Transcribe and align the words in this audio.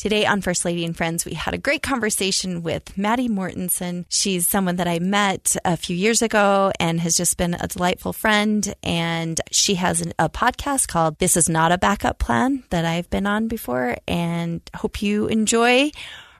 Today 0.00 0.24
on 0.24 0.40
First 0.40 0.64
Lady 0.64 0.86
and 0.86 0.96
Friends, 0.96 1.26
we 1.26 1.34
had 1.34 1.52
a 1.52 1.58
great 1.58 1.82
conversation 1.82 2.62
with 2.62 2.96
Maddie 2.96 3.28
Mortensen. 3.28 4.06
She's 4.08 4.48
someone 4.48 4.76
that 4.76 4.88
I 4.88 4.98
met 4.98 5.56
a 5.62 5.76
few 5.76 5.94
years 5.94 6.22
ago 6.22 6.72
and 6.80 6.98
has 7.00 7.18
just 7.18 7.36
been 7.36 7.52
a 7.52 7.68
delightful 7.68 8.14
friend. 8.14 8.74
And 8.82 9.38
she 9.52 9.74
has 9.74 10.00
an, 10.00 10.14
a 10.18 10.30
podcast 10.30 10.88
called 10.88 11.18
This 11.18 11.36
Is 11.36 11.50
Not 11.50 11.70
a 11.70 11.76
Backup 11.76 12.18
Plan 12.18 12.64
that 12.70 12.86
I've 12.86 13.10
been 13.10 13.26
on 13.26 13.46
before. 13.46 13.98
And 14.08 14.62
hope 14.74 15.02
you 15.02 15.26
enjoy 15.26 15.90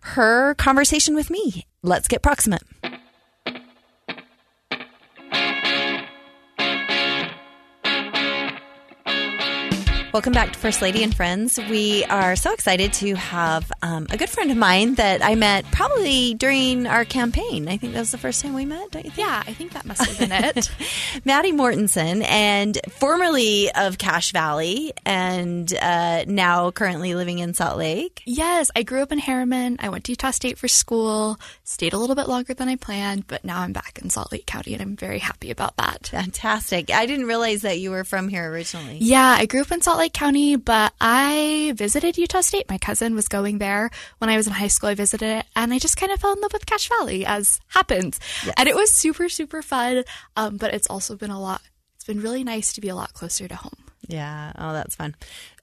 her 0.01 0.55
conversation 0.55 1.15
with 1.15 1.29
me. 1.29 1.67
Let's 1.83 2.09
get 2.09 2.23
proximate. 2.23 2.63
Welcome 10.13 10.33
back 10.33 10.53
to 10.55 10.59
First 10.59 10.83
Lady 10.83 11.05
and 11.05 11.15
Friends. 11.15 11.57
We 11.57 12.05
are 12.07 12.35
so 12.35 12.53
excited 12.53 12.93
to 12.95 13.15
have 13.15 13.71
um, 13.81 14.09
a 14.11 14.17
good 14.17 14.29
friend 14.29 14.51
of 14.51 14.57
mine 14.57 14.97
that 14.97 15.23
I 15.25 15.37
met 15.37 15.65
probably 15.71 16.35
during 16.35 16.89
our 16.89 17.05
campaign. 17.05 17.69
I 17.69 17.77
think 17.77 17.93
that 17.93 18.01
was 18.01 18.11
the 18.11 18.19
first 18.19 18.43
time 18.43 18.53
we 18.55 18.65
met, 18.65 18.91
don't 18.91 19.05
you 19.05 19.13
think? 19.13 19.29
Yeah, 19.29 19.45
I 19.47 19.53
think 19.53 19.73
that 19.75 19.87
must 19.87 20.05
have 20.05 20.19
been 20.19 20.33
it. 20.33 20.69
Maddie 21.25 21.53
Mortensen, 21.53 22.25
and 22.27 22.77
formerly 22.91 23.71
of 23.71 23.99
Cache 23.99 24.33
Valley, 24.33 24.93
and 25.07 25.73
uh, 25.75 26.25
now 26.27 26.73
currently 26.73 27.15
living 27.15 27.39
in 27.39 27.55
Salt 27.55 27.79
Lake. 27.79 28.21
yes, 28.27 28.73
I 28.75 28.83
grew 28.83 29.03
up 29.03 29.13
in 29.13 29.21
Herriman. 29.21 29.77
I 29.79 29.91
went 29.91 30.03
to 30.07 30.13
Utah 30.13 30.33
State 30.33 30.59
for 30.59 30.67
school, 30.67 31.39
stayed 31.63 31.93
a 31.93 31.99
little 31.99 32.17
bit 32.17 32.27
longer 32.27 32.53
than 32.53 32.69
I 32.69 32.75
planned, 32.75 33.29
but 33.29 33.45
now 33.45 33.61
I'm 33.61 33.73
back 33.73 34.01
in 34.03 34.11
Salt 34.11 34.33
Lake 34.33 34.47
County 34.47 34.73
and 34.73 34.83
I'm 34.83 34.97
very 34.97 35.21
happy 35.21 35.53
about 35.53 35.77
that. 35.77 36.09
Fantastic. 36.09 36.91
I 36.91 37.07
didn't 37.07 37.27
realize 37.27 37.63
that 37.63 37.79
you 37.79 37.93
were 37.93 38.03
from 38.03 38.29
here 38.29 38.51
originally. 38.51 38.99
Yeah, 39.01 39.37
I 39.39 39.47
grew 39.47 39.61
up 39.61 39.71
in 39.71 39.81
Salt 39.81 40.00
Lake 40.01 40.15
County, 40.15 40.57
but 40.57 40.95
I 40.99 41.75
visited 41.77 42.17
Utah 42.17 42.41
State. 42.41 42.71
My 42.71 42.79
cousin 42.79 43.15
was 43.15 43.29
going 43.29 43.59
there 43.59 43.91
when 44.17 44.31
I 44.31 44.39
was 44.39 44.47
in 44.47 44.55
high 44.55 44.69
school. 44.69 44.89
I 44.89 44.95
visited 44.95 45.41
it, 45.41 45.47
and 45.55 45.75
I 45.75 45.79
just 45.79 45.99
kind 45.99 46.11
of 46.11 46.19
fell 46.19 46.33
in 46.33 46.41
love 46.41 46.55
with 46.55 46.65
Cache 46.65 46.89
Valley, 46.89 47.27
as 47.27 47.61
happens. 47.69 48.19
And 48.57 48.67
it 48.67 48.75
was 48.75 48.95
super, 48.95 49.29
super 49.29 49.61
fun. 49.61 50.05
Um, 50.37 50.57
but 50.57 50.73
it's 50.73 50.87
also 50.87 51.17
been 51.17 51.29
a 51.31 51.39
lot. 51.39 51.61
It's 51.97 52.05
been 52.07 52.23
really 52.23 52.43
nice 52.43 52.73
to 52.73 52.81
be 52.81 52.89
a 52.89 52.95
lot 52.95 53.13
closer 53.13 53.47
to 53.47 53.55
home. 53.57 53.90
Yeah. 54.11 54.53
Oh, 54.59 54.73
that's 54.73 54.95
fun. 54.97 55.15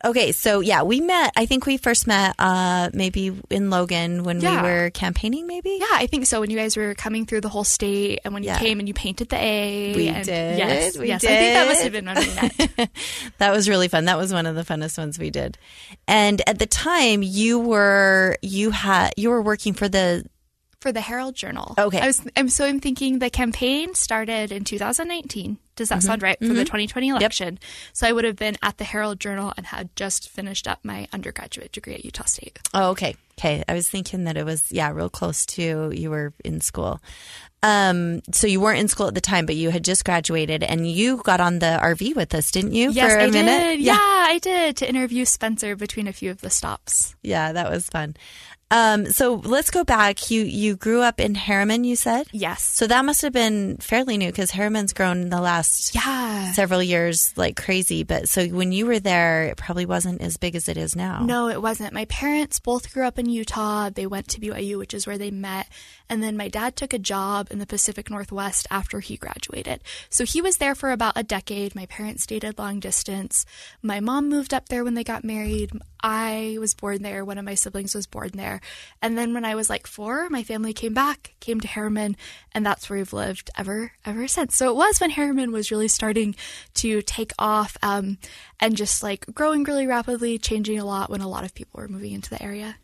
Okay. 0.06 0.32
So, 0.32 0.60
yeah, 0.60 0.84
we 0.84 1.02
met, 1.02 1.34
I 1.36 1.46
think 1.46 1.66
we 1.66 1.78
first 1.78 2.06
met 2.08 2.36
uh, 2.40 2.90
maybe 2.94 3.36
in 3.50 3.70
Logan 3.70 4.24
when 4.24 4.40
Yeah. 4.42 4.62
we 4.64 4.70
were 4.70 4.90
campaigning, 4.92 5.48
maybe? 5.48 5.78
Yeah, 5.80 5.88
I 5.92 6.08
think 6.08 6.26
so. 6.28 6.40
When 6.40 6.50
you 6.50 6.58
guys 6.58 6.78
were 6.78 6.94
coming 6.96 7.26
through 7.26 7.42
the 7.42 7.50
whole 7.50 7.64
state, 7.64 8.20
and 8.24 8.34
when 8.34 8.44
you 8.44 8.50
Yeah. 8.50 8.60
came 8.60 8.80
and 8.80 8.88
you 8.88 8.94
painted 8.94 9.30
the 9.30 9.38
A, 9.38 9.96
We 9.96 10.08
and 10.08 10.26
did. 10.26 10.58
Yes, 10.58 10.98
We 10.98 11.08
yes. 11.08 11.24
I 11.24 11.28
think 11.28 11.54
that 11.54 11.68
must 11.68 11.84
have 11.84 11.92
been 11.92 12.06
when 12.06 12.18
we 12.18 12.76
met. 12.78 12.90
that 13.40 13.52
was 13.52 13.68
really 13.68 13.88
fun. 13.88 14.06
That 14.06 14.18
was 14.18 14.32
one 14.32 14.46
of 14.46 14.56
the 14.56 14.64
funnest 14.64 14.98
ones 14.98 15.18
we 15.18 15.30
did. 15.30 15.58
And 16.08 16.42
at 16.48 16.60
the 16.60 16.66
time, 16.68 17.24
you 17.24 17.60
were 17.60 18.38
you 18.42 18.72
had 18.72 19.14
you 19.18 19.30
were 19.30 19.42
working 19.42 19.74
for 19.74 19.90
the 19.90 20.26
for 20.82 20.92
the 20.92 21.02
Herald 21.02 21.36
Journal. 21.36 21.74
Okay. 21.78 22.00
I 22.00 22.08
was. 22.08 22.22
I'm 22.36 22.50
so 22.50 22.66
I'm 22.66 22.80
thinking 22.80 23.20
the 23.20 23.30
campaign 23.30 23.94
started 23.96 24.52
in 24.52 24.64
2019. 24.64 25.58
Does 25.76 25.90
that 25.90 26.02
sound 26.02 26.24
right 26.24 26.40
for 26.40 26.48
the 26.48 26.66
2020 26.66 27.10
election? 27.10 27.60
So 27.94 28.08
I 28.08 28.12
would 28.12 28.24
have 28.24 28.36
been 28.36 28.58
at 28.64 28.78
the 28.80 28.84
Herald 28.84 29.20
Journal 29.20 29.54
and 29.58 29.68
had 29.68 29.96
just 29.96 30.28
finished 30.28 30.68
up 30.68 30.80
my 30.84 31.08
undergraduate 31.14 31.72
degree 31.72 31.94
at 31.94 32.04
Utah 32.04 32.26
State. 32.26 32.58
Oh, 32.74 32.90
okay. 32.92 33.16
Okay. 33.38 33.64
I 33.70 33.76
was 33.76 33.88
thinking 33.88 34.24
that 34.24 34.38
it 34.38 34.44
was, 34.44 34.72
yeah, 34.72 34.90
real 34.90 35.10
close 35.12 35.46
to 35.46 35.92
you 35.94 36.10
were 36.10 36.34
in 36.44 36.62
school. 36.62 37.00
Um, 37.62 38.22
so 38.32 38.48
you 38.48 38.60
weren't 38.60 38.80
in 38.80 38.88
school 38.88 39.08
at 39.08 39.14
the 39.14 39.22
time, 39.22 39.46
but 39.46 39.56
you 39.56 39.70
had 39.70 39.84
just 39.84 40.04
graduated 40.04 40.64
and 40.64 40.90
you 40.90 41.18
got 41.18 41.40
on 41.40 41.60
the 41.60 41.78
RV 41.80 42.16
with 42.16 42.34
us, 42.34 42.50
didn't 42.50 42.74
you? 42.74 42.92
Yes, 42.92 43.12
for 43.12 43.20
a 43.20 43.24
I 43.26 43.30
minute? 43.30 43.60
did. 43.60 43.80
Yeah. 43.82 43.98
I 44.00 44.40
did 44.42 44.78
to 44.78 44.90
interview 44.90 45.26
Spencer 45.26 45.76
between 45.76 46.08
a 46.08 46.14
few 46.14 46.32
of 46.32 46.42
the 46.42 46.50
stops. 46.50 47.16
Yeah, 47.22 47.52
that 47.52 47.70
was 47.70 47.88
fun. 47.88 48.16
Um, 48.70 49.06
so 49.12 49.36
let's 49.36 49.72
go 49.72 49.84
back. 49.86 50.30
You, 50.30 50.44
you 50.44 50.76
grew 50.76 51.02
up 51.02 51.20
in 51.22 51.36
Herriman, 51.36 51.86
you 51.86 51.96
said? 51.96 52.28
Yes. 52.34 52.64
So 52.66 52.86
that 52.88 53.06
must 53.06 53.22
have 53.22 53.32
been 53.32 53.78
fairly 53.78 54.18
new 54.18 54.28
because 54.28 54.52
Herriman's 54.52 54.92
grown 54.94 55.22
in 55.22 55.30
the 55.30 55.40
last 55.40 55.96
Yeah. 55.96 56.52
several 56.52 56.84
years 56.84 57.32
like 57.38 57.56
crazy. 57.56 58.04
But 58.04 58.28
so 58.28 58.46
when 58.48 58.74
you 58.74 58.86
were 58.86 59.00
there, 59.00 59.46
it 59.46 59.58
probably 59.58 59.86
wasn't 59.86 60.22
as 60.22 60.36
big 60.36 60.56
as 60.56 60.68
it 60.68 60.76
is 60.78 60.96
now. 60.96 61.24
No, 61.24 61.48
it 61.48 61.62
wasn't. 61.62 61.94
My 61.94 62.06
parents 62.06 62.60
both 62.60 62.94
grew 62.94 63.06
up 63.06 63.18
in 63.18 63.30
Utah. 63.30 63.90
They 63.90 64.06
went 64.06 64.28
to 64.30 64.42
BYU, 64.42 64.78
which 64.78 64.94
is 64.94 65.08
where 65.08 65.18
they 65.18 65.32
met. 65.32 65.68
And 66.10 66.24
then 66.24 66.38
my 66.38 66.48
dad 66.48 66.76
took 66.76 66.94
a 66.94 67.00
job 67.00 67.48
in 67.52 67.60
the 67.60 67.66
Pacific 67.66 68.10
Northwest 68.10 68.68
after 68.72 69.00
he 69.00 69.18
graduated. 69.18 69.82
So 70.10 70.26
he 70.26 70.42
was 70.42 70.58
there 70.58 70.76
for 70.76 70.92
about 70.92 71.18
a 71.18 71.24
decade. 71.24 71.76
My 71.76 71.86
parents 71.86 72.26
dated 72.26 72.58
long 72.58 72.80
distance. 72.80 73.46
My 73.82 74.00
mom 74.00 74.30
moved 74.30 74.54
up 74.54 74.70
there 74.70 74.84
when 74.84 74.94
they 74.94 75.04
got 75.04 75.24
married. 75.24 75.72
I 76.02 76.58
was 76.60 76.74
born 76.74 77.02
there. 77.02 77.26
One 77.26 77.38
of 77.38 77.46
my 77.46 77.56
siblings 77.56 77.96
was 77.96 78.08
born 78.08 78.32
there. 78.34 78.62
And 79.02 79.18
then 79.18 79.34
when 79.34 79.46
I 79.46 79.56
was 79.56 79.70
like 79.70 79.88
four, 79.88 80.30
my 80.30 80.44
family 80.44 80.74
came 80.74 80.94
back, 80.94 81.36
came 81.40 81.60
to 81.60 81.68
Herriman, 81.68 82.16
and 82.54 82.66
that's 82.66 82.90
where 82.90 83.00
we've 83.00 83.14
lived 83.14 83.50
ever 83.58 83.92
ever 84.06 84.28
since. 84.28 84.56
So 84.56 84.70
it 84.70 84.76
was 84.76 85.00
when 85.00 85.12
Herriman 85.12 85.52
was 85.52 85.72
really 85.72 85.88
starting 85.88 86.36
to 86.76 87.02
take 87.02 87.34
off 87.40 87.78
um, 87.82 88.18
and 88.60 88.78
just 88.78 89.04
like 89.04 89.26
growing 89.34 89.64
really 89.64 89.88
rapidly, 89.88 90.38
changing 90.38 90.80
a 90.80 90.86
lot 90.86 91.10
when 91.10 91.22
a 91.22 91.28
lot 91.28 91.44
of 91.44 91.54
people 91.54 91.82
were 91.82 91.88
moving 91.88 92.14
into 92.14 92.30
the 92.30 92.42
area. 92.42 92.78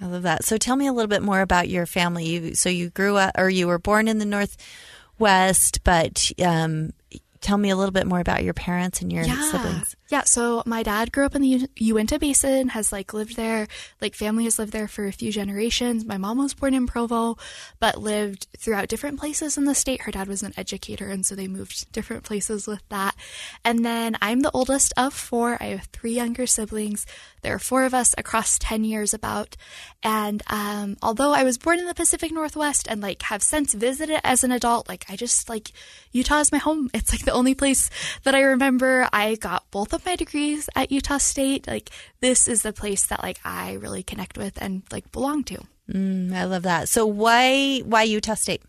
I 0.00 0.06
love 0.06 0.22
that. 0.22 0.44
So 0.44 0.56
tell 0.56 0.76
me 0.76 0.86
a 0.86 0.92
little 0.92 1.08
bit 1.08 1.22
more 1.22 1.40
about 1.40 1.68
your 1.68 1.86
family. 1.86 2.26
You, 2.26 2.54
so 2.54 2.68
you 2.68 2.90
grew 2.90 3.16
up, 3.16 3.32
or 3.36 3.48
you 3.50 3.66
were 3.66 3.78
born 3.78 4.08
in 4.08 4.18
the 4.18 4.24
Northwest, 4.24 5.82
but 5.84 6.30
um, 6.44 6.92
tell 7.40 7.58
me 7.58 7.70
a 7.70 7.76
little 7.76 7.92
bit 7.92 8.06
more 8.06 8.20
about 8.20 8.44
your 8.44 8.54
parents 8.54 9.02
and 9.02 9.12
your 9.12 9.24
siblings. 9.50 9.95
Yeah, 10.08 10.22
so 10.22 10.62
my 10.66 10.84
dad 10.84 11.10
grew 11.10 11.26
up 11.26 11.34
in 11.34 11.42
the 11.42 11.68
Uinta 11.76 12.18
Basin, 12.20 12.68
has 12.68 12.92
like 12.92 13.12
lived 13.12 13.34
there, 13.34 13.66
like 14.00 14.14
family 14.14 14.44
has 14.44 14.56
lived 14.56 14.72
there 14.72 14.86
for 14.86 15.06
a 15.06 15.12
few 15.12 15.32
generations. 15.32 16.04
My 16.04 16.16
mom 16.16 16.38
was 16.38 16.54
born 16.54 16.74
in 16.74 16.86
Provo, 16.86 17.36
but 17.80 18.00
lived 18.00 18.46
throughout 18.56 18.86
different 18.88 19.18
places 19.18 19.58
in 19.58 19.64
the 19.64 19.74
state. 19.74 20.02
Her 20.02 20.12
dad 20.12 20.28
was 20.28 20.44
an 20.44 20.54
educator, 20.56 21.08
and 21.08 21.26
so 21.26 21.34
they 21.34 21.48
moved 21.48 21.90
different 21.90 22.22
places 22.22 22.68
with 22.68 22.88
that. 22.88 23.16
And 23.64 23.84
then 23.84 24.16
I'm 24.22 24.40
the 24.40 24.52
oldest 24.52 24.92
of 24.96 25.12
four. 25.12 25.56
I 25.60 25.66
have 25.66 25.86
three 25.86 26.12
younger 26.12 26.46
siblings. 26.46 27.04
There 27.42 27.54
are 27.54 27.60
four 27.60 27.84
of 27.84 27.94
us 27.94 28.14
across 28.16 28.58
10 28.58 28.84
years 28.84 29.12
about. 29.12 29.56
And 30.04 30.42
um, 30.46 30.96
although 31.02 31.32
I 31.32 31.42
was 31.42 31.58
born 31.58 31.80
in 31.80 31.86
the 31.86 31.94
Pacific 31.94 32.32
Northwest 32.32 32.86
and 32.88 33.00
like 33.00 33.22
have 33.22 33.42
since 33.42 33.74
visited 33.74 34.20
as 34.22 34.44
an 34.44 34.52
adult, 34.52 34.88
like 34.88 35.04
I 35.08 35.16
just 35.16 35.48
like 35.48 35.72
Utah 36.12 36.40
is 36.40 36.52
my 36.52 36.58
home. 36.58 36.90
It's 36.94 37.12
like 37.12 37.24
the 37.24 37.32
only 37.32 37.54
place 37.54 37.90
that 38.24 38.34
I 38.34 38.40
remember. 38.40 39.08
I 39.12 39.34
got 39.36 39.70
both 39.70 39.92
of 39.96 40.06
my 40.06 40.16
degrees 40.16 40.68
at 40.76 40.92
Utah 40.92 41.18
State. 41.18 41.66
Like 41.66 41.90
this 42.20 42.46
is 42.46 42.62
the 42.62 42.72
place 42.72 43.06
that 43.06 43.22
like 43.22 43.40
I 43.44 43.74
really 43.74 44.02
connect 44.02 44.38
with 44.38 44.60
and 44.60 44.82
like 44.92 45.10
belong 45.10 45.44
to. 45.44 45.62
Mm, 45.90 46.32
I 46.32 46.44
love 46.44 46.62
that. 46.62 46.88
So 46.88 47.06
why 47.06 47.78
why 47.80 48.02
Utah 48.04 48.34
State? 48.34 48.62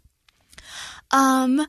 Um, 1.12 1.66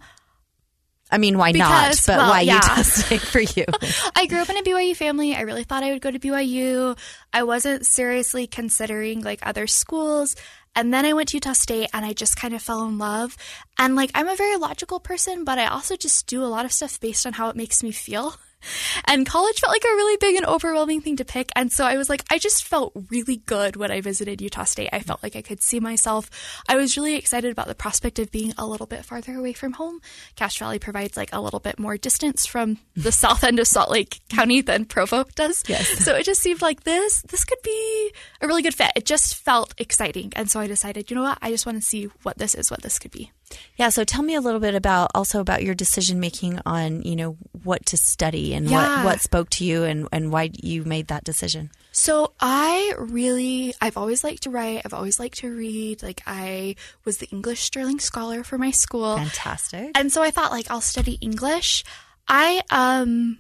I 1.11 1.19
mean, 1.19 1.39
why 1.39 1.53
not? 1.53 1.85
Because, 1.91 2.07
But 2.07 2.19
well, 2.19 2.31
why 2.31 2.41
yeah. 2.43 2.55
Utah 2.55 2.83
State 2.83 3.21
for 3.21 3.41
you? 3.41 3.65
I 4.17 4.27
grew 4.27 4.41
up 4.41 4.51
in 4.51 4.59
a 4.59 4.63
BYU 4.63 4.95
family. 4.95 5.35
I 5.35 5.43
really 5.43 5.65
thought 5.65 5.83
I 5.83 5.93
would 5.93 6.03
go 6.03 6.11
to 6.11 6.19
BYU. 6.19 6.99
I 7.33 7.45
wasn't 7.45 7.87
seriously 7.87 8.47
considering 8.47 9.23
like 9.23 9.47
other 9.47 9.67
schools. 9.67 10.37
And 10.75 10.93
then 10.93 11.07
I 11.07 11.15
went 11.15 11.31
to 11.31 11.37
Utah 11.37 11.55
State 11.55 11.89
and 11.93 12.05
I 12.05 12.13
just 12.13 12.37
kind 12.37 12.55
of 12.55 12.63
fell 12.63 12.85
in 12.85 12.99
love. 12.99 13.37
And 13.79 13.97
like, 13.97 14.11
I'm 14.15 14.29
a 14.29 14.37
very 14.37 14.57
logical 14.57 15.01
person, 15.01 15.45
but 15.45 15.59
I 15.59 15.67
also 15.67 15.97
just 15.97 16.27
do 16.27 16.43
a 16.45 16.47
lot 16.47 16.65
of 16.65 16.73
stuff 16.73 17.01
based 17.01 17.27
on 17.27 17.33
how 17.33 17.49
it 17.49 17.57
makes 17.57 17.83
me 17.83 17.91
feel. 17.91 18.35
And 19.05 19.25
college 19.25 19.61
felt 19.61 19.73
like 19.73 19.85
a 19.85 19.97
really 19.97 20.17
big 20.19 20.37
and 20.37 20.45
overwhelming 20.45 21.01
thing 21.01 21.17
to 21.17 21.25
pick. 21.25 21.51
And 21.57 21.73
so 21.73 21.87
I 21.87 21.97
was 21.97 22.11
like, 22.11 22.25
I 22.31 22.37
just 22.39 22.65
felt 22.65 22.93
really 23.11 23.39
good 23.39 23.77
when 23.77 23.91
I 23.91 24.03
visited 24.03 24.43
Utah 24.43 24.65
State. 24.65 24.91
I 24.93 25.01
felt 25.01 25.23
like 25.23 25.35
I 25.35 25.41
could 25.41 25.63
see 25.63 25.81
myself. 25.81 26.31
I 26.69 26.77
was 26.77 26.97
really 26.97 27.15
excited 27.15 27.51
about 27.51 27.69
the 27.69 27.75
prospect 27.75 28.19
of 28.19 28.31
being 28.31 28.53
a 28.59 28.67
little 28.67 28.87
bit 28.87 29.05
farther 29.05 29.35
away 29.35 29.55
from 29.55 29.73
home. 29.73 30.01
Cache 30.37 30.59
Valley 30.59 30.79
provides 30.79 31.17
like 31.17 31.33
a 31.33 31.41
little 31.41 31.61
bit 31.61 31.79
more 31.79 31.97
distance 31.97 32.45
from 32.45 32.79
the 32.95 33.13
south 33.23 33.45
end 33.45 33.59
of 33.59 33.67
Salt 33.67 33.91
Lake 33.91 34.21
County 34.29 34.61
than 34.61 34.85
Provo 34.85 35.25
does. 35.35 35.63
Yes. 35.67 35.89
So 36.05 36.15
it 36.15 36.25
just 36.25 36.43
seemed 36.43 36.61
like 36.61 36.85
this 36.85 37.23
this 37.23 37.45
could 37.45 37.63
be 37.63 38.13
a 38.41 38.47
really 38.47 38.63
good 38.63 38.75
fit. 38.75 38.93
It 38.95 39.07
just 39.07 39.37
felt 39.37 39.73
exciting. 39.79 40.33
And 40.37 40.51
so 40.51 40.61
I 40.61 40.67
decided, 40.67 41.11
you 41.11 41.17
know 41.17 41.23
what? 41.23 41.39
I 41.41 41.51
just 41.51 41.65
want 41.65 41.79
to 41.79 41.87
see 41.87 42.07
what 42.23 42.39
this 42.39 42.55
is, 42.55 42.71
what 42.71 42.83
this 42.83 42.99
could 42.99 43.11
be. 43.13 43.33
Yeah, 43.77 43.89
so 43.91 44.05
tell 44.05 44.23
me 44.23 44.35
a 44.35 44.41
little 44.41 44.61
bit 44.61 44.75
about 44.75 45.11
also 45.15 45.41
about 45.41 45.63
your 45.63 45.75
decision 45.75 46.21
making 46.21 46.61
on, 46.67 47.03
you 47.03 47.17
know, 47.17 47.37
what 47.65 47.87
to 47.87 47.97
study 47.97 48.53
and 48.55 48.69
Yeah. 48.69 48.97
what, 49.05 49.05
what 49.05 49.21
spoke 49.21 49.51
to 49.51 49.65
you 49.65 49.85
and, 49.85 50.09
and 50.13 50.31
why 50.33 50.51
you 50.63 50.85
made 50.85 51.09
that 51.09 51.25
decision. 51.25 51.71
So 51.93 52.33
I 52.41 52.93
really, 52.99 53.75
I've 53.81 53.97
always 53.97 54.23
liked 54.23 54.43
to 54.45 54.51
write. 54.51 54.83
I've 54.85 54.95
always 54.95 55.19
liked 55.19 55.39
to 55.39 55.49
read. 55.55 56.03
Like 56.03 56.23
I 56.27 56.77
was 57.05 57.19
the 57.19 57.29
English 57.31 57.63
Sterling 57.63 57.99
Scholar 58.01 58.45
for 58.45 58.59
my 58.59 58.71
school. 58.71 59.17
Fantastic. 59.17 59.93
And 59.95 60.13
so 60.13 60.23
I 60.23 60.31
thought 60.31 60.51
like 60.53 60.71
I'll 60.71 60.81
study 60.81 61.19
English. 61.21 61.85
I 62.29 62.63
um 62.71 63.39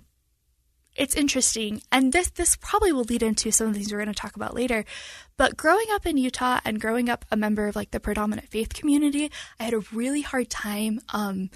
it's 0.99 1.15
interesting 1.15 1.81
and 1.91 2.13
this 2.13 2.31
this 2.31 2.57
probably 2.57 2.93
will 2.93 3.05
lead 3.05 3.23
into 3.23 3.51
some 3.51 3.69
of 3.69 3.73
the 3.73 3.79
things 3.79 3.93
we're 3.93 3.99
going 3.99 4.13
to 4.13 4.21
talk 4.21 4.37
about 4.37 4.55
later. 4.55 4.85
But 5.37 5.57
growing 5.57 5.87
up 5.93 6.05
in 6.05 6.17
Utah 6.19 6.61
and 6.65 6.81
growing 6.81 7.09
up 7.09 7.25
a 7.31 7.37
member 7.37 7.69
of 7.69 7.77
like 7.77 7.93
the 7.93 8.01
predominant 8.01 8.49
faith 8.49 8.75
community, 8.75 9.31
I 9.59 9.65
had 9.65 9.75
a 9.75 9.85
really 9.93 10.23
hard 10.23 10.51
time 10.51 11.01
um 11.11 11.51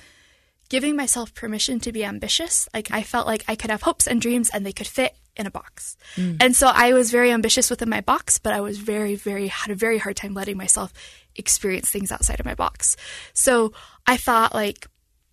giving 0.69 0.97
myself 0.97 1.35
permission 1.35 1.81
to 1.81 1.93
be 1.93 2.03
ambitious. 2.03 2.67
Like 2.73 2.91
I 2.91 3.03
felt 3.03 3.27
like 3.27 3.45
I 3.47 3.57
could 3.57 3.71
have 3.71 3.83
hopes 3.83 4.07
and 4.07 4.23
dreams 4.23 4.49
and 4.55 4.65
they 4.65 4.73
could 4.73 4.87
fit 4.87 5.15
in 5.37 5.47
a 5.47 5.51
box. 5.51 5.97
And 6.41 6.57
so 6.57 6.69
I 6.69 6.93
was 6.93 7.11
very 7.11 7.31
ambitious 7.31 7.69
within 7.69 7.89
my 7.89 8.01
box, 8.01 8.39
but 8.39 8.53
I 8.53 8.61
was 8.61 8.79
very, 8.79 9.15
very, 9.15 9.49
had 9.49 9.71
a 9.71 9.75
very 9.75 9.99
hard 9.99 10.17
time 10.17 10.35
letting 10.35 10.57
myself 10.57 10.93
experience 11.37 11.91
things 11.91 12.13
outside 12.13 12.41
of 12.41 12.47
my 12.47 12.55
box. 12.55 12.97
So 13.35 13.73
I 14.07 14.17
thought 14.17 14.55
like 14.55 14.87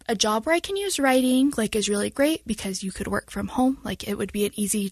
a 0.10 0.16
job 0.16 0.46
where 0.46 0.56
I 0.56 0.60
can 0.60 0.76
use 0.76 1.00
writing 1.00 1.54
like 1.56 1.76
is 1.76 1.88
really 1.88 2.10
great 2.10 2.46
because 2.46 2.84
you 2.84 2.92
could 2.92 3.08
work 3.08 3.30
from 3.30 3.48
home. 3.48 3.78
Like 3.84 4.08
it 4.08 4.18
would 4.18 4.34
be 4.34 4.46
an 4.46 4.52
easy 4.56 4.92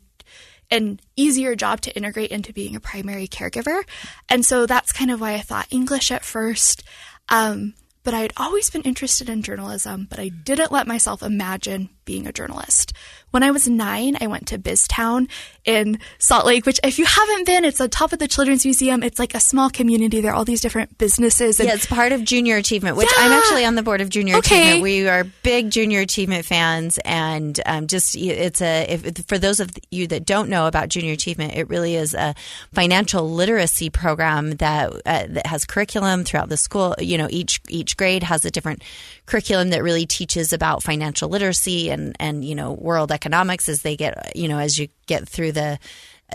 an 0.70 1.00
easier 1.16 1.56
job 1.56 1.82
to 1.82 1.96
integrate 1.96 2.30
into 2.30 2.54
being 2.54 2.76
a 2.76 2.80
primary 2.80 3.28
caregiver. 3.28 3.84
And 4.30 4.46
so 4.46 4.66
that's 4.66 4.92
kind 4.92 5.10
of 5.10 5.20
why 5.20 5.34
I 5.34 5.40
thought 5.40 5.68
English 5.72 6.12
at 6.12 6.26
first. 6.26 6.84
Um, 7.30 7.74
but 8.04 8.14
I 8.14 8.20
had 8.20 8.34
always 8.38 8.70
been 8.70 8.84
interested 8.84 9.30
in 9.30 9.42
journalism, 9.42 10.08
but 10.10 10.20
I 10.20 10.30
didn't 10.30 10.72
let 10.72 10.88
myself 10.88 11.24
imagine 11.24 11.90
being 12.08 12.26
a 12.26 12.32
journalist. 12.32 12.94
When 13.32 13.44
I 13.44 13.52
was 13.52 13.68
nine, 13.68 14.18
I 14.22 14.28
went 14.28 14.48
to 14.48 14.58
BizTown 14.58 15.30
in 15.66 16.00
Salt 16.18 16.46
Lake, 16.46 16.66
which 16.66 16.80
if 16.82 16.98
you 16.98 17.04
haven't 17.06 17.46
been, 17.46 17.66
it's 17.66 17.82
on 17.82 17.90
top 17.90 18.14
of 18.14 18.20
the 18.20 18.28
Children's 18.28 18.64
Museum. 18.64 19.04
It's 19.04 19.20
like 19.20 19.36
a 19.36 19.40
small 19.42 19.70
community. 19.70 20.22
There 20.22 20.32
are 20.32 20.34
all 20.34 20.46
these 20.46 20.62
different 20.62 20.98
businesses. 20.98 21.60
And 21.60 21.68
Yeah, 21.68 21.76
it's 21.76 21.86
part 21.86 22.14
of 22.14 22.24
Junior 22.24 22.56
Achievement, 22.56 22.96
which 22.96 23.10
Yeah. 23.18 23.26
I'm 23.26 23.34
actually 23.34 23.66
on 23.66 23.76
the 23.76 23.84
board 23.84 24.00
of 24.00 24.08
Junior 24.08 24.38
Okay. 24.38 24.62
Achievement. 24.62 24.84
We 24.84 25.10
are 25.10 25.26
big 25.44 25.70
Junior 25.70 26.00
Achievement 26.00 26.46
fans, 26.46 27.00
and 27.04 27.60
um, 27.66 27.88
just 27.88 28.16
it's 28.16 28.62
a 28.62 28.86
if, 28.88 29.26
for 29.28 29.38
those 29.38 29.60
of 29.60 29.72
you 29.92 30.08
that 30.08 30.26
don't 30.26 30.48
know 30.50 30.66
about 30.66 30.88
Junior 30.88 31.12
Achievement, 31.12 31.54
it 31.54 31.68
really 31.68 31.96
is 31.96 32.14
a 32.14 32.34
financial 32.74 33.30
literacy 33.30 33.90
program 33.90 34.52
that 34.52 34.94
uh, 35.06 35.26
that 35.28 35.46
has 35.46 35.66
curriculum 35.66 36.24
throughout 36.24 36.48
the 36.48 36.58
school. 36.58 36.96
You 36.98 37.18
know, 37.18 37.28
each 37.30 37.60
each 37.68 37.98
grade 37.98 38.24
has 38.24 38.46
a 38.46 38.52
different 38.52 38.82
curriculum 39.28 39.70
that 39.70 39.84
really 39.84 40.08
teaches 40.08 40.54
about 40.54 40.82
financial 40.82 41.30
literacy 41.30 41.92
and 41.92 42.16
and 42.20 42.44
you 42.44 42.56
know 42.56 42.72
world 42.72 43.12
economics 43.12 43.70
as 43.70 43.84
they 43.84 43.96
get 43.96 44.36
you 44.36 44.48
know 44.48 44.58
as 44.58 44.80
you 44.80 44.88
get 45.06 45.28
through 45.28 45.52
the 45.52 45.78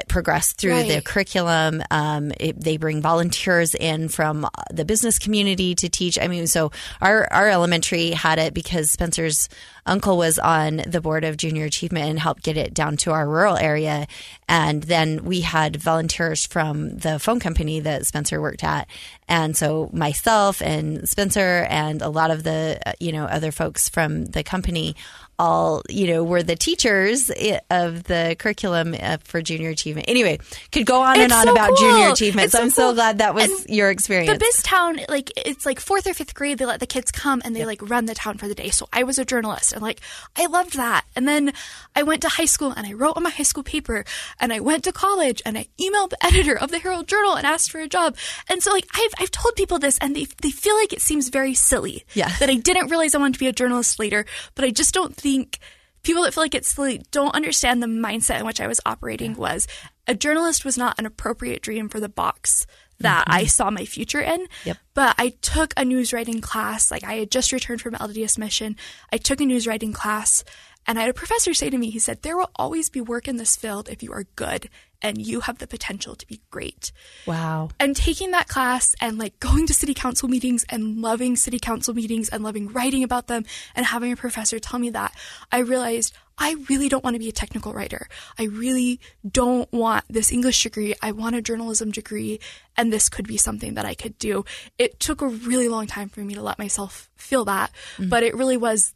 progress 0.09 0.53
through 0.55 0.85
the 0.85 1.03
curriculum. 1.03 1.83
Um, 1.91 2.33
it, 2.41 2.59
they 2.59 2.77
bring 2.77 3.03
volunteers 3.03 3.75
in 3.75 4.09
from 4.09 4.47
the 4.71 4.85
business 4.85 5.19
community 5.19 5.75
to 5.77 5.89
teach. 5.89 6.19
I 6.19 6.29
mean, 6.29 6.47
so 6.47 6.73
our 7.01 7.31
our 7.33 7.49
elementary 7.49 8.11
had 8.11 8.39
it 8.39 8.55
because 8.55 8.91
Spencer's 8.91 9.49
uncle 9.87 10.17
was 10.17 10.39
on 10.39 10.83
the 10.87 11.01
board 11.01 11.25
of 11.25 11.37
Junior 11.37 11.65
Achievement 11.65 12.07
and 12.07 12.19
helped 12.19 12.43
get 12.43 12.57
it 12.57 12.75
down 12.75 12.97
to 12.99 13.11
our 13.13 13.29
rural 13.29 13.57
area. 13.57 14.07
And 14.49 14.83
then 14.83 15.25
we 15.25 15.41
had 15.41 15.77
volunteers 15.77 16.47
from 16.47 16.97
the 16.99 17.19
phone 17.19 17.41
company 17.41 17.81
that 17.81 18.07
Spencer 18.07 18.41
worked 18.41 18.63
at, 18.65 18.89
and 19.29 19.57
so 19.57 19.89
myself 19.93 20.61
and 20.63 21.09
Spencer 21.09 21.67
and 21.71 22.03
a 22.03 22.09
lot 22.09 22.31
of 22.31 22.43
the 22.43 22.79
uh, 22.85 22.93
you 23.01 23.13
know 23.13 23.25
other 23.25 23.53
folks 23.53 23.89
from 23.89 24.27
the 24.27 24.43
company 24.43 24.95
all 25.39 25.83
you 25.89 26.07
know 26.07 26.23
were 26.23 26.43
the 26.43 26.55
teachers 26.55 27.31
of 27.71 28.05
the 28.05 28.37
curriculum 28.39 28.95
uh, 29.01 29.17
for 29.25 29.41
junior 29.43 29.71
achievement 29.71 30.09
anyway 30.09 30.39
could 30.71 30.85
go 30.87 31.01
on 31.03 31.19
and 31.19 31.33
on 31.33 31.47
so 31.47 31.53
about 31.53 31.69
cool. 31.69 31.77
junior 31.79 32.13
achievement 32.13 32.45
It's 32.45 32.53
so 32.53 32.59
so 32.59 32.63
i'm 32.65 32.71
so 32.71 32.83
cool. 32.89 32.95
glad 32.95 33.19
that 33.19 33.35
was 33.35 33.45
And 33.65 33.71
your 33.75 33.89
the 33.89 33.93
experience 33.93 34.39
biz 34.39 34.63
town 34.63 35.01
like 35.09 35.33
it's 35.37 35.65
like 35.65 35.81
fourth 35.81 36.07
or 36.07 36.15
fifth 36.15 36.35
grade 36.35 36.59
they 36.59 36.67
let 36.67 36.81
the 36.81 36.87
kids 36.87 37.11
come 37.11 37.41
and 37.45 37.57
they 37.57 37.65
like 37.65 37.81
run 37.91 38.05
the 38.05 38.15
town 38.15 38.37
for 38.39 38.47
the 38.47 38.55
day 38.55 38.69
so 38.69 38.87
i 38.93 39.03
was 39.03 39.19
a 39.19 39.25
journalist 39.25 39.72
and 39.73 39.83
like 39.83 40.01
i 40.37 40.47
loved 40.47 40.77
that. 40.77 41.05
And 41.17 41.27
then 41.29 41.53
i 41.97 42.03
went 42.03 42.23
to 42.23 42.29
high 42.29 42.45
school 42.47 42.71
and 42.73 42.87
i 42.87 42.93
wrote 42.93 43.17
on 43.17 43.23
my 43.23 43.31
high 43.31 43.43
school 43.43 43.63
paper 43.63 44.05
and 44.41 44.53
i 44.53 44.61
went 44.61 44.85
to 44.85 44.93
college 44.93 45.43
and 45.45 45.57
i 45.59 45.67
emailed 45.81 46.11
the 46.11 46.25
editor 46.25 46.59
of 46.59 46.71
the 46.71 46.79
herald 46.79 47.09
journal 47.09 47.35
and 47.35 47.47
asked 47.47 47.71
for 47.71 47.81
a 47.81 47.89
job. 47.89 48.17
And 48.49 48.63
so 48.63 48.73
like 48.73 48.87
i've, 48.95 49.13
I've 49.19 49.31
told 49.31 49.55
people 49.57 49.79
this 49.79 49.99
and 49.99 50.15
they, 50.17 50.27
they 50.43 50.51
feel 50.51 50.77
like 50.77 50.93
it 50.93 51.01
seems 51.03 51.29
very 51.29 51.55
silly 51.55 52.05
Yeah. 52.15 52.31
that 52.41 52.51
i 52.51 52.55
didn't 52.55 52.89
realize 52.89 53.15
i 53.15 53.19
wanted 53.19 53.35
to 53.35 53.41
be 53.41 53.49
a 53.49 53.53
journalist 53.53 53.99
later 53.99 54.25
but 54.55 54.65
i 54.65 54.71
just 54.71 54.95
don't 54.95 55.17
think 55.17 55.59
people 56.03 56.23
that 56.25 56.35
feel 56.35 56.43
like 56.43 56.55
it's 56.55 56.69
silly 56.69 57.03
don't 57.13 57.35
understand 57.35 57.83
the 57.83 57.87
mindset 57.87 58.41
in 58.41 58.47
which 58.47 58.61
I 58.61 58.67
was 58.67 58.81
operating 58.85 59.35
was. 59.37 59.69
A 60.09 60.17
journalist 60.17 60.65
was 60.65 60.77
not 60.77 60.99
an 60.99 61.07
appropriate 61.07 61.63
dream 61.63 61.89
for 61.89 62.01
the 62.01 62.09
box 62.09 62.67
that 63.03 63.25
I 63.27 63.43
mm-hmm. 63.43 63.49
saw 63.49 63.71
my 63.71 63.85
future 63.85 64.21
in. 64.21 64.47
Yep. 64.65 64.77
But 64.95 65.15
I 65.19 65.31
took 65.41 65.73
a 65.77 65.85
news 65.85 66.13
writing 66.13 66.41
class. 66.41 66.91
Like 66.91 67.05
I 67.05 67.15
had 67.15 67.31
just 67.31 67.53
returned 67.53 67.81
from 67.81 67.95
LDS 67.95 68.39
mission. 68.39 68.77
I 69.13 69.17
took 69.17 69.41
a 69.41 69.47
news 69.47 69.67
writing 69.67 69.93
class 69.93 70.45
and 70.87 70.99
I 70.99 71.03
had 71.03 71.11
a 71.11 71.15
professor 71.15 71.55
say 71.55 71.71
to 71.71 71.79
me, 71.79 71.91
he 71.91 71.99
said, 71.99 72.23
there 72.23 72.37
will 72.37 72.51
always 72.57 72.89
be 72.89 73.01
work 73.01 73.29
in 73.29 73.37
this 73.37 73.57
field 73.57 73.89
if 73.89 74.03
you 74.03 74.13
are 74.13 74.25
good 74.37 74.69
and 75.03 75.25
you 75.27 75.41
have 75.41 75.59
the 75.59 75.67
potential 75.67 76.15
to 76.15 76.27
be 76.27 76.41
great 76.51 76.93
wow 77.27 77.69
and 77.79 77.95
taking 77.97 78.31
that 78.31 78.49
class 78.49 78.95
and 79.01 79.19
like 79.19 79.39
going 79.41 79.67
to 79.67 79.75
city 79.75 79.95
council 79.95 80.29
meetings 80.29 80.65
and 80.69 81.01
loving 81.01 81.37
city 81.37 81.59
council 81.59 81.95
meetings 81.95 82.29
and 82.29 82.43
loving 82.43 82.69
writing 82.73 83.05
about 83.05 83.27
them 83.27 83.45
and 83.75 83.87
having 83.87 84.13
a 84.13 84.17
professor 84.17 84.59
tell 84.59 84.79
me 84.79 84.91
that, 84.91 85.15
I 85.51 85.59
realized 85.59 86.15
I 86.39 86.57
really 86.69 86.89
don't 86.89 87.05
want 87.05 87.15
to 87.15 87.21
be 87.21 87.29
a 87.29 87.33
technical 87.33 87.73
writer. 87.73 88.09
I 88.39 88.45
really 88.45 89.01
don't 89.29 89.71
want 89.73 90.05
this 90.09 90.33
English 90.33 90.63
degree. 90.63 90.95
I 91.03 91.13
want 91.13 91.37
a 91.37 91.43
journalism 91.43 91.91
degree, 91.91 92.41
and 92.77 92.93
this 92.93 93.09
could 93.09 93.29
be 93.29 93.37
something 93.37 93.75
that 93.75 93.85
I 93.85 93.95
could 93.95 94.19
do. 94.19 94.45
It 94.79 94.99
took 94.99 95.21
a 95.21 95.29
really 95.29 95.69
long 95.69 95.87
time 95.87 96.09
for 96.09 96.21
me 96.21 96.35
to 96.35 96.43
let 96.43 96.59
myself 96.59 97.11
feel 97.17 97.45
that, 97.45 97.71
mm. 97.97 98.09
but 98.09 98.23
it 98.23 98.35
really 98.35 98.57
was 98.57 98.95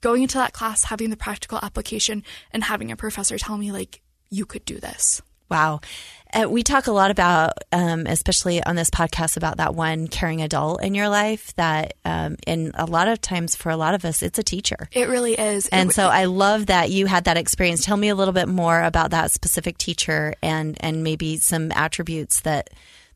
going 0.00 0.22
into 0.22 0.38
that 0.38 0.52
class, 0.52 0.84
having 0.84 1.10
the 1.10 1.16
practical 1.16 1.58
application, 1.62 2.22
and 2.52 2.64
having 2.64 2.92
a 2.92 2.96
professor 2.96 3.38
tell 3.38 3.56
me, 3.56 3.72
like, 3.72 4.02
you 4.30 4.46
could 4.46 4.64
do 4.64 4.78
this. 4.78 5.22
wow 5.50 5.80
uh, 6.32 6.48
we 6.48 6.62
talk 6.62 6.86
a 6.86 6.92
lot 6.92 7.10
about 7.10 7.54
um, 7.72 8.06
especially 8.06 8.62
on 8.62 8.76
this 8.76 8.88
podcast 8.88 9.36
about 9.36 9.56
that 9.56 9.74
one 9.74 10.06
caring 10.06 10.42
adult 10.42 10.80
in 10.80 10.94
your 10.94 11.08
life 11.08 11.52
that 11.56 11.94
um, 12.04 12.36
and 12.46 12.70
a 12.74 12.86
lot 12.86 13.08
of 13.08 13.20
times 13.20 13.56
for 13.56 13.68
a 13.70 13.76
lot 13.76 13.94
of 13.94 14.04
us 14.04 14.22
it's 14.22 14.38
a 14.38 14.42
teacher 14.44 14.88
It 14.92 15.08
really 15.08 15.34
is. 15.34 15.66
It 15.66 15.72
and 15.72 15.92
so 15.92 16.06
I 16.06 16.26
love 16.26 16.66
that 16.66 16.90
you 16.90 17.06
had 17.06 17.24
that 17.24 17.36
experience. 17.36 17.84
Tell 17.84 17.96
me 17.96 18.08
a 18.10 18.14
little 18.14 18.32
bit 18.34 18.46
more 18.48 18.80
about 18.80 19.10
that 19.10 19.32
specific 19.32 19.76
teacher 19.76 20.34
and 20.40 20.76
and 20.80 21.02
maybe 21.02 21.36
some 21.38 21.72
attributes 21.72 22.42
that 22.42 22.70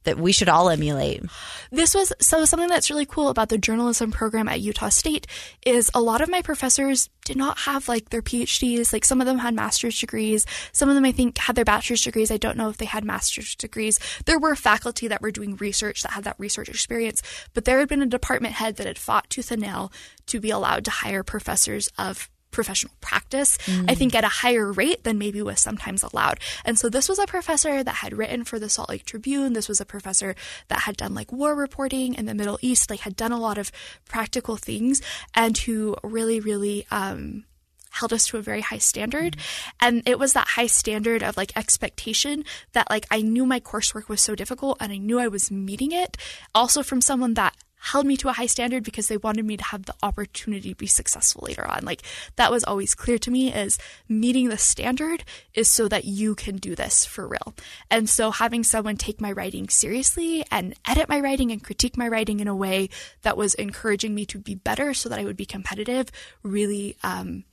that 0.05 0.19
we 0.19 0.33
should 0.33 0.49
all 0.49 0.71
emulate. 0.71 1.23
this 1.71 1.95
was 1.95 2.13
so 2.21 2.45
something 2.45 2.69
that's 2.69 2.91
really 2.91 3.07
cool 3.07 3.29
about 3.29 3.49
the 3.49 3.59
journalism 3.59 4.13
program 4.13 4.49
at 4.49 4.61
Utah 4.61 4.89
State 4.89 5.27
is 5.67 5.91
a 5.95 6.01
lot 6.01 6.21
of 6.21 6.31
my 6.31 6.43
professors 6.43 7.11
did 7.25 7.37
not 7.37 7.59
have 7.61 7.89
like 7.89 8.11
their 8.11 8.23
PhDs. 8.23 8.93
Like 8.93 9.05
some 9.05 9.21
of 9.21 9.27
them 9.27 9.39
had 9.39 9.55
master's 9.55 9.99
degrees. 9.99 10.47
Some 10.73 10.89
of 10.89 10.95
them 10.95 11.05
I 11.05 11.13
think 11.13 11.39
had 11.39 11.57
their 11.57 11.65
bachelor's 11.65 12.03
degrees. 12.03 12.31
I 12.31 12.37
don't 12.37 12.57
know 12.57 12.69
if 12.69 12.77
they 12.77 12.85
had 12.85 13.05
master's 13.05 13.55
degrees. 13.55 13.99
There 14.27 14.39
were 14.39 14.55
faculty 14.55 15.09
that 15.09 15.23
were 15.23 15.31
doing 15.31 15.57
research 15.57 16.03
that 16.03 16.13
had 16.13 16.25
that 16.25 16.39
research 16.39 16.69
experience, 16.69 17.23
but 17.55 17.65
there 17.65 17.79
had 17.79 17.89
been 17.89 18.03
a 18.03 18.07
department 18.07 18.55
head 18.55 18.77
that 18.77 18.87
had 18.87 18.99
fought 18.99 19.31
tooth 19.31 19.51
and 19.51 19.63
nail 19.63 19.91
to 20.27 20.41
be 20.41 20.51
allowed 20.51 20.85
to 20.85 20.91
hire 20.91 21.23
professors 21.23 21.89
of 21.99 22.29
professional 22.55 22.93
practice, 23.01 23.59
I 23.89 23.95
think 23.95 24.15
at 24.15 24.25
a 24.25 24.29
higher 24.29 24.73
rate 24.73 25.05
than 25.05 25.19
maybe 25.19 25.43
was 25.43 25.61
sometimes 25.61 26.03
allowed. 26.03 26.41
And 26.65 26.79
so 26.79 26.89
this 26.89 27.09
was 27.09 27.19
a 27.19 27.27
professor 27.27 27.85
that 27.85 27.97
had 27.97 28.17
written 28.17 28.45
for 28.45 28.59
the 28.59 28.69
Salt 28.69 28.89
Lake 28.89 29.05
Tribune. 29.05 29.53
This 29.53 29.69
was 29.69 29.81
a 29.81 29.85
professor 29.85 30.35
that 30.69 30.81
had 30.81 30.97
done 30.97 31.15
like 31.15 31.33
war 31.33 31.55
reporting 31.55 32.15
in 32.15 32.27
the 32.27 32.35
Middle 32.35 32.59
East, 32.63 32.89
like 32.91 33.01
had 33.01 33.17
done 33.17 33.33
a 33.33 33.41
lot 33.41 33.59
of 33.59 33.71
practical 34.09 34.57
things 34.57 35.03
and 35.35 35.59
who 35.59 35.97
really, 36.03 36.41
really, 36.41 36.87
um, 36.91 37.45
held 37.91 38.13
us 38.13 38.27
to 38.27 38.37
a 38.37 38.43
very 38.43 38.61
high 38.61 38.79
standard 38.79 39.37
and 39.79 40.03
it 40.05 40.19
was 40.19 40.33
that 40.33 40.49
high 40.49 40.67
standard 40.67 41.23
of 41.23 41.37
like 41.37 41.57
expectation 41.57 42.45
that 42.73 42.91
like 42.91 43.07
I 43.09 43.23
knew 43.23 43.47
my 43.47 43.61
coursework 43.61 44.09
was 44.09 44.21
so 44.21 44.35
difficult 44.35 44.79
and 44.81 44.93
I 44.93 44.97
knew 44.97 45.21
I 45.21 45.29
was 45.29 45.53
meeting 45.53 45.93
it 45.93 46.17
also 46.57 46.83
from 46.83 47.01
someone 47.01 47.35
that 47.35 47.55
held 47.85 48.07
me 48.07 48.17
to 48.17 48.29
a 48.31 48.33
high 48.33 48.47
standard 48.47 48.83
because 48.83 49.09
they 49.09 49.19
wanted 49.19 49.45
me 49.45 49.59
to 49.59 49.65
have 49.65 49.85
the 49.85 49.95
opportunity 50.03 50.71
to 50.71 50.75
be 50.75 50.87
successful 50.87 51.45
later 51.47 51.67
on. 51.67 51.85
Like 51.85 52.03
that 52.37 52.51
was 52.51 52.65
always 52.65 52.95
clear 52.95 53.19
to 53.19 53.31
me 53.31 53.53
is 53.53 53.79
meeting 54.09 54.49
the 54.49 54.57
standard 54.57 55.23
is 55.53 55.71
so 55.71 55.87
that 55.89 56.07
you 56.07 56.35
can 56.35 56.57
do 56.57 56.75
this 56.75 57.05
for 57.05 57.29
real. 57.29 57.55
And 57.91 58.09
so 58.09 58.31
having 58.31 58.65
someone 58.65 58.97
take 58.97 59.21
my 59.21 59.33
writing 59.33 59.69
seriously 59.69 60.45
and 60.51 60.75
edit 60.87 61.11
my 61.11 61.21
writing 61.21 61.53
and 61.53 61.63
critique 61.63 61.99
my 61.99 62.09
writing 62.09 62.41
in 62.41 62.49
a 62.49 62.57
way 62.57 62.89
that 63.21 63.37
was 63.37 63.55
encouraging 63.55 64.15
me 64.15 64.25
to 64.27 64.39
be 64.39 64.55
better 64.55 64.95
so 64.95 65.11
that 65.11 65.19
I 65.19 65.25
would 65.25 65.37
be 65.37 65.45
competitive 65.45 66.11
really, 66.43 66.97
um, 67.03 67.45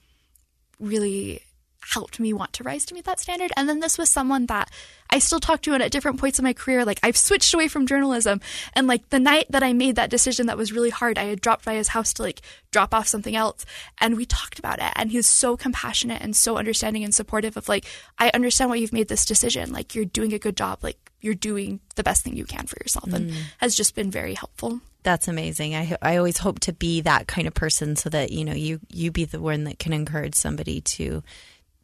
really 0.80 1.44
helped 1.82 2.20
me 2.20 2.32
want 2.32 2.54
to 2.54 2.64
rise 2.64 2.86
to 2.86 2.94
meet 2.94 3.06
that 3.06 3.20
standard. 3.20 3.52
And 3.58 3.68
then 3.68 3.80
this 3.80 3.98
was 3.98 4.10
someone 4.10 4.46
that 4.46 4.70
I 5.10 5.20
still 5.20 5.40
talk 5.40 5.62
to 5.64 5.74
and 5.74 5.84
at 5.84 5.92
different 5.92 6.20
points 6.20 6.40
in 6.40 6.44
my 6.44 6.54
career. 6.54 6.86
Like 6.86 7.00
I've 7.04 7.18
switched 7.18 7.54
away 7.54 7.68
from 7.68 7.88
journalism. 7.88 8.40
And 8.74 8.88
like 8.88 9.10
the 9.10 9.20
night 9.20 9.48
that 9.50 9.64
I 9.64 9.74
made 9.74 9.96
that 9.96 10.10
decision 10.10 10.48
that 10.48 10.58
was 10.58 10.72
really 10.72 10.90
hard, 10.90 11.18
I 11.18 11.26
had 11.26 11.42
dropped 11.42 11.66
by 11.66 11.76
his 11.76 11.90
house 11.90 12.14
to 12.14 12.24
like 12.24 12.42
drop 12.72 12.94
off 12.94 13.08
something 13.08 13.36
else. 13.36 13.66
And 14.00 14.16
we 14.16 14.26
talked 14.26 14.60
about 14.60 14.80
it. 14.80 14.92
And 14.96 15.12
he 15.12 15.18
was 15.18 15.28
so 15.28 15.58
compassionate 15.58 16.22
and 16.22 16.36
so 16.36 16.58
understanding 16.58 17.04
and 17.04 17.14
supportive 17.14 17.58
of 17.58 17.68
like, 17.68 17.86
I 18.18 18.32
understand 18.34 18.70
why 18.70 18.78
you've 18.78 18.94
made 18.94 19.08
this 19.08 19.26
decision. 19.26 19.74
Like 19.74 19.96
you're 19.96 20.06
doing 20.06 20.34
a 20.34 20.40
good 20.40 20.56
job. 20.56 20.80
Like 20.84 21.12
you're 21.20 21.34
doing 21.34 21.80
the 21.96 22.04
best 22.04 22.24
thing 22.24 22.36
you 22.36 22.46
can 22.46 22.68
for 22.68 22.78
yourself 22.82 23.10
mm. 23.10 23.16
and 23.16 23.34
has 23.58 23.76
just 23.76 23.96
been 23.96 24.12
very 24.12 24.34
helpful. 24.34 24.82
That's 25.04 25.28
amazing. 25.28 25.76
I 25.76 25.98
I 26.02 26.18
always 26.18 26.38
hope 26.38 26.60
to 26.62 26.74
be 26.74 27.02
that 27.02 27.28
kind 27.28 27.48
of 27.48 27.56
person 27.56 27.96
so 27.96 28.10
that 28.10 28.32
you 28.32 28.46
know 28.46 28.54
you 28.54 28.80
you 28.90 29.12
be 29.12 29.26
the 29.26 29.40
one 29.40 29.64
that 29.64 29.80
can 29.80 29.94
encourage 29.94 30.36
somebody 30.36 30.82
to 30.82 31.24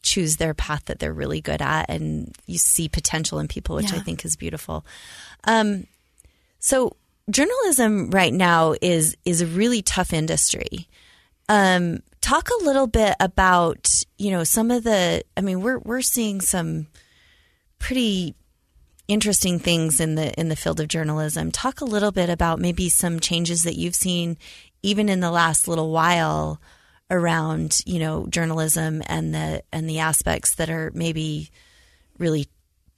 choose 0.07 0.37
their 0.37 0.53
path 0.53 0.85
that 0.85 0.99
they're 0.99 1.13
really 1.13 1.41
good 1.41 1.61
at 1.61 1.89
and 1.89 2.35
you 2.45 2.57
see 2.57 2.87
potential 2.87 3.39
in 3.39 3.47
people, 3.47 3.75
which 3.75 3.91
yeah. 3.91 3.99
I 3.99 4.01
think 4.01 4.23
is 4.25 4.35
beautiful. 4.35 4.85
Um, 5.43 5.85
so 6.59 6.95
journalism 7.29 8.09
right 8.09 8.33
now 8.33 8.75
is 8.81 9.17
is 9.25 9.41
a 9.41 9.45
really 9.45 9.81
tough 9.81 10.13
industry. 10.13 10.87
Um, 11.49 12.01
talk 12.21 12.49
a 12.49 12.63
little 12.63 12.87
bit 12.87 13.15
about 13.19 14.03
you 14.17 14.31
know 14.31 14.43
some 14.43 14.71
of 14.71 14.83
the. 14.83 15.23
I 15.35 15.41
mean, 15.41 15.61
we're 15.61 15.79
we're 15.79 16.01
seeing 16.01 16.41
some 16.41 16.87
pretty 17.79 18.35
interesting 19.07 19.59
things 19.59 19.99
in 19.99 20.15
the 20.15 20.33
in 20.39 20.49
the 20.49 20.55
field 20.55 20.79
of 20.79 20.87
journalism. 20.87 21.51
Talk 21.51 21.81
a 21.81 21.85
little 21.85 22.11
bit 22.11 22.29
about 22.29 22.59
maybe 22.59 22.89
some 22.89 23.19
changes 23.19 23.63
that 23.63 23.75
you've 23.75 23.95
seen 23.95 24.37
even 24.83 25.09
in 25.09 25.19
the 25.19 25.31
last 25.31 25.67
little 25.67 25.91
while 25.91 26.61
around 27.09 27.79
you 27.85 27.99
know 27.99 28.25
journalism 28.27 29.01
and 29.07 29.33
the 29.33 29.63
and 29.71 29.89
the 29.89 29.99
aspects 29.99 30.55
that 30.55 30.69
are 30.69 30.91
maybe 30.93 31.49
really 32.17 32.47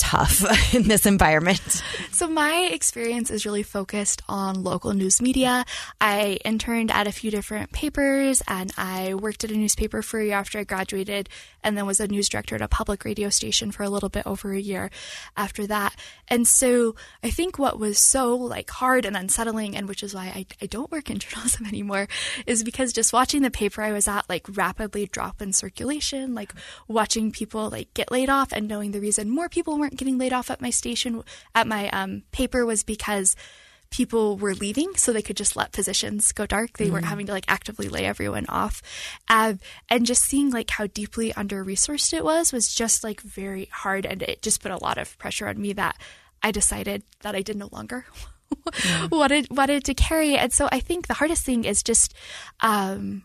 tough 0.10 0.74
in 0.74 0.84
this 0.84 1.06
environment? 1.06 1.84
So, 2.12 2.28
my 2.28 2.70
experience 2.72 3.30
is 3.30 3.46
really 3.46 3.63
focused 3.63 4.22
on 4.28 4.63
local 4.63 4.94
news 4.94 5.22
media. 5.22 5.66
I 6.01 6.39
interned 6.44 6.92
at 6.92 7.06
a 7.06 7.12
few 7.12 7.30
different 7.30 7.72
papers 7.72 8.42
and 8.48 8.72
I 8.78 9.13
worked 9.13 9.44
at 9.44 9.51
a 9.51 9.58
newspaper 9.58 10.01
for 10.01 10.20
a 10.20 10.25
year 10.25 10.36
after 10.36 10.58
I 10.58 10.63
graduated 10.63 11.30
and 11.63 11.78
then 11.78 11.86
was 11.86 12.00
a 12.00 12.08
news 12.08 12.28
director 12.30 12.56
at 12.56 12.62
a 12.62 12.68
public 12.68 13.06
radio 13.06 13.30
station 13.30 13.72
for 13.72 13.84
a 13.84 13.89
little 13.89 14.10
bit 14.10 14.25
over 14.25 14.51
a 14.51 14.60
year 14.60 14.89
after 15.38 15.68
that. 15.68 15.96
And 16.28 16.48
so, 16.48 16.96
I 17.24 17.30
think 17.30 17.60
what 17.60 17.80
was 17.80 18.00
so 18.00 18.36
like 18.36 18.70
hard 18.70 19.06
and 19.06 19.16
unsettling, 19.16 19.75
and 19.75 19.88
which 19.88 20.01
is 20.01 20.16
why 20.16 20.25
I, 20.36 20.46
I 20.62 20.66
don't 20.66 20.92
work 20.92 21.12
in 21.12 21.20
journalism 21.24 21.68
anymore, 21.68 22.08
is 22.48 22.63
because 22.63 22.94
just 22.94 23.13
watching 23.13 23.44
the 23.44 23.51
paper 23.51 23.84
I 23.84 23.92
was 23.92 24.08
at 24.08 24.28
like 24.28 24.48
rapidly 24.58 25.06
drop 25.06 25.39
in 25.39 25.54
circulation, 25.54 26.34
like 26.34 26.54
watching 26.88 27.32
people 27.32 27.70
like 27.70 27.94
get 27.94 28.12
laid 28.12 28.30
off 28.30 28.51
and 28.51 28.68
knowing 28.68 28.92
the 28.92 29.01
reason 29.01 29.30
more 29.30 29.50
people 29.50 29.78
weren't 29.78 29.99
getting 30.00 30.18
laid 30.18 30.34
off 30.34 30.50
at 30.50 30.62
my 30.62 30.70
station, 30.72 31.22
at 31.53 31.68
my 31.68 31.89
um, 31.89 32.24
paper, 32.32 32.65
was 32.65 32.84
because 32.84 33.36
people 33.91 34.38
were 34.38 34.53
leaving 34.53 34.96
so 34.96 35.12
they 35.12 35.22
could 35.22 35.38
just 35.38 35.56
let 35.56 35.72
positions 35.72 36.32
go 36.32 36.46
dark. 36.46 36.77
They 36.77 36.88
mm 36.88 36.91
weren't 36.91 37.06
having 37.06 37.25
to 37.25 37.32
like 37.32 37.46
actively 37.48 37.89
lay 37.89 38.06
everyone 38.06 38.46
off. 38.48 38.82
Um, 39.27 39.60
and 39.89 40.06
just 40.06 40.24
seeing 40.24 40.50
like 40.51 40.70
how 40.70 40.88
deeply 40.88 41.34
under 41.34 41.63
resourced 41.63 42.13
it 42.13 42.24
was 42.24 42.53
was 42.53 42.74
just 42.74 43.03
like 43.03 43.22
very 43.22 43.68
hard. 43.72 44.06
And 44.06 44.22
it 44.22 44.41
just 44.41 44.62
put 44.62 44.72
a 44.72 44.84
lot 44.84 44.98
of 44.98 45.18
pressure 45.18 45.48
on 45.48 45.62
me 45.62 45.74
that 45.74 45.98
I 46.41 46.51
decided 46.51 47.03
that 47.22 47.36
I 47.36 47.41
did 47.41 47.58
no 47.58 47.70
longer 47.72 48.06
yeah. 48.86 49.08
wanted, 49.12 49.48
wanted 49.50 49.84
to 49.86 49.94
carry. 49.94 50.38
And 50.38 50.53
so 50.53 50.70
I 50.72 50.79
think 50.79 51.08
the 51.08 51.15
hardest 51.15 51.46
thing 51.46 51.63
is 51.63 51.84
just, 51.84 52.13
um, 52.62 53.24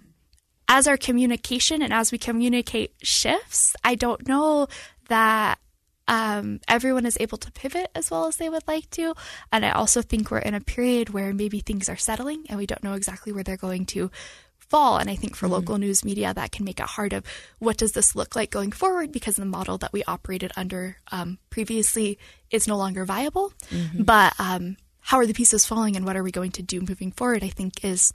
as 0.67 0.89
our 0.89 0.97
communication 0.97 1.83
and 1.83 1.93
as 1.93 2.11
we 2.11 2.19
communicate 2.19 2.95
shifts, 3.03 3.77
I 3.85 3.95
don't 3.95 4.27
know 4.27 4.67
that 5.09 5.59
um, 6.07 6.61
everyone 6.69 7.07
is 7.07 7.17
able 7.21 7.39
to 7.39 7.53
pivot 7.53 7.91
as 7.95 8.11
well 8.11 8.27
as 8.27 8.37
they 8.37 8.49
would 8.49 8.67
like 8.67 8.91
to. 8.91 9.15
And 9.53 9.65
I 9.65 9.71
also 9.71 10.03
think 10.03 10.31
we're 10.31 10.39
in 10.39 10.55
a 10.55 10.61
period 10.61 11.11
where 11.11 11.33
maybe 11.33 11.61
things 11.61 11.89
are 11.89 11.97
settling 11.97 12.45
and 12.49 12.59
we 12.59 12.67
don't 12.67 12.85
know 12.85 12.95
exactly 12.95 13.33
where 13.33 13.45
they're 13.45 13.57
going 13.57 13.87
to 13.87 14.11
fall. 14.59 14.99
And 14.99 15.09
I 15.09 15.17
think 15.17 15.37
for 15.37 15.47
mm 15.47 15.55
local 15.55 15.79
news 15.79 16.05
media, 16.05 16.35
that 16.35 16.51
can 16.51 16.65
make 16.65 16.81
it 16.81 16.87
hard 16.87 17.13
of 17.13 17.25
what 17.59 17.77
does 17.77 17.93
this 17.93 18.17
look 18.17 18.35
like 18.35 18.51
going 18.51 18.73
forward 18.73 19.13
because 19.13 19.37
the 19.37 19.45
model 19.45 19.79
that 19.79 19.93
we 19.93 20.03
operated 20.05 20.51
under 20.57 20.97
um, 21.13 21.39
previously 21.49 22.19
is 22.51 22.67
no 22.67 22.77
longer 22.77 23.05
viable. 23.05 23.53
Mm-hmm. 23.71 24.03
But 24.03 24.35
um, 24.39 24.77
how 24.99 25.19
are 25.19 25.27
the 25.27 25.33
pieces 25.33 25.65
falling 25.65 25.97
and 25.97 26.05
what 26.05 26.17
are 26.17 26.25
we 26.25 26.33
going 26.33 26.51
to 26.53 26.63
do 26.63 26.81
moving 26.81 27.13
forward? 27.13 27.45
I 27.45 27.51
think 27.51 27.85
is 27.85 28.13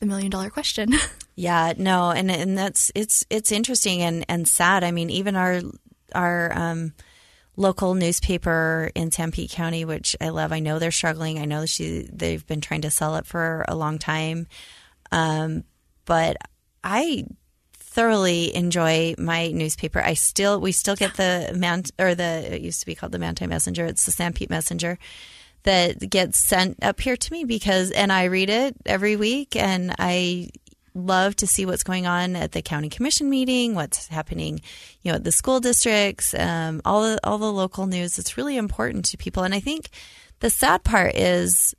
the 0.00 0.06
million 0.06 0.30
dollar 0.30 0.50
question. 0.50 0.94
yeah, 1.34 1.74
no, 1.76 2.10
and 2.10 2.30
and 2.30 2.56
that's 2.56 2.90
it's 2.94 3.26
it's 3.28 3.52
interesting 3.52 4.00
and 4.02 4.24
and 4.28 4.48
sad. 4.48 4.84
I 4.84 4.92
mean, 4.92 5.10
even 5.10 5.36
our 5.36 5.60
our 6.14 6.56
um, 6.56 6.94
local 7.58 7.94
newspaper 7.94 8.90
in 8.94 9.10
Sanpete 9.10 9.50
County, 9.50 9.84
which 9.84 10.16
I 10.20 10.28
love. 10.30 10.52
I 10.52 10.60
know 10.60 10.78
they're 10.78 10.90
struggling. 10.90 11.38
I 11.38 11.44
know 11.44 11.66
she 11.66 12.08
they've 12.10 12.46
been 12.46 12.60
trying 12.60 12.82
to 12.82 12.90
sell 12.90 13.16
it 13.16 13.26
for 13.26 13.64
a 13.68 13.74
long 13.74 13.98
time, 13.98 14.46
um, 15.10 15.64
but 16.04 16.36
I 16.82 17.24
thoroughly 17.74 18.54
enjoy 18.54 19.16
my 19.18 19.50
newspaper. 19.50 20.00
I 20.00 20.14
still 20.14 20.60
we 20.60 20.72
still 20.72 20.96
get 20.96 21.14
the 21.14 21.52
man 21.56 21.82
or 21.98 22.14
the 22.14 22.54
it 22.54 22.62
used 22.62 22.80
to 22.80 22.86
be 22.86 22.94
called 22.94 23.12
the 23.12 23.18
Manti 23.18 23.46
Messenger. 23.46 23.86
It's 23.86 24.06
the 24.06 24.12
Sanpete 24.12 24.50
Messenger 24.50 24.98
that 25.64 26.08
gets 26.08 26.38
sent 26.38 26.82
up 26.82 27.00
here 27.00 27.16
to 27.16 27.32
me 27.32 27.44
because 27.44 27.90
and 27.90 28.12
I 28.12 28.24
read 28.24 28.50
it 28.50 28.76
every 28.86 29.16
week 29.16 29.56
and 29.56 29.94
I 29.98 30.50
love 30.98 31.36
to 31.36 31.46
see 31.46 31.64
what's 31.66 31.82
going 31.82 32.06
on 32.06 32.36
at 32.36 32.52
the 32.52 32.62
county 32.62 32.88
commission 32.88 33.30
meeting, 33.30 33.74
what's 33.74 34.08
happening, 34.08 34.60
you 35.02 35.10
know, 35.10 35.16
at 35.16 35.24
the 35.24 35.32
school 35.32 35.60
districts, 35.60 36.34
um, 36.34 36.80
all 36.84 37.02
the 37.02 37.20
all 37.24 37.38
the 37.38 37.52
local 37.52 37.86
news. 37.86 38.18
It's 38.18 38.36
really 38.36 38.56
important 38.56 39.04
to 39.06 39.16
people, 39.16 39.42
and 39.42 39.54
I 39.54 39.60
think 39.60 39.90
the 40.40 40.50
sad 40.50 40.84
part 40.84 41.14
is 41.14 41.74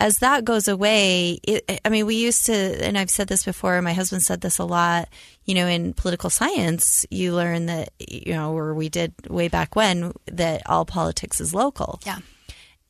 as 0.00 0.18
that 0.18 0.44
goes 0.44 0.68
away, 0.68 1.40
it, 1.42 1.80
I 1.84 1.88
mean, 1.88 2.06
we 2.06 2.14
used 2.14 2.46
to, 2.46 2.52
and 2.52 2.96
I've 2.96 3.10
said 3.10 3.26
this 3.26 3.44
before, 3.44 3.82
my 3.82 3.94
husband 3.94 4.22
said 4.22 4.40
this 4.40 4.58
a 4.58 4.64
lot, 4.64 5.08
you 5.44 5.54
know, 5.54 5.66
in 5.66 5.92
political 5.92 6.30
science, 6.30 7.04
you 7.10 7.34
learn 7.34 7.66
that, 7.66 7.90
you 7.98 8.32
know, 8.32 8.56
or 8.56 8.74
we 8.74 8.88
did 8.88 9.12
way 9.28 9.48
back 9.48 9.74
when, 9.74 10.12
that 10.26 10.62
all 10.66 10.84
politics 10.84 11.40
is 11.40 11.52
local. 11.52 12.00
Yeah. 12.06 12.18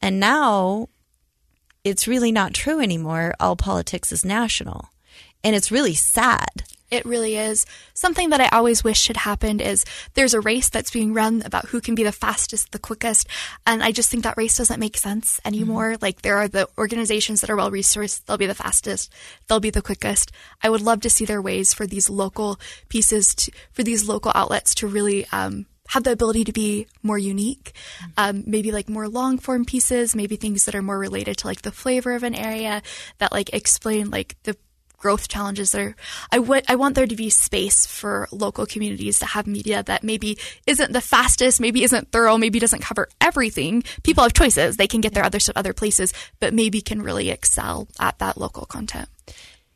And 0.02 0.20
now 0.20 0.88
it's 1.82 2.06
really 2.06 2.30
not 2.30 2.52
true 2.52 2.80
anymore. 2.80 3.35
All 3.40 3.56
politics 3.56 4.12
is 4.12 4.25
national 4.25 4.90
and 5.45 5.54
it's 5.54 5.71
really 5.71 5.95
sad. 5.95 6.64
It 6.90 7.04
really 7.04 7.37
is. 7.37 7.66
Something 7.92 8.30
that 8.30 8.40
I 8.40 8.49
always 8.49 8.83
wish 8.83 9.09
had 9.09 9.18
happened 9.18 9.61
is 9.61 9.85
there's 10.14 10.33
a 10.33 10.40
race 10.40 10.71
that's 10.71 10.90
being 10.90 11.12
run 11.12 11.42
about 11.45 11.66
who 11.66 11.83
can 11.83 11.95
be 11.95 12.02
the 12.02 12.12
fastest, 12.12 12.73
the 12.73 12.78
quickest. 12.78 13.28
And 13.66 13.83
I 13.83 13.92
just 13.92 14.11
think 14.11 14.25
that 14.25 14.38
race 14.38 14.57
doesn't 14.57 14.80
make 14.80 14.97
sense 14.97 15.38
anymore. 15.45 15.92
Mm-hmm. 15.92 16.02
Like 16.02 16.23
there 16.23 16.38
are 16.38 16.49
the 16.49 16.66
organizations 16.78 17.42
that 17.42 17.50
are 17.50 17.57
well 17.57 17.71
resourced. 17.71 18.25
They'll 18.25 18.38
be 18.38 18.47
the 18.47 18.54
fastest. 18.54 19.12
They'll 19.47 19.61
be 19.61 19.71
the 19.71 19.83
quickest. 19.83 20.33
I 20.62 20.71
would 20.71 20.80
love 20.80 21.02
to 21.02 21.11
see 21.11 21.26
their 21.26 21.42
ways 21.42 21.75
for 21.75 21.87
these 21.87 22.09
local 22.09 22.59
pieces, 22.88 23.35
to, 23.35 23.52
for 23.71 23.83
these 23.83 24.09
local 24.09 24.33
outlets 24.35 24.75
to 24.76 24.87
really, 24.87 25.26
um, 25.30 25.66
have 25.88 26.04
the 26.04 26.12
ability 26.12 26.45
to 26.45 26.52
be 26.52 26.87
more 27.02 27.16
unique, 27.16 27.73
mm-hmm. 27.99 28.11
um, 28.18 28.45
maybe 28.47 28.71
like 28.73 28.88
more 28.88 29.09
long 29.09 29.38
form 29.38 29.64
pieces, 29.64 30.14
maybe 30.14 30.37
things 30.37 30.66
that 30.66 30.75
are 30.75 30.83
more 30.83 30.99
related 30.99 31.38
to 31.38 31.47
like 31.47 31.62
the 31.62 31.73
flavor 31.73 32.14
of 32.14 32.23
an 32.23 32.35
area 32.35 32.83
that 33.18 33.33
like 33.33 33.52
explain 33.54 34.11
like 34.11 34.37
the 34.42 34.57
growth 34.99 35.28
challenges 35.28 35.73
there. 35.73 35.97
I 36.31 36.38
would 36.40 36.64
I 36.69 36.75
want 36.75 36.95
there 36.95 37.07
to 37.07 37.17
be 37.17 37.31
space 37.31 37.87
for 37.87 38.28
local 38.31 38.67
communities 38.67 39.19
to 39.21 39.26
have 39.26 39.47
media 39.47 39.83
that 39.85 40.05
maybe 40.05 40.37
isn't 40.67 40.93
the 40.93 41.00
fastest, 41.00 41.61
maybe 41.61 41.85
isn't 41.85 42.12
thorough, 42.12 42.37
maybe 42.37 42.59
doesn't 42.59 42.83
cover 42.83 43.09
everything. 43.21 43.85
People 44.02 44.25
have 44.25 44.35
choices; 44.35 44.76
they 44.76 44.87
can 44.87 45.00
get 45.00 45.14
their 45.14 45.25
other 45.25 45.38
other 45.57 45.73
places, 45.73 46.12
but 46.40 46.52
maybe 46.52 46.81
can 46.81 47.00
really 47.00 47.31
excel 47.31 47.88
at 47.99 48.19
that 48.19 48.37
local 48.37 48.67
content. 48.67 49.09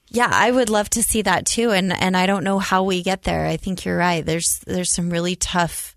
Yeah, 0.08 0.30
I 0.30 0.50
would 0.50 0.68
love 0.68 0.90
to 0.90 1.02
see 1.02 1.22
that 1.22 1.46
too, 1.46 1.70
and 1.70 1.92
and 1.92 2.16
I 2.16 2.26
don't 2.26 2.44
know 2.44 2.58
how 2.58 2.82
we 2.82 3.02
get 3.02 3.22
there. 3.22 3.46
I 3.46 3.56
think 3.56 3.84
you're 3.84 3.96
right. 3.96 4.24
There's 4.24 4.60
there's 4.66 4.92
some 4.92 5.08
really 5.08 5.36
tough. 5.36 5.96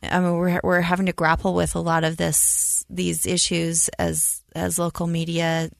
I 0.00 0.20
mean, 0.20 0.36
we're 0.36 0.60
we're 0.62 0.80
having 0.80 1.06
to 1.06 1.12
grapple 1.12 1.54
with 1.54 1.74
a 1.74 1.80
lot 1.80 2.04
of 2.04 2.16
this 2.18 2.84
these 2.88 3.26
issues 3.26 3.88
as 3.98 4.42
as 4.54 4.78
local 4.78 5.06
media 5.06 5.70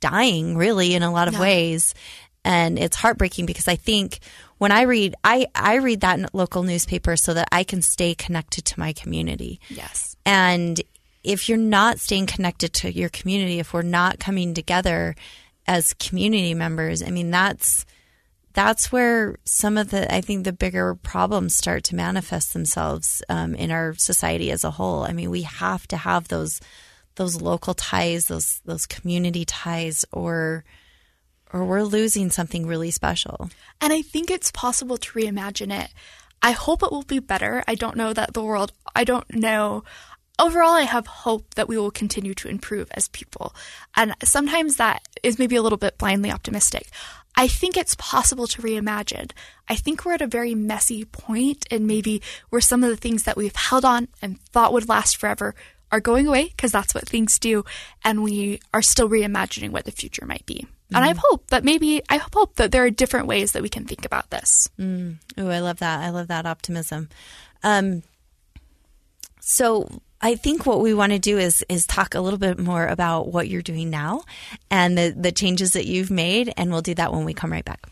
dying 0.00 0.56
really 0.56 0.94
in 0.94 1.02
a 1.02 1.12
lot 1.12 1.28
of 1.28 1.38
ways 1.38 1.94
and 2.44 2.78
it's 2.78 2.96
heartbreaking 2.96 3.46
because 3.46 3.68
I 3.68 3.76
think 3.76 4.20
when 4.58 4.72
I 4.72 4.82
read 4.82 5.14
I 5.24 5.46
I 5.54 5.76
read 5.76 6.00
that 6.00 6.34
local 6.34 6.62
newspaper 6.62 7.16
so 7.16 7.34
that 7.34 7.48
I 7.52 7.64
can 7.64 7.82
stay 7.82 8.14
connected 8.14 8.64
to 8.66 8.80
my 8.80 8.92
community. 8.92 9.60
Yes. 9.68 10.16
And 10.24 10.80
if 11.22 11.48
you're 11.48 11.58
not 11.58 11.98
staying 11.98 12.26
connected 12.26 12.72
to 12.74 12.92
your 12.92 13.10
community, 13.10 13.58
if 13.58 13.74
we're 13.74 13.82
not 13.82 14.18
coming 14.18 14.54
together 14.54 15.14
as 15.66 15.94
community 15.94 16.54
members, 16.54 17.02
I 17.02 17.10
mean, 17.10 17.30
that's 17.30 17.84
that's 18.52 18.90
where 18.90 19.36
some 19.44 19.76
of 19.76 19.90
the 19.90 20.12
I 20.12 20.20
think 20.20 20.44
the 20.44 20.52
bigger 20.52 20.94
problems 20.94 21.54
start 21.54 21.84
to 21.84 21.94
manifest 21.94 22.52
themselves 22.52 23.22
um, 23.28 23.54
in 23.54 23.70
our 23.70 23.94
society 23.94 24.50
as 24.50 24.64
a 24.64 24.70
whole. 24.70 25.04
I 25.04 25.12
mean, 25.12 25.30
we 25.30 25.42
have 25.42 25.86
to 25.88 25.96
have 25.96 26.28
those 26.28 26.60
those 27.20 27.42
local 27.42 27.74
ties, 27.74 28.26
those 28.28 28.62
those 28.64 28.86
community 28.86 29.44
ties, 29.44 30.06
or 30.10 30.64
or 31.52 31.66
we're 31.66 31.82
losing 31.82 32.30
something 32.30 32.66
really 32.66 32.90
special. 32.90 33.50
And 33.78 33.92
I 33.92 34.00
think 34.00 34.30
it's 34.30 34.50
possible 34.50 34.96
to 34.96 35.12
reimagine 35.12 35.84
it. 35.84 35.92
I 36.40 36.52
hope 36.52 36.82
it 36.82 36.90
will 36.90 37.02
be 37.02 37.18
better. 37.18 37.62
I 37.68 37.74
don't 37.74 37.96
know 37.96 38.14
that 38.14 38.32
the 38.32 38.42
world. 38.42 38.72
I 38.94 39.04
don't 39.04 39.30
know 39.34 39.84
overall, 40.38 40.72
I 40.72 40.82
have 40.82 41.06
hope 41.06 41.54
that 41.54 41.68
we 41.68 41.76
will 41.76 41.90
continue 41.90 42.32
to 42.34 42.48
improve 42.48 42.88
as 42.92 43.08
people. 43.08 43.54
And 43.94 44.14
sometimes 44.24 44.76
that 44.76 45.06
is 45.22 45.38
maybe 45.38 45.56
a 45.56 45.62
little 45.62 45.76
bit 45.76 45.98
blindly 45.98 46.30
optimistic. 46.30 46.88
I 47.36 47.46
think 47.46 47.76
it's 47.76 47.94
possible 47.96 48.46
to 48.48 48.62
reimagine. 48.62 49.30
I 49.68 49.76
think 49.76 50.04
we're 50.04 50.14
at 50.14 50.22
a 50.22 50.26
very 50.26 50.54
messy 50.54 51.04
point, 51.04 51.66
and 51.70 51.86
maybe 51.86 52.22
where 52.48 52.60
some 52.62 52.82
of 52.82 52.90
the 52.90 52.96
things 52.96 53.22
that 53.24 53.36
we've 53.36 53.54
held 53.54 53.84
on 53.84 54.08
and 54.20 54.40
thought 54.40 54.72
would 54.72 54.88
last 54.88 55.16
forever 55.16 55.54
are 55.92 56.00
going 56.00 56.26
away 56.26 56.52
because 56.56 56.72
that's 56.72 56.94
what 56.94 57.08
things 57.08 57.38
do, 57.38 57.64
and 58.04 58.22
we 58.22 58.60
are 58.72 58.82
still 58.82 59.08
reimagining 59.08 59.70
what 59.70 59.84
the 59.84 59.92
future 59.92 60.26
might 60.26 60.46
be. 60.46 60.66
Mm. 60.90 60.96
And 60.96 61.04
I 61.04 61.10
mm-hmm. 61.10 61.20
hope 61.22 61.46
that 61.48 61.64
maybe 61.64 62.02
I 62.08 62.18
hope 62.32 62.56
that 62.56 62.72
there 62.72 62.84
are 62.84 62.90
different 62.90 63.26
ways 63.26 63.52
that 63.52 63.62
we 63.62 63.68
can 63.68 63.84
think 63.84 64.04
about 64.04 64.30
this. 64.30 64.68
Mm. 64.78 65.16
Oh, 65.38 65.48
I 65.48 65.60
love 65.60 65.78
that. 65.78 66.00
I 66.00 66.10
love 66.10 66.28
that 66.28 66.46
optimism. 66.46 67.08
Um, 67.62 68.02
so 69.40 70.00
I 70.20 70.34
think 70.34 70.66
what 70.66 70.80
we 70.80 70.92
want 70.92 71.12
to 71.12 71.18
do 71.18 71.38
is 71.38 71.64
is 71.68 71.86
talk 71.86 72.14
a 72.14 72.20
little 72.20 72.38
bit 72.38 72.58
more 72.58 72.86
about 72.86 73.28
what 73.28 73.48
you're 73.48 73.62
doing 73.62 73.90
now 73.90 74.22
and 74.70 74.96
the, 74.96 75.14
the 75.16 75.32
changes 75.32 75.72
that 75.72 75.86
you've 75.86 76.10
made, 76.10 76.52
and 76.56 76.70
we'll 76.70 76.82
do 76.82 76.94
that 76.94 77.12
when 77.12 77.24
we 77.24 77.34
come 77.34 77.52
right 77.52 77.64
back. 77.64 77.86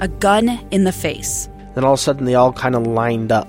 A 0.00 0.08
gun 0.08 0.48
in 0.72 0.84
the 0.84 0.92
face. 0.92 1.48
Then 1.74 1.84
all 1.84 1.94
of 1.94 1.98
a 2.00 2.02
sudden, 2.02 2.24
they 2.24 2.34
all 2.34 2.52
kind 2.52 2.74
of 2.74 2.86
lined 2.86 3.30
up. 3.30 3.48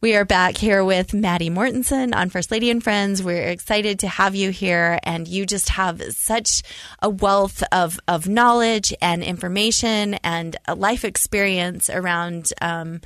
We 0.00 0.14
are 0.14 0.24
back 0.24 0.56
here 0.56 0.84
with 0.84 1.12
Maddie 1.12 1.50
Mortensen 1.50 2.14
on 2.14 2.30
First 2.30 2.52
Lady 2.52 2.70
and 2.70 2.80
Friends. 2.80 3.20
We're 3.20 3.48
excited 3.48 3.98
to 3.98 4.08
have 4.08 4.36
you 4.36 4.50
here, 4.50 5.00
and 5.02 5.26
you 5.26 5.44
just 5.44 5.70
have 5.70 6.00
such 6.10 6.62
a 7.02 7.10
wealth 7.10 7.64
of, 7.72 7.98
of 8.06 8.28
knowledge 8.28 8.94
and 9.02 9.24
information 9.24 10.14
and 10.22 10.56
a 10.68 10.76
life 10.76 11.04
experience 11.04 11.90
around 11.90 12.52
um, 12.62 13.00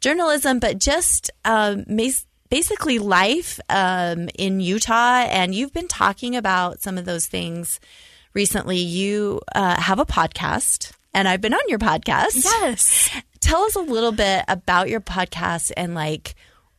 journalism, 0.00 0.58
but 0.58 0.78
just 0.78 1.30
um, 1.46 1.86
basically 2.50 2.98
life 2.98 3.58
um, 3.70 4.28
in 4.34 4.60
Utah. 4.60 5.24
And 5.26 5.54
you've 5.54 5.72
been 5.72 5.88
talking 5.88 6.36
about 6.36 6.82
some 6.82 6.98
of 6.98 7.06
those 7.06 7.26
things 7.26 7.80
recently. 8.34 8.76
You 8.76 9.40
uh, 9.54 9.80
have 9.80 9.98
a 9.98 10.04
podcast 10.04 10.92
and 11.14 11.28
I've 11.28 11.40
been 11.40 11.54
on 11.54 11.68
your 11.68 11.78
podcast. 11.78 12.44
Yes. 12.44 13.10
Tell 13.44 13.64
us 13.64 13.76
a 13.76 13.80
little 13.80 14.10
bit 14.10 14.42
about 14.48 14.88
your 14.88 15.02
podcast 15.02 15.70
and 15.76 15.94
like 15.94 16.34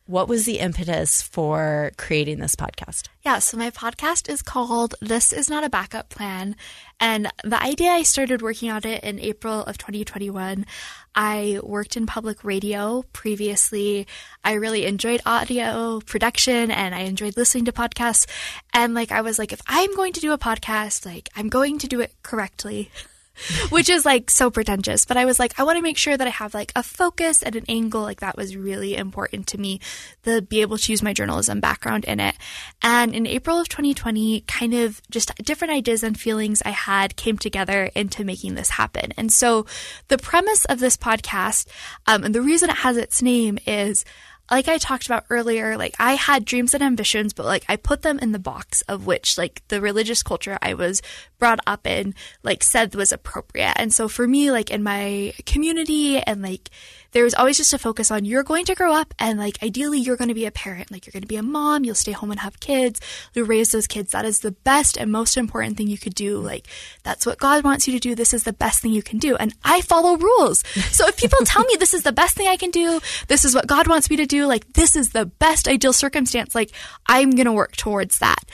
what 0.06 0.26
was 0.26 0.46
the 0.46 0.58
impetus 0.58 1.22
for 1.22 1.92
creating 1.96 2.40
this 2.40 2.56
podcast? 2.56 3.06
Yeah, 3.24 3.38
so 3.38 3.56
my 3.56 3.70
podcast 3.70 4.28
is 4.28 4.42
called 4.42 4.96
This 5.00 5.32
Is 5.32 5.48
Not 5.48 5.62
a 5.62 5.70
Backup 5.70 6.08
Plan. 6.08 6.56
And 6.98 7.30
the 7.44 7.62
idea 7.62 7.90
I 7.90 8.02
started 8.02 8.42
working 8.42 8.68
on 8.68 8.84
it 8.84 9.04
in 9.04 9.20
April 9.20 9.62
of 9.62 9.78
2021. 9.78 10.66
I 11.14 11.60
worked 11.62 11.96
in 11.96 12.04
public 12.04 12.42
radio 12.42 13.04
previously. 13.12 14.08
I 14.42 14.54
really 14.54 14.86
enjoyed 14.86 15.20
audio 15.24 16.00
production 16.00 16.72
and 16.72 16.96
I 16.96 17.02
enjoyed 17.02 17.36
listening 17.36 17.66
to 17.66 17.72
podcasts. 17.72 18.26
And 18.74 18.92
like, 18.92 19.12
I 19.12 19.20
was 19.20 19.38
like, 19.38 19.52
if 19.52 19.62
I'm 19.68 19.94
going 19.94 20.14
to 20.14 20.20
do 20.20 20.32
a 20.32 20.38
podcast, 20.38 21.06
like, 21.06 21.28
I'm 21.36 21.48
going 21.48 21.78
to 21.78 21.86
do 21.86 22.00
it 22.00 22.12
correctly. 22.24 22.90
which 23.70 23.88
is 23.88 24.04
like 24.04 24.30
so 24.30 24.50
pretentious. 24.50 25.04
But 25.04 25.16
I 25.16 25.24
was 25.24 25.38
like, 25.38 25.58
I 25.58 25.64
want 25.64 25.76
to 25.76 25.82
make 25.82 25.98
sure 25.98 26.16
that 26.16 26.26
I 26.26 26.30
have 26.30 26.54
like 26.54 26.72
a 26.76 26.82
focus 26.82 27.42
and 27.42 27.56
an 27.56 27.64
angle. 27.68 28.02
Like 28.02 28.20
that 28.20 28.36
was 28.36 28.56
really 28.56 28.96
important 28.96 29.46
to 29.48 29.58
me, 29.58 29.80
to 30.24 30.42
be 30.42 30.60
able 30.60 30.78
to 30.78 30.92
use 30.92 31.02
my 31.02 31.12
journalism 31.12 31.60
background 31.60 32.04
in 32.04 32.20
it. 32.20 32.36
And 32.82 33.14
in 33.14 33.26
April 33.26 33.58
of 33.58 33.68
2020, 33.68 34.42
kind 34.42 34.74
of 34.74 35.00
just 35.10 35.34
different 35.36 35.72
ideas 35.74 36.02
and 36.02 36.18
feelings 36.18 36.62
I 36.64 36.70
had 36.70 37.16
came 37.16 37.38
together 37.38 37.90
into 37.94 38.24
making 38.24 38.54
this 38.54 38.70
happen. 38.70 39.12
And 39.16 39.32
so 39.32 39.66
the 40.08 40.18
premise 40.18 40.64
of 40.66 40.80
this 40.80 40.96
podcast, 40.96 41.66
um, 42.06 42.24
and 42.24 42.34
the 42.34 42.42
reason 42.42 42.70
it 42.70 42.76
has 42.76 42.96
its 42.96 43.22
name 43.22 43.58
is 43.66 44.04
like 44.50 44.68
I 44.68 44.78
talked 44.78 45.06
about 45.06 45.26
earlier, 45.30 45.76
like 45.76 45.96
I 45.98 46.14
had 46.14 46.44
dreams 46.44 46.74
and 46.74 46.82
ambitions, 46.82 47.32
but 47.32 47.46
like 47.46 47.64
I 47.68 47.76
put 47.76 48.02
them 48.02 48.18
in 48.18 48.32
the 48.32 48.38
box 48.38 48.82
of 48.82 49.06
which 49.06 49.36
like 49.36 49.62
the 49.68 49.80
religious 49.80 50.22
culture 50.22 50.58
I 50.62 50.74
was 50.74 51.02
brought 51.38 51.60
up 51.66 51.86
in 51.86 52.14
like 52.42 52.62
said 52.62 52.94
was 52.94 53.12
appropriate. 53.12 53.74
And 53.76 53.92
so 53.92 54.08
for 54.08 54.26
me, 54.26 54.50
like 54.50 54.70
in 54.70 54.82
my 54.82 55.34
community 55.46 56.18
and 56.18 56.42
like 56.42 56.70
there 57.12 57.24
was 57.24 57.34
always 57.34 57.56
just 57.56 57.72
a 57.72 57.78
focus 57.78 58.10
on 58.10 58.24
you're 58.24 58.42
going 58.42 58.64
to 58.66 58.74
grow 58.74 58.92
up 58.92 59.14
and 59.18 59.38
like 59.38 59.62
ideally 59.62 59.98
you're 59.98 60.16
going 60.16 60.28
to 60.28 60.34
be 60.34 60.46
a 60.46 60.50
parent. 60.50 60.90
Like 60.90 61.06
you're 61.06 61.12
going 61.12 61.22
to 61.22 61.28
be 61.28 61.36
a 61.36 61.42
mom 61.42 61.84
you'll 61.84 61.94
stay 61.94 62.12
home 62.12 62.30
and 62.30 62.40
have 62.40 62.60
kids 62.60 63.00
you'll 63.34 63.46
raise 63.46 63.72
those 63.72 63.86
kids. 63.86 64.12
That 64.12 64.24
is 64.24 64.40
the 64.40 64.52
best 64.52 64.96
and 64.96 65.10
most 65.10 65.36
important 65.36 65.76
thing 65.76 65.88
you 65.88 65.98
could 65.98 66.14
do. 66.14 66.38
Like 66.38 66.66
that's 67.02 67.26
what 67.26 67.38
god 67.38 67.64
wants 67.64 67.86
you 67.86 67.94
to 67.94 68.00
do. 68.00 68.14
This 68.14 68.34
is 68.34 68.44
the 68.44 68.52
best 68.52 68.82
thing 68.82 68.92
you 68.92 69.02
can 69.02 69.18
do. 69.18 69.36
And 69.36 69.54
i 69.64 69.80
follow 69.80 70.16
rules. 70.16 70.64
So 70.90 71.06
if 71.08 71.16
people 71.16 71.38
tell 71.44 71.64
me 71.64 71.76
this 71.78 71.94
is 71.94 72.02
the 72.02 72.12
best 72.12 72.36
thing 72.36 72.48
i 72.48 72.56
can 72.56 72.70
do 72.70 73.00
this 73.28 73.44
is 73.44 73.54
what 73.54 73.66
god 73.66 73.86
wants 73.86 74.10
me 74.10 74.16
to 74.16 74.26
do 74.26 74.46
like 74.46 74.72
this 74.74 74.96
is 74.96 75.10
the 75.10 75.26
best 75.26 75.68
ideal 75.68 75.92
circumstance 75.92 76.54
like 76.54 76.70
i'm 77.06 77.30
going 77.30 77.46
to 77.46 77.52
work 77.52 77.76
towards 77.76 78.18
that. 78.18 78.44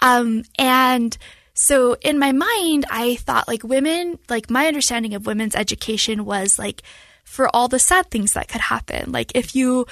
Um, 0.00 0.44
and 0.58 1.16
so 1.54 1.96
in 2.02 2.18
my 2.18 2.32
mind, 2.32 2.84
I 2.90 3.16
thought 3.16 3.48
like 3.48 3.62
women, 3.62 4.18
like 4.28 4.50
my 4.50 4.66
understanding 4.66 5.14
of 5.14 5.26
women's 5.26 5.56
education 5.56 6.24
was 6.24 6.58
like 6.58 6.82
for 7.26 7.54
all 7.54 7.68
the 7.68 7.78
sad 7.78 8.10
things 8.10 8.32
that 8.32 8.48
could 8.48 8.62
happen. 8.62 9.12
Like 9.12 9.32
if 9.34 9.54
you 9.54 9.86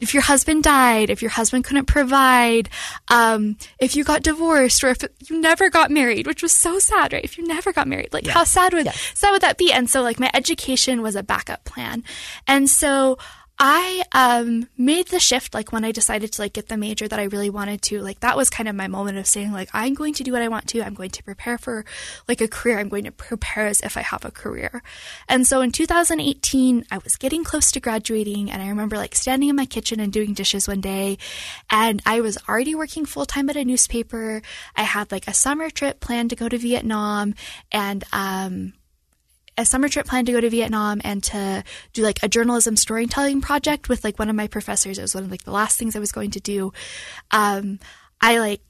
if 0.00 0.14
your 0.14 0.22
husband 0.22 0.62
died, 0.62 1.10
if 1.10 1.22
your 1.22 1.30
husband 1.30 1.64
couldn't 1.64 1.84
provide, 1.84 2.70
um, 3.08 3.56
if 3.78 3.94
you 3.94 4.02
got 4.02 4.22
divorced, 4.22 4.82
or 4.82 4.88
if 4.88 5.02
you 5.28 5.40
never 5.40 5.68
got 5.68 5.90
married, 5.90 6.26
which 6.26 6.42
was 6.42 6.52
so 6.52 6.78
sad, 6.78 7.12
right? 7.12 7.22
If 7.22 7.36
you 7.36 7.46
never 7.46 7.72
got 7.72 7.86
married, 7.86 8.12
like 8.12 8.26
how 8.26 8.44
sad 8.44 8.72
would 8.72 8.88
sad 9.14 9.30
would 9.32 9.42
that 9.42 9.58
be? 9.58 9.72
And 9.72 9.88
so, 9.88 10.02
like 10.02 10.18
my 10.18 10.30
education 10.34 11.02
was 11.02 11.16
a 11.16 11.22
backup 11.22 11.64
plan, 11.64 12.02
and 12.46 12.68
so 12.68 13.18
I 13.62 14.02
um, 14.12 14.68
made 14.78 15.08
the 15.08 15.20
shift 15.20 15.52
like 15.52 15.70
when 15.70 15.84
I 15.84 15.92
decided 15.92 16.32
to 16.32 16.40
like 16.40 16.54
get 16.54 16.68
the 16.68 16.78
major 16.78 17.06
that 17.06 17.18
I 17.18 17.24
really 17.24 17.50
wanted 17.50 17.82
to. 17.82 18.00
Like 18.00 18.20
that 18.20 18.34
was 18.34 18.48
kind 18.48 18.70
of 18.70 18.74
my 18.74 18.88
moment 18.88 19.18
of 19.18 19.26
saying 19.26 19.52
like 19.52 19.68
I'm 19.74 19.92
going 19.92 20.14
to 20.14 20.24
do 20.24 20.32
what 20.32 20.40
I 20.40 20.48
want 20.48 20.66
to. 20.68 20.82
I'm 20.82 20.94
going 20.94 21.10
to 21.10 21.22
prepare 21.22 21.58
for 21.58 21.84
like 22.26 22.40
a 22.40 22.48
career. 22.48 22.78
I'm 22.78 22.88
going 22.88 23.04
to 23.04 23.12
prepare 23.12 23.66
as 23.66 23.82
if 23.82 23.98
I 23.98 24.00
have 24.00 24.24
a 24.24 24.30
career. 24.30 24.82
And 25.28 25.46
so 25.46 25.60
in 25.60 25.72
2018, 25.72 26.86
I 26.90 26.98
was 27.04 27.16
getting 27.16 27.44
close 27.44 27.70
to 27.72 27.80
graduating, 27.80 28.50
and 28.50 28.62
I 28.62 28.68
remember 28.68 28.96
like 28.96 29.14
standing 29.14 29.50
in 29.50 29.56
my 29.56 29.66
kitchen 29.66 30.00
and 30.00 30.10
doing 30.10 30.32
dishes 30.32 30.66
one 30.66 30.80
day, 30.80 31.18
and 31.68 32.00
I 32.06 32.22
was 32.22 32.38
already 32.48 32.74
working 32.74 33.04
full 33.04 33.26
time 33.26 33.50
at 33.50 33.56
a 33.56 33.64
newspaper. 33.64 34.40
I 34.74 34.84
had 34.84 35.12
like 35.12 35.28
a 35.28 35.34
summer 35.34 35.68
trip 35.68 36.00
planned 36.00 36.30
to 36.30 36.36
go 36.36 36.48
to 36.48 36.56
Vietnam, 36.56 37.34
and 37.70 38.04
um, 38.10 38.72
a 39.60 39.64
summer 39.64 39.88
trip 39.88 40.06
planned 40.06 40.26
to 40.26 40.32
go 40.32 40.40
to 40.40 40.50
Vietnam 40.50 41.00
and 41.04 41.22
to 41.24 41.62
do 41.92 42.02
like 42.02 42.18
a 42.22 42.28
journalism 42.28 42.76
storytelling 42.76 43.40
project 43.40 43.88
with 43.88 44.02
like 44.04 44.18
one 44.18 44.28
of 44.30 44.36
my 44.36 44.46
professors. 44.46 44.98
It 44.98 45.02
was 45.02 45.14
one 45.14 45.24
of 45.24 45.30
like 45.30 45.44
the 45.44 45.52
last 45.52 45.78
things 45.78 45.94
I 45.94 46.00
was 46.00 46.12
going 46.12 46.30
to 46.32 46.40
do. 46.40 46.72
Um, 47.30 47.78
I 48.20 48.38
like, 48.38 48.62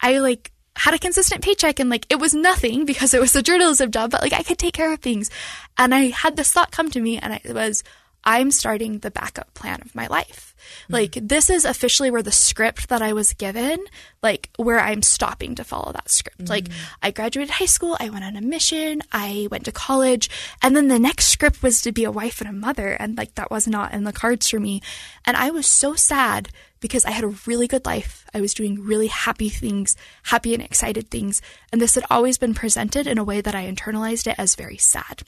I 0.00 0.18
like 0.18 0.52
had 0.76 0.94
a 0.94 0.98
consistent 0.98 1.42
paycheck 1.42 1.80
and 1.80 1.90
like 1.90 2.06
it 2.08 2.18
was 2.18 2.34
nothing 2.34 2.84
because 2.84 3.12
it 3.14 3.20
was 3.20 3.34
a 3.36 3.42
journalism 3.42 3.90
job, 3.90 4.10
but 4.10 4.22
like 4.22 4.32
I 4.32 4.42
could 4.42 4.58
take 4.58 4.74
care 4.74 4.92
of 4.92 5.00
things. 5.00 5.30
And 5.76 5.94
I 5.94 6.06
had 6.06 6.36
this 6.36 6.52
thought 6.52 6.72
come 6.72 6.90
to 6.90 7.00
me 7.00 7.18
and 7.18 7.34
it 7.44 7.54
was, 7.54 7.82
I'm 8.24 8.50
starting 8.50 9.00
the 9.00 9.10
backup 9.10 9.52
plan 9.54 9.82
of 9.82 9.94
my 9.94 10.06
life. 10.06 10.51
Mm-hmm. 10.84 10.92
Like, 10.92 11.18
this 11.20 11.50
is 11.50 11.64
officially 11.64 12.10
where 12.10 12.22
the 12.22 12.32
script 12.32 12.88
that 12.88 13.02
I 13.02 13.12
was 13.12 13.32
given, 13.32 13.84
like, 14.22 14.50
where 14.56 14.80
I'm 14.80 15.02
stopping 15.02 15.54
to 15.56 15.64
follow 15.64 15.92
that 15.92 16.10
script. 16.10 16.38
Mm-hmm. 16.38 16.50
Like, 16.50 16.68
I 17.02 17.10
graduated 17.10 17.54
high 17.54 17.66
school, 17.66 17.96
I 18.00 18.10
went 18.10 18.24
on 18.24 18.36
a 18.36 18.40
mission, 18.40 19.02
I 19.12 19.48
went 19.50 19.64
to 19.64 19.72
college, 19.72 20.30
and 20.62 20.76
then 20.76 20.88
the 20.88 20.98
next 20.98 21.26
script 21.26 21.62
was 21.62 21.80
to 21.82 21.92
be 21.92 22.04
a 22.04 22.10
wife 22.10 22.40
and 22.40 22.48
a 22.48 22.52
mother. 22.52 22.90
And, 22.92 23.16
like, 23.16 23.34
that 23.34 23.50
was 23.50 23.66
not 23.66 23.92
in 23.92 24.04
the 24.04 24.12
cards 24.12 24.48
for 24.48 24.60
me. 24.60 24.82
And 25.24 25.36
I 25.36 25.50
was 25.50 25.66
so 25.66 25.94
sad 25.94 26.48
because 26.80 27.04
I 27.04 27.12
had 27.12 27.22
a 27.24 27.34
really 27.46 27.68
good 27.68 27.86
life. 27.86 28.26
I 28.34 28.40
was 28.40 28.54
doing 28.54 28.84
really 28.84 29.06
happy 29.06 29.48
things, 29.48 29.96
happy 30.24 30.52
and 30.52 30.62
excited 30.62 31.10
things. 31.10 31.40
And 31.70 31.80
this 31.80 31.94
had 31.94 32.04
always 32.10 32.38
been 32.38 32.54
presented 32.54 33.06
in 33.06 33.18
a 33.18 33.24
way 33.24 33.40
that 33.40 33.54
I 33.54 33.70
internalized 33.70 34.26
it 34.26 34.34
as 34.36 34.56
very 34.56 34.78
sad. 34.78 35.22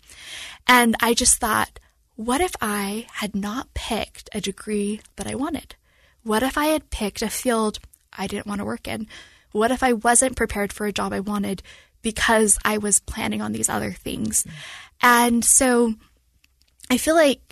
And 0.67 0.97
I 1.01 1.15
just 1.15 1.39
thought, 1.39 1.79
what 2.17 2.41
if 2.41 2.53
I 2.61 3.07
had 3.13 3.35
not 3.35 3.75
picked 3.75 4.29
a 4.33 4.41
degree 4.41 5.01
that 5.17 5.27
I 5.27 5.35
wanted? 5.35 5.75
What 6.23 6.43
if 6.43 6.57
I 6.57 6.67
had 6.67 6.91
picked 6.91 7.23
a 7.23 7.29
field 7.29 7.79
I 8.13 8.27
didn't 8.27 8.47
want 8.47 8.61
to 8.61 8.65
work 8.65 8.87
in? 8.87 9.09
What 9.53 9.71
if 9.71 9.83
I 9.83 9.93
wasn't 9.93 10.37
prepared 10.37 10.73
for 10.73 10.87
a 10.87 10.93
job 10.93 11.13
I 11.13 11.21
wanted 11.21 11.63
because 12.03 12.59
I 12.65 12.79
was 12.79 13.01
planning 13.01 13.43
on 13.43 13.53
these 13.53 13.69
other 13.69 13.93
things? 13.93 14.45
Mm-hmm. 14.45 14.57
And 15.03 15.45
so 15.45 15.95
I 16.91 16.99
feel 16.99 17.15
like 17.15 17.44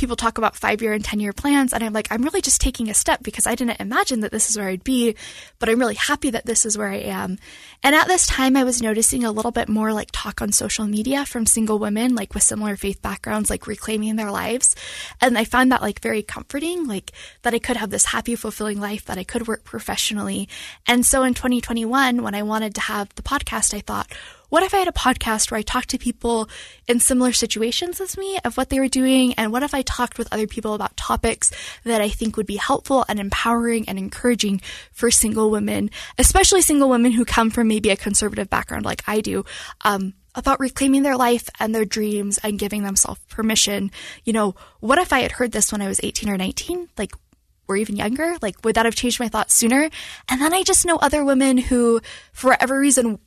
people 0.00 0.16
talk 0.16 0.38
about 0.38 0.56
five 0.56 0.80
year 0.80 0.94
and 0.94 1.04
10 1.04 1.20
year 1.20 1.32
plans, 1.32 1.72
and 1.72 1.84
I'm 1.84 1.92
like, 1.92 2.08
I'm 2.10 2.22
really 2.22 2.40
just 2.40 2.60
taking 2.60 2.88
a 2.88 2.94
step 2.94 3.22
because 3.22 3.46
I 3.46 3.54
didn't 3.54 3.80
imagine 3.80 4.20
that 4.20 4.32
this 4.32 4.48
is 4.48 4.56
where 4.56 4.68
I'd 4.68 4.82
be, 4.82 5.14
but 5.58 5.68
I'm 5.68 5.78
really 5.78 5.94
happy 5.94 6.30
that 6.30 6.46
this 6.46 6.64
is 6.64 6.76
where 6.76 6.88
I 6.88 6.96
am. 6.96 7.38
And 7.82 7.94
at 7.94 8.08
this 8.08 8.26
time, 8.26 8.56
I 8.56 8.64
was 8.64 8.82
noticing 8.82 9.24
a 9.24 9.30
little 9.30 9.50
bit 9.50 9.68
more 9.68 9.92
like 9.92 10.08
talk 10.10 10.40
on 10.40 10.52
social 10.52 10.86
media 10.86 11.26
from 11.26 11.44
single 11.44 11.78
women, 11.78 12.14
like 12.14 12.32
with 12.32 12.42
similar 12.42 12.76
faith 12.76 13.02
backgrounds, 13.02 13.50
like 13.50 13.66
reclaiming 13.66 14.16
their 14.16 14.30
lives. 14.30 14.74
And 15.20 15.36
I 15.36 15.44
found 15.44 15.70
that 15.70 15.82
like 15.82 16.00
very 16.00 16.22
comforting, 16.22 16.86
like 16.86 17.12
that 17.42 17.54
I 17.54 17.58
could 17.58 17.76
have 17.76 17.90
this 17.90 18.06
happy, 18.06 18.36
fulfilling 18.36 18.80
life, 18.80 19.04
that 19.04 19.18
I 19.18 19.24
could 19.24 19.46
work 19.46 19.64
professionally. 19.64 20.48
And 20.86 21.04
so 21.04 21.22
in 21.24 21.34
2021, 21.34 22.22
when 22.22 22.34
I 22.34 22.42
wanted 22.42 22.74
to 22.76 22.80
have 22.80 23.14
the 23.16 23.22
podcast, 23.22 23.74
I 23.74 23.80
thought, 23.80 24.10
what 24.50 24.62
if 24.62 24.74
I 24.74 24.78
had 24.78 24.88
a 24.88 24.92
podcast 24.92 25.50
where 25.50 25.58
I 25.58 25.62
talked 25.62 25.88
to 25.90 25.98
people 25.98 26.48
in 26.86 27.00
similar 27.00 27.32
situations 27.32 28.00
as 28.00 28.18
me 28.18 28.38
of 28.44 28.56
what 28.56 28.68
they 28.68 28.78
were 28.78 28.88
doing? 28.88 29.32
And 29.34 29.52
what 29.52 29.62
if 29.62 29.72
I 29.72 29.82
talked 29.82 30.18
with 30.18 30.32
other 30.32 30.46
people 30.46 30.74
about 30.74 30.96
topics 30.96 31.50
that 31.84 32.00
I 32.00 32.08
think 32.08 32.36
would 32.36 32.46
be 32.46 32.56
helpful 32.56 33.04
and 33.08 33.18
empowering 33.18 33.88
and 33.88 33.98
encouraging 33.98 34.60
for 34.92 35.10
single 35.10 35.50
women, 35.50 35.90
especially 36.18 36.62
single 36.62 36.90
women 36.90 37.12
who 37.12 37.24
come 37.24 37.50
from 37.50 37.68
maybe 37.68 37.90
a 37.90 37.96
conservative 37.96 38.50
background 38.50 38.84
like 38.84 39.02
I 39.06 39.20
do? 39.20 39.44
Um, 39.82 40.14
about 40.34 40.60
reclaiming 40.60 41.02
their 41.02 41.16
life 41.16 41.48
and 41.58 41.74
their 41.74 41.84
dreams 41.84 42.38
and 42.42 42.58
giving 42.58 42.82
themselves 42.82 43.20
permission. 43.28 43.90
You 44.24 44.32
know, 44.32 44.54
what 44.78 44.98
if 44.98 45.12
I 45.12 45.20
had 45.20 45.32
heard 45.32 45.52
this 45.52 45.72
when 45.72 45.82
I 45.82 45.88
was 45.88 46.00
18 46.02 46.28
or 46.28 46.36
19? 46.36 46.88
Like, 46.96 47.12
or 47.66 47.76
even 47.76 47.96
younger? 47.96 48.36
Like, 48.42 48.64
would 48.64 48.74
that 48.74 48.84
have 48.84 48.94
changed 48.94 49.20
my 49.20 49.28
thoughts 49.28 49.54
sooner? 49.54 49.88
And 50.28 50.40
then 50.40 50.52
I 50.52 50.62
just 50.62 50.84
know 50.84 50.96
other 50.96 51.24
women 51.24 51.56
who, 51.56 52.00
for 52.32 52.50
whatever 52.50 52.78
reason, 52.78 53.18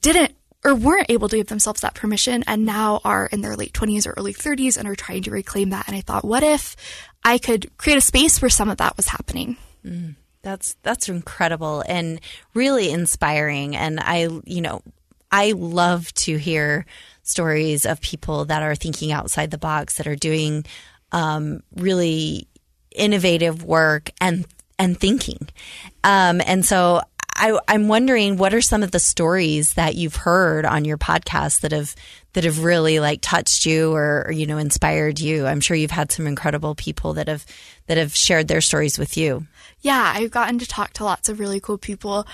didn't 0.00 0.34
or 0.64 0.74
weren't 0.74 1.10
able 1.10 1.28
to 1.28 1.36
give 1.36 1.48
themselves 1.48 1.82
that 1.82 1.94
permission 1.94 2.42
and 2.46 2.64
now 2.64 3.00
are 3.04 3.26
in 3.26 3.42
their 3.42 3.54
late 3.54 3.72
20s 3.74 4.06
or 4.06 4.14
early 4.16 4.32
30s 4.32 4.78
and 4.78 4.88
are 4.88 4.94
trying 4.94 5.22
to 5.22 5.30
reclaim 5.30 5.70
that. 5.70 5.86
And 5.86 5.96
I 5.96 6.00
thought, 6.00 6.24
what 6.24 6.42
if 6.42 6.74
I 7.22 7.36
could 7.38 7.76
create 7.76 7.98
a 7.98 8.00
space 8.00 8.40
where 8.40 8.48
some 8.48 8.70
of 8.70 8.78
that 8.78 8.96
was 8.96 9.08
happening? 9.08 9.58
Mm, 9.84 10.14
that's 10.42 10.76
that's 10.82 11.08
incredible 11.08 11.84
and 11.86 12.20
really 12.54 12.90
inspiring. 12.90 13.76
And 13.76 14.00
I, 14.00 14.28
you 14.44 14.62
know, 14.62 14.82
I 15.30 15.52
love 15.52 16.12
to 16.14 16.36
hear 16.36 16.86
stories 17.22 17.84
of 17.84 18.00
people 18.00 18.46
that 18.46 18.62
are 18.62 18.74
thinking 18.74 19.12
outside 19.12 19.50
the 19.50 19.58
box, 19.58 19.98
that 19.98 20.06
are 20.06 20.16
doing 20.16 20.64
um, 21.12 21.62
really 21.74 22.48
innovative 22.94 23.64
work 23.64 24.10
and 24.20 24.46
and 24.78 24.98
thinking. 24.98 25.48
Um, 26.02 26.40
and 26.44 26.64
so 26.64 27.02
I, 27.36 27.58
I'm 27.66 27.88
wondering 27.88 28.36
what 28.36 28.54
are 28.54 28.60
some 28.60 28.82
of 28.82 28.90
the 28.90 28.98
stories 28.98 29.74
that 29.74 29.96
you've 29.96 30.16
heard 30.16 30.64
on 30.64 30.84
your 30.84 30.98
podcast 30.98 31.60
that 31.60 31.72
have 31.72 31.94
that 32.34 32.44
have 32.44 32.64
really 32.64 32.98
like 33.00 33.20
touched 33.20 33.64
you 33.64 33.92
or, 33.92 34.24
or, 34.26 34.32
you 34.32 34.46
know 34.46 34.58
inspired 34.58 35.20
you. 35.20 35.46
I'm 35.46 35.60
sure 35.60 35.76
you've 35.76 35.90
had 35.90 36.12
some 36.12 36.26
incredible 36.26 36.74
people 36.74 37.14
that 37.14 37.28
have 37.28 37.44
that 37.86 37.96
have 37.96 38.14
shared 38.14 38.48
their 38.48 38.60
stories 38.60 38.98
with 38.98 39.16
you. 39.16 39.46
Yeah, 39.80 40.12
I've 40.16 40.30
gotten 40.30 40.58
to 40.60 40.66
talk 40.66 40.94
to 40.94 41.04
lots 41.04 41.28
of 41.28 41.38
really 41.38 41.60
cool 41.60 41.78
people. 41.78 42.26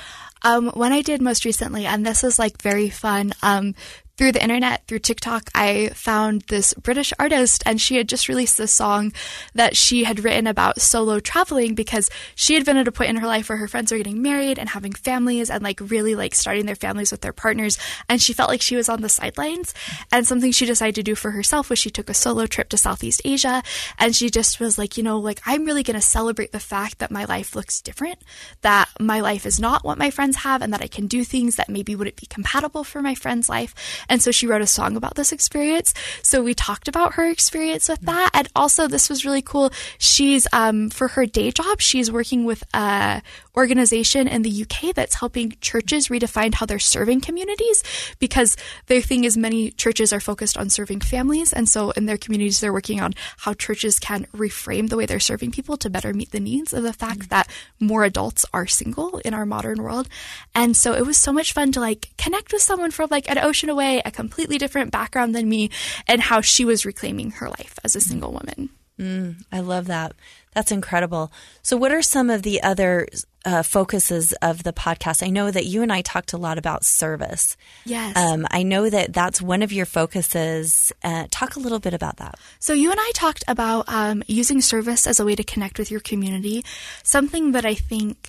Um, 0.42 0.68
when 0.70 0.92
I 0.92 1.03
did 1.03 1.20
most 1.20 1.44
recently, 1.44 1.87
and 1.87 2.05
this 2.05 2.24
is 2.24 2.38
like 2.38 2.61
very 2.62 2.88
fun. 2.88 3.33
Um, 3.42 3.74
through 4.20 4.33
the 4.33 4.42
internet, 4.42 4.87
through 4.87 4.98
TikTok, 4.98 5.48
I 5.55 5.92
found 5.94 6.42
this 6.42 6.74
British 6.74 7.11
artist 7.18 7.62
and 7.64 7.81
she 7.81 7.96
had 7.96 8.07
just 8.07 8.29
released 8.29 8.59
this 8.59 8.70
song 8.70 9.14
that 9.55 9.79
she 9.79 10.05
had 10.05 10.22
written 10.22 10.46
about 10.46 10.83
solo 10.83 11.20
traveling 11.20 11.74
because 11.74 12.11
she 12.35 12.53
had 12.53 12.66
been 12.66 12.76
at 12.76 12.87
a 12.87 12.92
point 12.92 13.09
in 13.09 13.16
her 13.16 13.26
life 13.26 13.48
where 13.48 13.57
her 13.57 13.66
friends 13.66 13.90
were 13.90 13.96
getting 13.96 14.20
married 14.20 14.59
and 14.59 14.68
having 14.68 14.92
families 14.92 15.48
and 15.48 15.62
like 15.62 15.81
really 15.81 16.14
like 16.14 16.35
starting 16.35 16.66
their 16.66 16.74
families 16.74 17.11
with 17.11 17.22
their 17.22 17.33
partners. 17.33 17.79
And 18.11 18.20
she 18.20 18.35
felt 18.35 18.50
like 18.50 18.61
she 18.61 18.76
was 18.76 18.90
on 18.90 19.00
the 19.00 19.09
sidelines. 19.09 19.72
And 20.12 20.26
something 20.26 20.53
she 20.53 20.66
decided 20.66 20.96
to 20.96 21.03
do 21.03 21.14
for 21.14 21.31
herself 21.31 21.70
was 21.70 21.79
she 21.79 21.88
took 21.88 22.11
a 22.11 22.14
solo 22.14 22.44
trip 22.44 22.68
to 22.68 22.76
Southeast 22.76 23.22
Asia 23.24 23.62
and 23.98 24.14
she 24.14 24.29
just 24.29 24.61
was 24.61 24.76
like, 24.76 24.98
you 24.98 25.03
know, 25.03 25.18
like 25.18 25.40
I'm 25.46 25.64
really 25.64 25.83
going 25.83 25.98
to 25.98 26.07
celebrate 26.07 26.53
the 26.53 26.61
fact 26.61 26.98
that 26.98 27.11
my 27.11 27.24
life 27.24 27.57
looks 27.57 27.81
different, 27.81 28.18
that 28.61 28.90
my 29.00 29.20
life 29.20 29.46
is 29.46 29.59
not 29.59 29.83
what 29.83 29.96
my 29.96 30.11
friends 30.11 30.29
have 30.36 30.62
and 30.62 30.72
that 30.72 30.82
I 30.82 30.86
can 30.86 31.06
do 31.06 31.24
things 31.24 31.56
that 31.56 31.68
maybe 31.68 31.94
wouldn't 31.96 32.16
be 32.16 32.26
compatible 32.26 32.84
for 32.84 33.02
my 33.02 33.14
friend's 33.14 33.48
life. 33.48 33.74
And 34.08 34.22
so 34.22 34.30
she 34.30 34.46
wrote 34.46 34.62
a 34.62 34.66
song 34.66 34.96
about 34.96 35.14
this 35.14 35.32
experience. 35.32 35.94
So 36.22 36.42
we 36.42 36.54
talked 36.54 36.88
about 36.88 37.14
her 37.14 37.28
experience 37.28 37.88
with 37.88 38.00
that. 38.02 38.30
And 38.34 38.48
also, 38.54 38.88
this 38.88 39.08
was 39.08 39.24
really 39.24 39.42
cool. 39.42 39.70
She's, 39.98 40.46
um, 40.52 40.90
for 40.90 41.08
her 41.08 41.26
day 41.26 41.50
job, 41.50 41.80
she's 41.80 42.10
working 42.10 42.44
with 42.44 42.62
a 42.74 43.22
organization 43.56 44.28
in 44.28 44.42
the 44.42 44.62
UK 44.62 44.94
that's 44.94 45.14
helping 45.14 45.54
churches 45.60 46.08
redefine 46.08 46.54
how 46.54 46.66
they're 46.66 46.78
serving 46.78 47.20
communities 47.20 47.82
because 48.18 48.56
their 48.86 49.00
thing 49.00 49.24
is 49.24 49.36
many 49.36 49.70
churches 49.70 50.12
are 50.12 50.20
focused 50.20 50.56
on 50.56 50.70
serving 50.70 51.00
families. 51.00 51.52
And 51.52 51.68
so 51.68 51.90
in 51.92 52.06
their 52.06 52.16
communities, 52.16 52.60
they're 52.60 52.72
working 52.72 53.00
on 53.00 53.12
how 53.38 53.54
churches 53.54 53.98
can 53.98 54.26
reframe 54.34 54.88
the 54.88 54.96
way 54.96 55.06
they're 55.06 55.20
serving 55.20 55.50
people 55.50 55.76
to 55.78 55.90
better 55.90 56.12
meet 56.12 56.30
the 56.30 56.40
needs 56.40 56.72
of 56.72 56.82
the 56.82 56.92
fact 56.92 57.20
mm-hmm. 57.20 57.28
that 57.28 57.48
more 57.78 58.04
adults 58.04 58.44
are 58.52 58.66
single 58.66 59.18
in 59.18 59.34
our 59.34 59.46
modern 59.46 59.82
world. 59.82 60.08
And 60.54 60.76
so 60.76 60.94
it 60.94 61.06
was 61.06 61.18
so 61.18 61.32
much 61.32 61.52
fun 61.52 61.72
to 61.72 61.80
like 61.80 62.08
connect 62.16 62.52
with 62.52 62.62
someone 62.62 62.90
from 62.90 63.08
like 63.10 63.30
an 63.30 63.38
ocean 63.38 63.70
away, 63.70 64.02
a 64.04 64.10
completely 64.10 64.58
different 64.58 64.90
background 64.92 65.34
than 65.34 65.48
me, 65.48 65.70
and 66.06 66.20
how 66.20 66.40
she 66.40 66.64
was 66.64 66.86
reclaiming 66.86 67.32
her 67.32 67.48
life 67.48 67.78
as 67.84 67.96
a 67.96 68.00
single 68.00 68.32
woman. 68.32 68.70
Mm, 69.00 69.42
I 69.50 69.60
love 69.60 69.86
that. 69.86 70.12
That's 70.54 70.70
incredible. 70.70 71.32
So, 71.62 71.76
what 71.76 71.90
are 71.90 72.02
some 72.02 72.28
of 72.28 72.42
the 72.42 72.62
other 72.62 73.08
uh, 73.46 73.62
focuses 73.62 74.34
of 74.42 74.62
the 74.62 74.74
podcast? 74.74 75.26
I 75.26 75.30
know 75.30 75.50
that 75.50 75.64
you 75.64 75.82
and 75.82 75.90
I 75.90 76.02
talked 76.02 76.34
a 76.34 76.38
lot 76.38 76.58
about 76.58 76.84
service. 76.84 77.56
Yes. 77.86 78.14
Um, 78.14 78.46
I 78.50 78.62
know 78.62 78.90
that 78.90 79.14
that's 79.14 79.40
one 79.40 79.62
of 79.62 79.72
your 79.72 79.86
focuses. 79.86 80.92
Uh, 81.02 81.26
talk 81.30 81.56
a 81.56 81.60
little 81.60 81.78
bit 81.78 81.94
about 81.94 82.18
that. 82.18 82.34
So, 82.58 82.74
you 82.74 82.90
and 82.90 83.00
I 83.00 83.10
talked 83.14 83.42
about 83.48 83.86
um, 83.88 84.22
using 84.26 84.60
service 84.60 85.06
as 85.06 85.18
a 85.18 85.24
way 85.24 85.34
to 85.34 85.44
connect 85.44 85.78
with 85.78 85.90
your 85.90 86.00
community, 86.00 86.62
something 87.02 87.52
that 87.52 87.64
I 87.64 87.74
think 87.74 88.28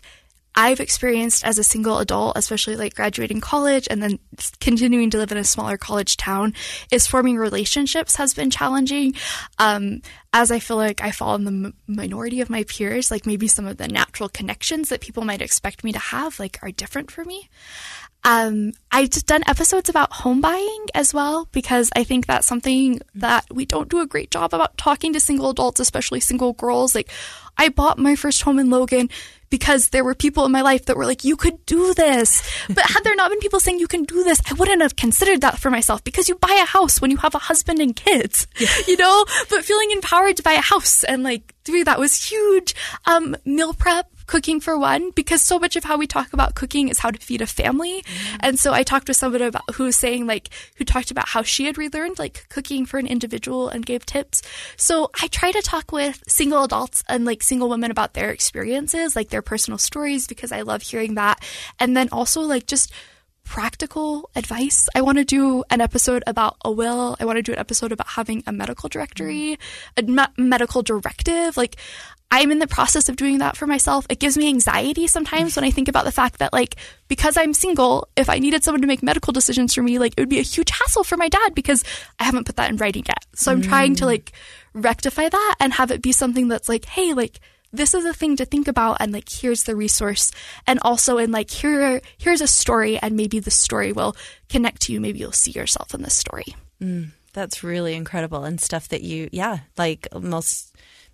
I've 0.56 0.80
experienced 0.80 1.46
as 1.46 1.58
a 1.58 1.64
single 1.64 2.00
adult, 2.00 2.38
especially 2.38 2.76
like 2.76 2.96
graduating 2.96 3.40
college 3.40 3.88
and 3.90 4.04
then 4.04 4.20
continuing 4.60 5.10
to 5.12 5.18
live 5.18 5.32
in 5.32 5.38
a 5.38 5.44
smaller 5.44 5.78
college 5.78 6.18
town, 6.18 6.54
is 6.92 7.08
forming 7.08 7.38
relationships 7.38 8.18
has 8.18 8.34
been 8.34 8.50
challenging. 8.50 9.14
Um, 9.60 10.02
as 10.34 10.52
I 10.52 10.60
feel 10.60 10.78
like 10.78 11.02
I 11.02 11.12
fall 11.12 11.36
in 11.36 11.44
the 11.46 11.68
m- 11.68 11.74
minority 11.88 12.42
of 12.42 12.50
my 12.50 12.64
peers, 12.66 13.12
like 13.12 13.26
maybe 13.26 13.48
some 13.48 13.66
of 13.66 13.78
the 13.78 13.88
natural 13.88 14.30
connections 14.30 14.90
that 14.90 15.02
people 15.02 15.24
might 15.24 15.42
expect 15.42 15.84
me 15.84 15.94
to 15.94 16.00
have, 16.00 16.40
like 16.40 16.60
are 16.62 16.72
different 16.72 17.12
for 17.12 17.24
me. 17.24 17.50
Um, 18.24 18.74
I've 18.92 19.10
just 19.10 19.26
done 19.26 19.42
episodes 19.48 19.90
about 19.90 20.14
home 20.14 20.42
buying 20.42 20.86
as 20.94 21.14
well 21.14 21.48
because 21.52 21.90
I 21.96 22.04
think 22.04 22.28
that's 22.28 22.46
something 22.46 23.02
that 23.16 23.46
we 23.52 23.66
don't 23.66 23.90
do 23.90 24.00
a 24.00 24.06
great 24.06 24.30
job 24.30 24.54
about 24.54 24.78
talking 24.78 25.14
to 25.14 25.20
single 25.20 25.50
adults, 25.50 25.80
especially 25.80 26.20
single 26.20 26.54
girls. 26.54 26.94
Like, 26.94 27.10
I 27.58 27.70
bought 27.70 27.98
my 27.98 28.16
first 28.16 28.44
home 28.44 28.60
in 28.60 28.70
Logan 28.70 29.10
because 29.52 29.90
there 29.90 30.04
were 30.04 30.16
people 30.16 30.46
in 30.46 30.52
my 30.52 30.62
life 30.62 30.86
that 30.86 30.98
were 30.98 31.06
like, 31.06 31.24
you 31.24 31.36
could 31.36 31.64
do 31.68 31.94
this. 31.94 32.42
But 32.68 32.90
had 32.90 33.04
there 33.04 33.16
not 33.16 33.30
been 33.30 33.40
people 33.40 33.60
saying 33.60 33.78
you 33.78 33.88
can 33.88 34.06
do 34.06 34.24
this, 34.24 34.42
I 34.50 34.56
wouldn't 34.56 34.82
have 34.82 34.96
considered 34.96 35.42
that 35.42 35.60
for 35.60 35.70
myself 35.70 36.04
because 36.04 36.28
you 36.28 36.36
buy 36.36 36.60
a 36.64 36.66
house 36.66 37.00
when 37.00 37.12
you 37.12 37.18
have 37.18 37.36
a 37.36 37.40
husband 37.40 37.80
and 37.80 37.96
kids, 37.96 38.48
yeah. 38.58 38.70
you 38.88 38.98
know? 38.98 39.26
But 39.50 39.64
feeling 39.64 39.92
empowered 39.92 40.38
to 40.38 40.44
buy 40.44 40.54
a 40.54 40.62
house 40.62 41.04
and 41.04 41.22
like 41.22 41.54
doing 41.64 41.84
that 41.84 42.00
was 42.00 42.24
huge. 42.24 42.74
Um, 43.06 43.36
meal 43.46 43.74
prep 43.74 44.08
cooking 44.32 44.62
for 44.62 44.80
one, 44.80 45.12
because 45.12 45.42
so 45.42 45.60
much 45.60 45.76
of 45.76 45.84
how 45.84 45.98
we 45.98 46.08
talk 46.08 46.32
about 46.32 46.56
cooking 46.56 46.88
is 46.88 47.00
how 47.00 47.12
to 47.12 47.20
feed 47.20 47.42
a 47.42 47.46
family. 47.46 48.02
Mm-hmm. 48.02 48.38
And 48.40 48.58
so 48.58 48.72
I 48.72 48.82
talked 48.82 49.10
with 49.10 49.18
someone 49.18 49.42
about 49.42 49.76
who 49.76 49.84
was 49.84 49.98
saying 49.98 50.26
like 50.26 50.48
who 50.78 50.86
talked 50.86 51.12
about 51.12 51.28
how 51.28 51.44
she 51.44 51.66
had 51.66 51.78
relearned 51.78 52.18
like 52.18 52.46
cooking 52.48 52.86
for 52.86 52.98
an 52.98 53.08
individual 53.08 53.68
and 53.68 53.86
gave 53.86 54.06
tips. 54.06 54.42
So 54.78 55.12
I 55.22 55.28
try 55.28 55.52
to 55.52 55.62
talk 55.62 55.92
with 55.92 56.24
single 56.28 56.64
adults 56.64 57.04
and 57.10 57.26
like 57.26 57.44
single 57.44 57.68
women 57.68 57.92
about 57.92 58.14
their 58.14 58.32
experiences, 58.32 59.18
like 59.18 59.32
their 59.32 59.42
personal 59.42 59.78
stories, 59.78 60.28
because 60.28 60.54
I 60.54 60.62
love 60.62 60.82
hearing 60.82 61.16
that. 61.16 61.44
And 61.78 61.98
then 61.98 62.08
also 62.14 62.40
like 62.40 62.68
just 62.68 62.90
practical 63.44 64.30
advice. 64.34 64.88
I 64.96 65.02
want 65.02 65.18
to 65.18 65.26
do 65.26 65.66
an 65.70 65.82
episode 65.82 66.24
about 66.26 66.56
a 66.64 66.72
will. 66.72 67.18
I 67.20 67.26
want 67.26 67.36
to 67.36 67.44
do 67.44 67.52
an 67.52 67.60
episode 67.60 67.92
about 67.92 68.08
having 68.08 68.44
a 68.48 68.54
medical 68.54 68.88
directory, 68.88 69.60
a 69.98 70.04
me- 70.04 70.34
medical 70.38 70.84
directive. 70.84 71.58
Like, 71.58 71.76
I'm 72.32 72.52
in 72.52 72.60
the 72.60 72.68
process 72.68 73.10
of 73.10 73.18
doing 73.18 73.40
that 73.40 73.58
for 73.58 73.68
myself. 73.68 74.06
It 74.10 74.20
gives 74.20 74.38
me 74.38 74.48
anxiety 74.48 75.06
sometimes 75.08 75.56
when 75.56 75.66
I 75.66 75.72
think 75.72 75.90
about 75.90 76.06
the 76.06 76.12
fact 76.14 76.40
that, 76.40 76.54
like, 76.54 76.78
because 77.10 77.36
I'm 77.36 77.54
single, 77.54 78.08
if 78.16 78.30
I 78.30 78.40
needed 78.40 78.64
someone 78.64 78.82
to 78.82 78.88
make 78.88 79.04
medical 79.04 79.34
decisions 79.34 79.74
for 79.74 79.84
me, 79.84 80.00
like, 80.00 80.14
it 80.16 80.22
would 80.22 80.30
be 80.30 80.40
a 80.40 80.44
huge 80.44 80.70
hassle 80.70 81.04
for 81.04 81.18
my 81.18 81.28
dad 81.28 81.54
because 81.54 81.84
I 82.20 82.24
haven't 82.24 82.46
put 82.46 82.56
that 82.56 82.70
in 82.70 82.78
writing 82.78 83.04
yet. 83.06 83.26
So 83.36 83.52
I'm 83.52 83.62
trying 83.62 83.96
to, 83.96 84.06
mm. 84.06 84.08
like, 84.08 84.32
rectify 84.74 85.28
that 85.28 85.56
and 85.60 85.74
have 85.74 85.92
it 85.92 86.02
be 86.02 86.14
something 86.14 86.48
that's 86.48 86.70
like, 86.70 86.86
hey, 86.86 87.14
like, 87.14 87.40
this 87.74 87.94
is 87.94 88.06
a 88.06 88.14
thing 88.14 88.38
to 88.38 88.46
think 88.46 88.68
about 88.68 88.98
and 89.00 89.14
like 89.14 89.30
here's 89.30 89.64
the 89.64 89.78
resource 89.78 90.34
and 90.68 90.78
also 90.82 91.18
in 91.18 91.32
like 91.32 91.50
here 91.50 92.02
here's 92.18 92.42
a 92.42 92.48
story 92.48 93.00
and 93.00 93.16
maybe 93.16 93.40
the 93.40 93.50
story 93.50 93.94
will 93.94 94.14
connect 94.50 94.82
to 94.82 94.92
you 94.92 95.00
maybe 95.00 95.20
you'll 95.20 95.32
see 95.32 95.52
yourself 95.52 95.94
in 95.94 96.02
this 96.02 96.14
story 96.14 96.54
mm, 96.82 97.12
That's 97.34 97.64
really 97.64 97.94
incredible 97.94 98.44
and 98.44 98.60
stuff 98.60 98.90
that 98.90 99.04
you, 99.04 99.30
yeah, 99.32 99.60
like 99.78 100.08
most 100.14 100.71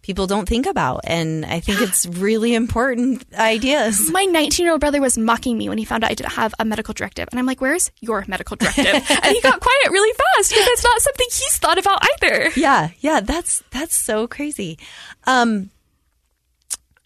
people 0.08 0.26
don't 0.26 0.48
think 0.48 0.65
about. 0.65 1.02
And 1.04 1.46
I 1.46 1.60
think 1.60 1.82
it's 1.82 2.06
really 2.06 2.56
important 2.56 3.26
ideas. 3.36 4.10
my 4.10 4.24
19 4.24 4.63
year 4.63 4.72
old 4.72 4.80
brother 4.80 5.02
was 5.02 5.17
mocking 5.17 5.58
me 5.58 5.67
when 5.67 5.78
he 5.78 5.84
found 5.84 6.06
out 6.06 6.12
I 6.12 6.13
didn't 6.13 6.32
have 6.32 6.56
a 6.58 6.65
medical 6.65 6.93
directive. 6.93 7.28
And 7.30 7.38
I'm 7.39 7.46
like, 7.46 7.60
where's 7.60 7.91
your 8.00 8.24
medical 8.26 8.56
directive? 8.56 8.86
and 8.96 9.36
he 9.36 9.41
got 9.41 9.60
quiet 9.60 9.91
really 9.91 10.13
fast 10.13 10.50
because 10.50 10.67
it's 10.67 10.84
not 10.84 11.02
something 11.02 11.28
he's 11.30 11.58
thought 11.58 11.78
about 11.78 12.00
either. 12.13 12.50
Yeah, 12.56 12.89
yeah, 13.02 13.20
that's 13.20 13.62
that's 13.72 13.96
so 13.96 14.28
crazy. 14.28 14.80
Um, 15.26 15.70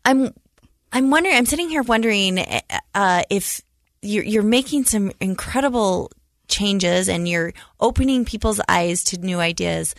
I'm 0.06 0.32
I'm 0.94 1.10
wondering. 1.10 1.36
I'm 1.36 1.48
sitting 1.48 1.70
here 1.70 1.82
wondering 1.82 2.46
uh, 2.94 3.24
if 3.32 3.62
you're 4.04 4.24
you're 4.24 4.44
making 4.44 4.86
some 4.86 5.12
incredible 5.20 6.12
changes 6.48 7.10
and 7.10 7.28
you're 7.28 7.54
opening 7.80 8.26
people's 8.26 8.62
eyes 8.70 9.04
to 9.06 9.18
new 9.18 9.40
ideas. 9.40 9.96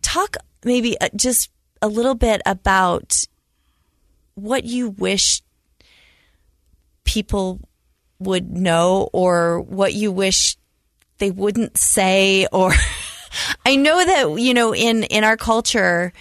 Talk 0.00 0.38
maybe 0.64 0.98
uh, 1.00 1.10
just 1.14 1.50
a 1.82 1.88
little 1.88 2.14
bit 2.14 2.40
about 2.46 3.26
what 4.34 4.64
you 4.64 4.90
wish 4.90 5.42
people 7.04 7.60
would 8.20 8.50
know 8.50 9.10
or 9.12 9.60
what 9.60 9.92
you 9.92 10.12
wish 10.12 10.56
they 11.18 11.30
wouldn't 11.30 11.76
say 11.76 12.46
or 12.52 12.72
I 13.66 13.76
know 13.76 14.04
that 14.04 14.40
you 14.40 14.54
know 14.54 14.74
in 14.74 15.04
in 15.04 15.24
our 15.24 15.36
culture 15.36 16.12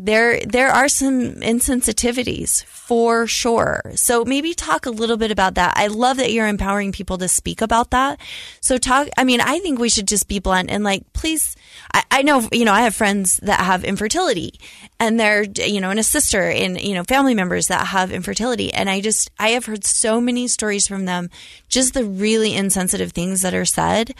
there 0.00 0.40
there 0.40 0.70
are 0.70 0.88
some 0.88 1.34
insensitivities 1.36 2.64
for 2.64 3.26
sure. 3.26 3.92
So 3.96 4.24
maybe 4.24 4.54
talk 4.54 4.86
a 4.86 4.90
little 4.90 5.18
bit 5.18 5.30
about 5.30 5.56
that. 5.56 5.74
I 5.76 5.88
love 5.88 6.16
that 6.16 6.32
you're 6.32 6.48
empowering 6.48 6.90
people 6.90 7.18
to 7.18 7.28
speak 7.28 7.60
about 7.60 7.90
that. 7.90 8.18
So 8.60 8.78
talk 8.78 9.08
I 9.18 9.24
mean, 9.24 9.42
I 9.42 9.58
think 9.58 9.78
we 9.78 9.90
should 9.90 10.08
just 10.08 10.26
be 10.26 10.38
blunt 10.38 10.70
and 10.70 10.82
like 10.82 11.12
please 11.12 11.54
I, 11.92 12.02
I 12.10 12.22
know 12.22 12.48
you 12.50 12.64
know, 12.64 12.72
I 12.72 12.82
have 12.82 12.94
friends 12.94 13.36
that 13.42 13.60
have 13.60 13.84
infertility 13.84 14.58
and 14.98 15.20
they're 15.20 15.42
you 15.42 15.82
know, 15.82 15.90
and 15.90 16.00
a 16.00 16.04
sister 16.04 16.42
and 16.42 16.80
you 16.80 16.94
know, 16.94 17.04
family 17.04 17.34
members 17.34 17.68
that 17.68 17.88
have 17.88 18.10
infertility. 18.10 18.72
And 18.72 18.88
I 18.88 19.02
just 19.02 19.30
I 19.38 19.50
have 19.50 19.66
heard 19.66 19.84
so 19.84 20.18
many 20.18 20.48
stories 20.48 20.88
from 20.88 21.04
them, 21.04 21.28
just 21.68 21.92
the 21.92 22.04
really 22.04 22.54
insensitive 22.54 23.12
things 23.12 23.42
that 23.42 23.52
are 23.52 23.66
said. 23.66 24.14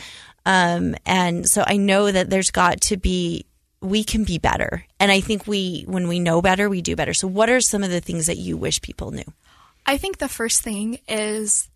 Um, 0.47 0.95
and 1.07 1.49
so 1.49 1.65
I 1.67 1.77
know 1.77 2.11
that 2.11 2.31
there's 2.31 2.51
got 2.51 2.81
to 2.83 2.97
be 2.97 3.47
we 3.81 4.05
can 4.05 4.25
be 4.25 4.39
better. 4.39 4.85
And 4.99 5.11
I 5.11 5.21
think 5.21 5.47
we, 5.47 5.85
when 5.87 6.09
we 6.09 6.19
know 6.19 6.43
better, 6.43 6.69
we 6.69 6.83
do 6.83 6.97
better. 6.97 7.15
So, 7.15 7.29
what 7.29 7.51
are 7.51 7.61
some 7.61 7.83
of 7.83 7.91
the 7.91 8.01
things 8.01 8.27
that 8.27 8.37
you 8.37 8.57
wish 8.57 8.83
people 8.83 9.11
knew? 9.11 9.25
I 9.87 9.97
think 9.97 10.19
the 10.19 10.29
first 10.29 10.63
thing 10.63 10.99
is 11.09 11.71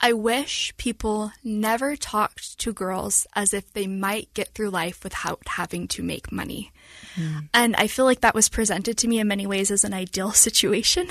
I 0.00 0.12
wish 0.12 0.74
people 0.76 1.32
never 1.42 1.96
talked 1.96 2.58
to 2.58 2.72
girls 2.72 3.26
as 3.34 3.54
if 3.54 3.72
they 3.72 3.86
might 3.86 4.32
get 4.34 4.48
through 4.48 4.70
life 4.70 5.02
without 5.02 5.40
having 5.46 5.88
to 5.88 6.02
make 6.02 6.30
money. 6.30 6.70
Hmm. 7.14 7.38
And 7.54 7.76
I 7.76 7.86
feel 7.86 8.04
like 8.04 8.20
that 8.20 8.34
was 8.34 8.48
presented 8.48 8.98
to 8.98 9.08
me 9.08 9.20
in 9.20 9.28
many 9.28 9.46
ways 9.46 9.70
as 9.70 9.84
an 9.84 9.94
ideal 9.94 10.32
situation 10.46 11.08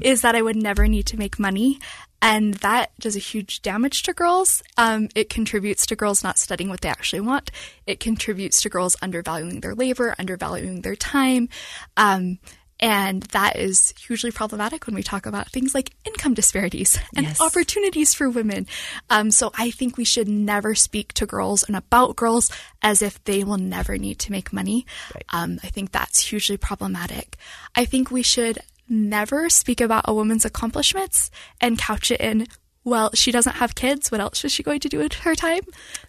is 0.00 0.22
that 0.22 0.34
I 0.34 0.42
would 0.42 0.56
never 0.56 0.88
need 0.88 1.06
to 1.06 1.18
make 1.18 1.38
money. 1.38 1.80
And 2.20 2.54
that 2.54 2.90
does 2.98 3.14
a 3.16 3.20
huge 3.20 3.62
damage 3.62 4.02
to 4.04 4.12
girls. 4.12 4.62
Um, 4.76 5.08
it 5.14 5.28
contributes 5.30 5.86
to 5.86 5.96
girls 5.96 6.24
not 6.24 6.36
studying 6.38 6.68
what 6.68 6.80
they 6.80 6.88
actually 6.88 7.20
want. 7.20 7.50
It 7.86 8.00
contributes 8.00 8.60
to 8.62 8.68
girls 8.68 8.96
undervaluing 9.00 9.60
their 9.60 9.74
labor, 9.74 10.14
undervaluing 10.18 10.82
their 10.82 10.96
time. 10.96 11.48
Um, 11.96 12.38
and 12.80 13.24
that 13.24 13.56
is 13.56 13.92
hugely 13.98 14.30
problematic 14.30 14.86
when 14.86 14.94
we 14.94 15.02
talk 15.02 15.26
about 15.26 15.50
things 15.50 15.74
like 15.74 15.94
income 16.04 16.34
disparities 16.34 16.96
and 17.16 17.26
Yes. 17.26 17.40
opportunities 17.40 18.14
for 18.14 18.30
women. 18.30 18.68
Um, 19.10 19.32
so 19.32 19.50
I 19.56 19.72
think 19.72 19.96
we 19.96 20.04
should 20.04 20.28
never 20.28 20.76
speak 20.76 21.12
to 21.14 21.26
girls 21.26 21.64
and 21.64 21.74
about 21.74 22.14
girls 22.14 22.52
as 22.80 23.02
if 23.02 23.22
they 23.24 23.42
will 23.42 23.58
never 23.58 23.98
need 23.98 24.20
to 24.20 24.32
make 24.32 24.52
money. 24.52 24.86
Um, 25.30 25.58
I 25.64 25.68
think 25.68 25.90
that's 25.90 26.20
hugely 26.20 26.56
problematic. 26.56 27.36
I 27.74 27.84
think 27.84 28.12
we 28.12 28.22
should 28.22 28.60
never 28.88 29.48
speak 29.48 29.80
about 29.80 30.04
a 30.06 30.14
woman's 30.14 30.44
accomplishments 30.44 31.30
and 31.60 31.78
couch 31.78 32.10
it 32.10 32.20
in, 32.20 32.46
well, 32.84 33.10
she 33.14 33.30
doesn't 33.32 33.56
have 33.56 33.74
kids. 33.74 34.10
What 34.10 34.20
else 34.20 34.44
is 34.44 34.52
she 34.52 34.62
going 34.62 34.80
to 34.80 34.88
do 34.88 34.98
with 34.98 35.12
her 35.14 35.34
time? 35.34 35.62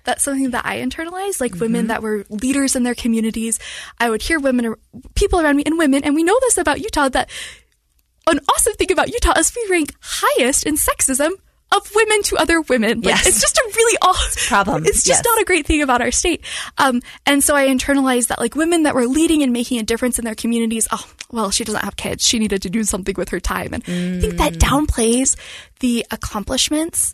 That's 0.06 0.24
something 0.24 0.52
that 0.52 0.66
I 0.66 0.78
internalized. 0.78 1.42
Like 1.42 1.56
women 1.56 1.82
mm-hmm. 1.82 1.88
that 1.88 2.02
were 2.02 2.26
leaders 2.30 2.76
in 2.76 2.84
their 2.84 2.96
communities, 2.96 3.60
I 4.00 4.10
would 4.10 4.22
hear 4.22 4.40
women, 4.40 4.76
people 5.16 5.40
around 5.40 5.58
me, 5.58 5.64
and 5.66 5.78
women, 5.78 6.04
and 6.04 6.16
we 6.16 6.24
know 6.24 6.38
this 6.42 6.58
about 6.58 6.82
Utah 6.82 7.10
that 7.10 7.30
an 8.28 8.40
awesome 8.54 8.74
thing 8.74 8.92
about 8.92 9.10
Utah 9.10 9.38
is 9.38 9.54
we 9.56 9.68
rank 9.70 9.94
highest 10.00 10.66
in 10.66 10.76
sexism 10.76 11.32
of 11.72 11.92
women 11.96 12.24
to 12.24 12.36
other 12.38 12.62
women. 12.62 13.02
Like, 13.02 13.16
Yes. 13.16 13.28
It's 13.28 13.42
just 13.42 13.58
a 13.58 13.72
really 13.76 13.98
awesome 14.02 14.48
problem. 14.48 14.86
It's 14.86 15.04
just 15.04 15.20
Yes. 15.20 15.26
not 15.26 15.42
a 15.42 15.46
great 15.46 15.66
thing 15.68 15.82
about 15.82 16.02
our 16.02 16.12
state. 16.12 16.44
Um, 16.78 17.02
and 17.26 17.44
so 17.44 17.56
I 17.56 17.68
internalized 17.68 18.28
that 18.28 18.40
like 18.40 18.56
women 18.56 18.84
that 18.84 18.96
were 18.96 19.06
leading 19.06 19.44
and 19.44 19.54
making 19.54 19.80
a 19.80 19.84
difference 19.84 20.18
in 20.18 20.26
their 20.26 20.36
communities, 20.36 20.88
oh, 20.92 21.06
well, 21.32 21.52
she 21.52 21.64
doesn't 21.64 21.84
have 21.84 21.96
kids. 21.96 22.26
She 22.28 22.40
needed 22.40 22.62
to 22.64 22.70
do 22.70 22.84
something 22.84 23.14
with 23.18 23.30
her 23.30 23.40
time. 23.40 23.74
And 23.74 23.84
I 23.84 24.20
think 24.20 24.38
that 24.38 24.54
downplays 24.54 25.36
the 25.80 26.06
accomplishments. 26.12 27.14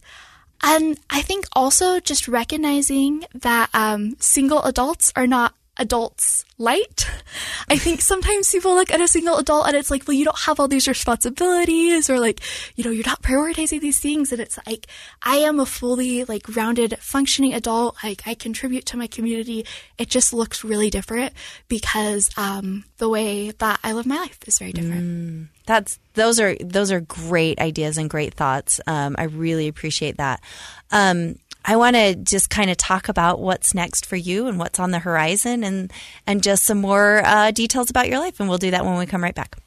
And 0.63 0.97
I 1.09 1.21
think 1.21 1.45
also 1.53 1.99
just 1.99 2.27
recognizing 2.29 3.25
that 3.33 3.69
um, 3.73 4.15
single 4.19 4.63
adults 4.63 5.11
are 5.17 5.27
not 5.27 5.53
adults 5.77 6.45
light. 6.57 7.05
I 7.69 7.77
think 7.77 8.01
sometimes 8.01 8.51
people 8.51 8.75
look 8.75 8.91
at 8.91 9.01
a 9.01 9.07
single 9.07 9.37
adult 9.37 9.67
and 9.67 9.75
it's 9.75 9.91
like, 9.91 10.07
well, 10.07 10.15
you 10.15 10.25
don't 10.25 10.39
have 10.39 10.59
all 10.59 10.67
these 10.67 10.87
responsibilities 10.87 12.09
or 12.09 12.19
like, 12.19 12.41
you 12.75 12.83
know, 12.83 12.91
you're 12.91 13.05
not 13.05 13.21
prioritizing 13.21 13.81
these 13.81 13.99
things. 13.99 14.31
And 14.31 14.39
it's 14.41 14.57
like, 14.65 14.87
I 15.21 15.37
am 15.37 15.59
a 15.59 15.65
fully 15.65 16.23
like 16.23 16.55
rounded 16.55 16.97
functioning 16.99 17.53
adult. 17.53 17.97
Like 18.03 18.23
I 18.25 18.35
contribute 18.35 18.85
to 18.87 18.97
my 18.97 19.07
community. 19.07 19.65
It 19.97 20.09
just 20.09 20.33
looks 20.33 20.63
really 20.63 20.89
different 20.89 21.33
because 21.67 22.29
um, 22.37 22.85
the 22.97 23.09
way 23.09 23.51
that 23.51 23.79
I 23.83 23.93
live 23.93 24.05
my 24.05 24.17
life 24.17 24.39
is 24.47 24.59
very 24.59 24.71
different. 24.71 25.49
That's 25.65 25.99
those 26.13 26.39
are 26.39 26.55
those 26.55 26.91
are 26.91 27.01
great 27.01 27.59
ideas 27.59 27.97
and 27.97 28.09
great 28.09 28.35
thoughts. 28.35 28.79
Um, 28.87 29.15
I 29.17 29.23
really 29.23 29.67
appreciate 29.67 30.17
that. 30.17 30.41
Um, 30.91 31.35
I 31.67 31.75
want 31.77 31.95
to 31.95 32.15
just 32.15 32.49
kind 32.49 32.69
of 32.69 32.77
talk 32.77 33.09
about 33.09 33.39
what's 33.39 33.73
next 33.73 34.05
for 34.05 34.15
you 34.15 34.47
and 34.47 34.59
what's 34.59 34.79
on 34.79 34.91
the 34.91 34.99
horizon, 34.99 35.63
and 35.63 35.91
and 36.27 36.43
just 36.43 36.63
some 36.63 36.79
more 36.79 37.25
uh, 37.25 37.51
details 37.51 37.89
about 37.89 38.07
your 38.07 38.19
life, 38.19 38.39
and 38.39 38.47
we'll 38.47 38.59
do 38.59 38.71
that 38.71 38.85
when 38.85 38.97
we 38.97 39.05
come 39.07 39.23
right 39.23 39.35
back. 39.35 39.57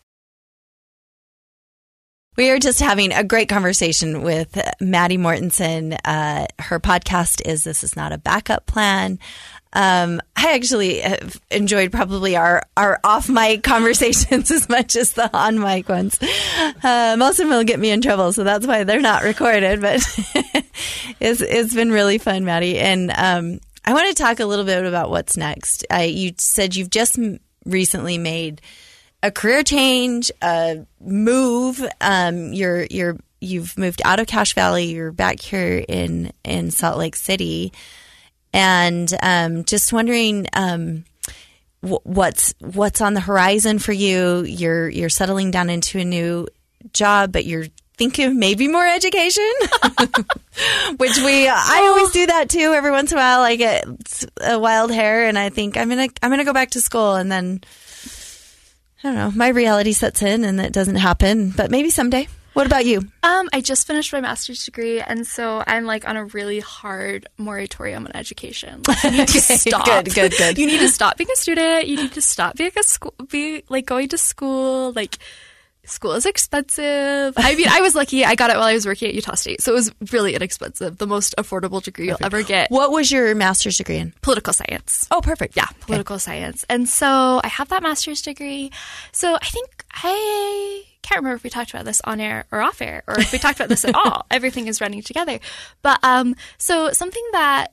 We 2.36 2.50
are 2.50 2.60
just 2.60 2.78
having 2.78 3.12
a 3.12 3.24
great 3.24 3.48
conversation 3.48 4.22
with 4.22 4.56
Maddie 4.80 5.18
Mortensen. 5.18 5.98
Uh, 6.04 6.46
her 6.60 6.78
podcast 6.78 7.44
is 7.44 7.64
"This 7.64 7.82
Is 7.82 7.96
Not 7.96 8.12
a 8.12 8.18
Backup 8.18 8.66
Plan." 8.66 9.18
Um, 9.78 10.20
I 10.34 10.54
actually 10.56 10.98
have 10.98 11.40
enjoyed 11.52 11.92
probably 11.92 12.34
our, 12.34 12.64
our 12.76 12.98
off 13.04 13.28
mic 13.28 13.62
conversations 13.62 14.50
as 14.50 14.68
much 14.68 14.96
as 14.96 15.12
the 15.12 15.30
on 15.36 15.60
mic 15.60 15.88
ones. 15.88 16.18
Uh, 16.82 17.14
most 17.16 17.38
of 17.38 17.48
them 17.48 17.56
will 17.56 17.62
get 17.62 17.78
me 17.78 17.90
in 17.90 18.00
trouble, 18.00 18.32
so 18.32 18.42
that's 18.42 18.66
why 18.66 18.82
they're 18.82 19.00
not 19.00 19.22
recorded. 19.22 19.80
But 19.80 19.96
it's 21.20 21.40
it's 21.40 21.74
been 21.74 21.92
really 21.92 22.18
fun, 22.18 22.44
Maddie. 22.44 22.76
And 22.76 23.12
um, 23.16 23.60
I 23.84 23.92
want 23.92 24.08
to 24.08 24.20
talk 24.20 24.40
a 24.40 24.46
little 24.46 24.64
bit 24.64 24.84
about 24.84 25.10
what's 25.10 25.36
next. 25.36 25.86
Uh, 25.94 25.98
you 25.98 26.32
said 26.38 26.74
you've 26.74 26.90
just 26.90 27.16
recently 27.64 28.18
made 28.18 28.60
a 29.22 29.30
career 29.30 29.62
change, 29.62 30.32
a 30.42 30.84
move. 31.00 31.86
Um, 32.00 32.52
you're 32.52 32.84
you're 32.90 33.16
you've 33.40 33.78
moved 33.78 34.02
out 34.04 34.18
of 34.18 34.26
Cache 34.26 34.54
Valley. 34.54 34.86
You're 34.86 35.12
back 35.12 35.38
here 35.38 35.84
in 35.88 36.32
in 36.42 36.72
Salt 36.72 36.98
Lake 36.98 37.14
City, 37.14 37.72
and 38.52 39.12
um, 39.22 39.64
just 39.64 39.92
wondering 39.92 40.46
um, 40.52 41.04
wh- 41.82 42.04
what's 42.04 42.54
what's 42.60 43.00
on 43.00 43.14
the 43.14 43.20
horizon 43.20 43.78
for 43.78 43.92
you. 43.92 44.42
You're 44.42 44.88
you're 44.88 45.08
settling 45.08 45.50
down 45.50 45.70
into 45.70 45.98
a 45.98 46.04
new 46.04 46.48
job, 46.92 47.32
but 47.32 47.44
you're 47.44 47.66
thinking 47.96 48.38
maybe 48.38 48.68
more 48.68 48.86
education, 48.86 49.50
which 50.96 51.18
we 51.18 51.48
I 51.48 51.86
always 51.88 52.10
do 52.12 52.26
that 52.26 52.48
too. 52.48 52.72
Every 52.72 52.90
once 52.90 53.12
in 53.12 53.18
a 53.18 53.20
while, 53.20 53.40
I 53.40 53.56
get 53.56 53.86
a 54.40 54.58
wild 54.58 54.90
hair, 54.92 55.26
and 55.26 55.38
I 55.38 55.50
think 55.50 55.76
I'm 55.76 55.88
gonna 55.88 56.08
I'm 56.22 56.30
gonna 56.30 56.44
go 56.44 56.52
back 56.52 56.70
to 56.70 56.80
school, 56.80 57.14
and 57.14 57.30
then 57.30 57.60
I 59.02 59.08
don't 59.08 59.14
know, 59.14 59.30
my 59.30 59.48
reality 59.48 59.92
sets 59.92 60.22
in 60.22 60.44
and 60.44 60.60
it 60.60 60.72
doesn't 60.72 60.96
happen, 60.96 61.50
but 61.50 61.70
maybe 61.70 61.88
someday. 61.90 62.26
What 62.54 62.66
about 62.66 62.86
you? 62.86 62.98
Um, 63.22 63.48
I 63.52 63.60
just 63.60 63.86
finished 63.86 64.12
my 64.12 64.20
master's 64.20 64.64
degree, 64.64 65.00
and 65.00 65.26
so 65.26 65.62
I'm 65.66 65.84
like 65.84 66.08
on 66.08 66.16
a 66.16 66.24
really 66.24 66.60
hard 66.60 67.28
moratorium 67.38 68.06
on 68.06 68.12
education. 68.16 68.82
Like, 68.88 69.04
you 69.04 69.10
need 69.10 69.28
to 69.28 69.40
stop. 69.40 69.84
Good, 69.84 70.14
good, 70.14 70.32
good. 70.36 70.58
You 70.58 70.66
need 70.66 70.80
to 70.80 70.88
stop 70.88 71.16
being 71.16 71.30
a 71.32 71.36
student. 71.36 71.86
You 71.86 71.96
need 71.96 72.12
to 72.12 72.22
stop 72.22 72.56
being 72.56 72.72
a 72.76 72.82
school, 72.82 73.14
be 73.28 73.62
like 73.68 73.86
going 73.86 74.08
to 74.08 74.18
school. 74.18 74.92
Like, 74.92 75.18
school 75.84 76.12
is 76.12 76.26
expensive. 76.26 77.34
I 77.36 77.54
mean, 77.54 77.68
I 77.68 77.80
was 77.80 77.94
lucky. 77.94 78.24
I 78.24 78.34
got 78.34 78.50
it 78.50 78.56
while 78.56 78.66
I 78.66 78.74
was 78.74 78.86
working 78.86 79.08
at 79.08 79.14
Utah 79.14 79.34
State, 79.34 79.60
so 79.60 79.72
it 79.72 79.74
was 79.74 79.92
really 80.12 80.34
inexpensive. 80.34 80.98
The 80.98 81.06
most 81.06 81.34
affordable 81.38 81.82
degree 81.82 82.06
you'll 82.08 82.18
ever 82.22 82.42
get. 82.42 82.70
What 82.70 82.90
was 82.90 83.10
your 83.10 83.34
master's 83.34 83.76
degree 83.76 83.98
in? 83.98 84.14
Political 84.22 84.52
science. 84.52 85.06
Oh, 85.10 85.20
perfect. 85.20 85.56
Yeah, 85.56 85.66
political 85.80 86.18
science. 86.18 86.64
And 86.68 86.88
so 86.88 87.40
I 87.42 87.48
have 87.48 87.68
that 87.68 87.82
master's 87.82 88.22
degree. 88.22 88.70
So 89.12 89.36
I 89.36 89.46
think 89.46 89.84
I 89.92 90.84
can't 91.02 91.20
remember 91.20 91.36
if 91.36 91.44
we 91.44 91.50
talked 91.50 91.70
about 91.70 91.84
this 91.84 92.00
on 92.04 92.20
air 92.20 92.46
or 92.50 92.60
off 92.60 92.82
air 92.82 93.02
or 93.06 93.18
if 93.18 93.32
we 93.32 93.38
talked 93.38 93.58
about 93.58 93.68
this 93.68 93.84
at 93.84 93.94
all. 93.94 94.26
Everything 94.30 94.66
is 94.66 94.80
running 94.80 95.02
together. 95.02 95.38
But 95.82 95.98
um 96.02 96.34
so 96.58 96.92
something 96.92 97.24
that 97.32 97.72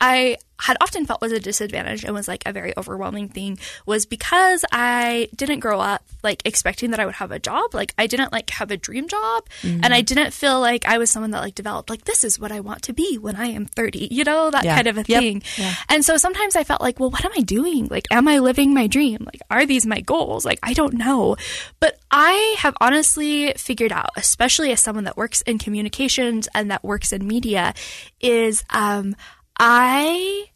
I 0.00 0.36
had 0.60 0.76
often 0.80 1.06
felt 1.06 1.20
was 1.20 1.30
a 1.30 1.38
disadvantage 1.38 2.02
and 2.02 2.12
was 2.12 2.26
like 2.26 2.42
a 2.44 2.52
very 2.52 2.72
overwhelming 2.76 3.28
thing 3.28 3.56
was 3.86 4.06
because 4.06 4.64
I 4.72 5.28
didn't 5.36 5.60
grow 5.60 5.78
up 5.78 6.02
like 6.24 6.42
expecting 6.44 6.90
that 6.90 6.98
I 6.98 7.06
would 7.06 7.14
have 7.14 7.30
a 7.30 7.38
job. 7.38 7.74
Like 7.74 7.94
I 7.96 8.08
didn't 8.08 8.32
like 8.32 8.50
have 8.50 8.72
a 8.72 8.76
dream 8.76 9.06
job 9.06 9.44
Mm-hmm. 9.62 9.84
and 9.84 9.94
I 9.94 10.00
didn't 10.00 10.32
feel 10.32 10.58
like 10.60 10.84
I 10.84 10.98
was 10.98 11.10
someone 11.10 11.30
that 11.30 11.42
like 11.42 11.54
developed 11.54 11.90
like 11.90 12.04
this 12.06 12.24
is 12.24 12.40
what 12.40 12.50
I 12.50 12.58
want 12.58 12.82
to 12.82 12.92
be 12.92 13.18
when 13.18 13.36
I 13.36 13.46
am 13.46 13.66
30. 13.66 14.08
You 14.10 14.24
know, 14.24 14.50
that 14.50 14.64
Yeah. 14.64 14.74
kind 14.74 14.88
of 14.88 14.96
a 14.98 15.04
Yep. 15.06 15.20
thing. 15.22 15.42
Yeah. 15.56 15.74
And 15.88 16.04
so 16.04 16.16
sometimes 16.16 16.56
I 16.56 16.64
felt 16.64 16.80
like, 16.80 16.98
well, 16.98 17.10
what 17.10 17.24
am 17.24 17.32
I 17.36 17.42
doing? 17.42 17.86
Like 17.88 18.08
am 18.10 18.26
I 18.26 18.40
living 18.40 18.74
my 18.74 18.88
dream? 18.88 19.18
Like 19.26 19.40
are 19.50 19.64
these 19.64 19.86
my 19.86 20.00
goals? 20.00 20.44
Like 20.44 20.58
I 20.64 20.72
don't 20.72 20.94
know. 20.94 21.36
But 21.78 22.00
I 22.10 22.56
have 22.58 22.74
honestly 22.80 23.52
figured 23.56 23.92
out, 23.92 24.10
especially 24.16 24.72
as 24.72 24.80
someone 24.80 25.04
that 25.04 25.16
works 25.16 25.40
in 25.42 25.58
communications 25.58 26.48
and 26.52 26.68
that 26.72 26.82
works 26.82 27.12
in 27.12 27.28
media 27.28 27.74
is 28.20 28.64
um 28.70 29.14
I 29.58 30.48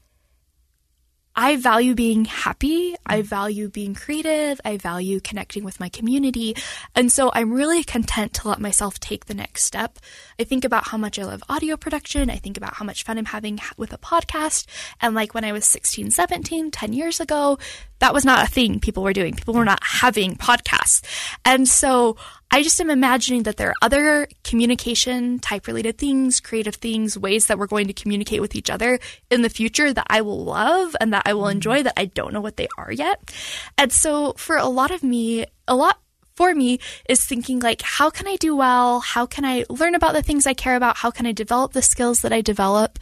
I 1.34 1.56
value 1.56 1.94
being 1.94 2.26
happy. 2.26 2.94
I 3.06 3.22
value 3.22 3.70
being 3.70 3.94
creative. 3.94 4.60
I 4.66 4.76
value 4.76 5.18
connecting 5.18 5.64
with 5.64 5.80
my 5.80 5.88
community. 5.88 6.54
And 6.94 7.10
so 7.10 7.30
I'm 7.32 7.52
really 7.52 7.82
content 7.84 8.34
to 8.34 8.48
let 8.48 8.60
myself 8.60 9.00
take 9.00 9.24
the 9.26 9.34
next 9.34 9.64
step. 9.64 9.98
I 10.38 10.44
think 10.44 10.64
about 10.64 10.88
how 10.88 10.98
much 10.98 11.18
I 11.18 11.24
love 11.24 11.42
audio 11.48 11.78
production. 11.78 12.28
I 12.28 12.36
think 12.36 12.58
about 12.58 12.74
how 12.74 12.84
much 12.84 13.04
fun 13.04 13.16
I'm 13.16 13.24
having 13.24 13.58
with 13.78 13.94
a 13.94 13.98
podcast. 13.98 14.66
And 15.00 15.14
like 15.14 15.32
when 15.32 15.44
I 15.44 15.52
was 15.52 15.64
16, 15.64 16.10
17, 16.10 16.70
10 16.70 16.92
years 16.92 17.18
ago, 17.18 17.58
that 18.00 18.12
was 18.12 18.26
not 18.26 18.46
a 18.46 18.50
thing 18.50 18.78
people 18.78 19.02
were 19.02 19.14
doing. 19.14 19.34
People 19.34 19.54
were 19.54 19.64
not 19.64 19.82
having 19.82 20.36
podcasts. 20.36 21.02
And 21.46 21.66
so 21.66 22.16
I 22.54 22.62
just 22.62 22.78
am 22.82 22.90
imagining 22.90 23.44
that 23.44 23.56
there 23.56 23.70
are 23.70 23.74
other 23.80 24.28
communication 24.44 25.38
type 25.38 25.66
related 25.66 25.96
things, 25.96 26.38
creative 26.38 26.74
things, 26.74 27.16
ways 27.16 27.46
that 27.46 27.58
we're 27.58 27.66
going 27.66 27.86
to 27.86 27.94
communicate 27.94 28.42
with 28.42 28.54
each 28.54 28.68
other 28.68 29.00
in 29.30 29.40
the 29.40 29.48
future 29.48 29.90
that 29.90 30.06
I 30.10 30.20
will 30.20 30.44
love 30.44 30.94
and 31.00 31.14
that 31.14 31.22
I 31.24 31.32
will 31.32 31.44
mm-hmm. 31.44 31.52
enjoy 31.52 31.82
that 31.84 31.94
I 31.98 32.04
don't 32.04 32.34
know 32.34 32.42
what 32.42 32.58
they 32.58 32.68
are 32.76 32.92
yet. 32.92 33.32
And 33.78 33.90
so 33.90 34.34
for 34.36 34.58
a 34.58 34.66
lot 34.66 34.90
of 34.90 35.02
me, 35.02 35.46
a 35.66 35.74
lot 35.74 35.98
for 36.34 36.54
me 36.54 36.78
is 37.08 37.24
thinking 37.24 37.60
like 37.60 37.80
how 37.80 38.10
can 38.10 38.28
I 38.28 38.36
do 38.36 38.54
well? 38.54 39.00
How 39.00 39.24
can 39.24 39.46
I 39.46 39.64
learn 39.70 39.94
about 39.94 40.12
the 40.12 40.22
things 40.22 40.46
I 40.46 40.52
care 40.52 40.76
about? 40.76 40.98
How 40.98 41.10
can 41.10 41.24
I 41.24 41.32
develop 41.32 41.72
the 41.72 41.80
skills 41.80 42.20
that 42.20 42.34
I 42.34 42.42
develop? 42.42 42.98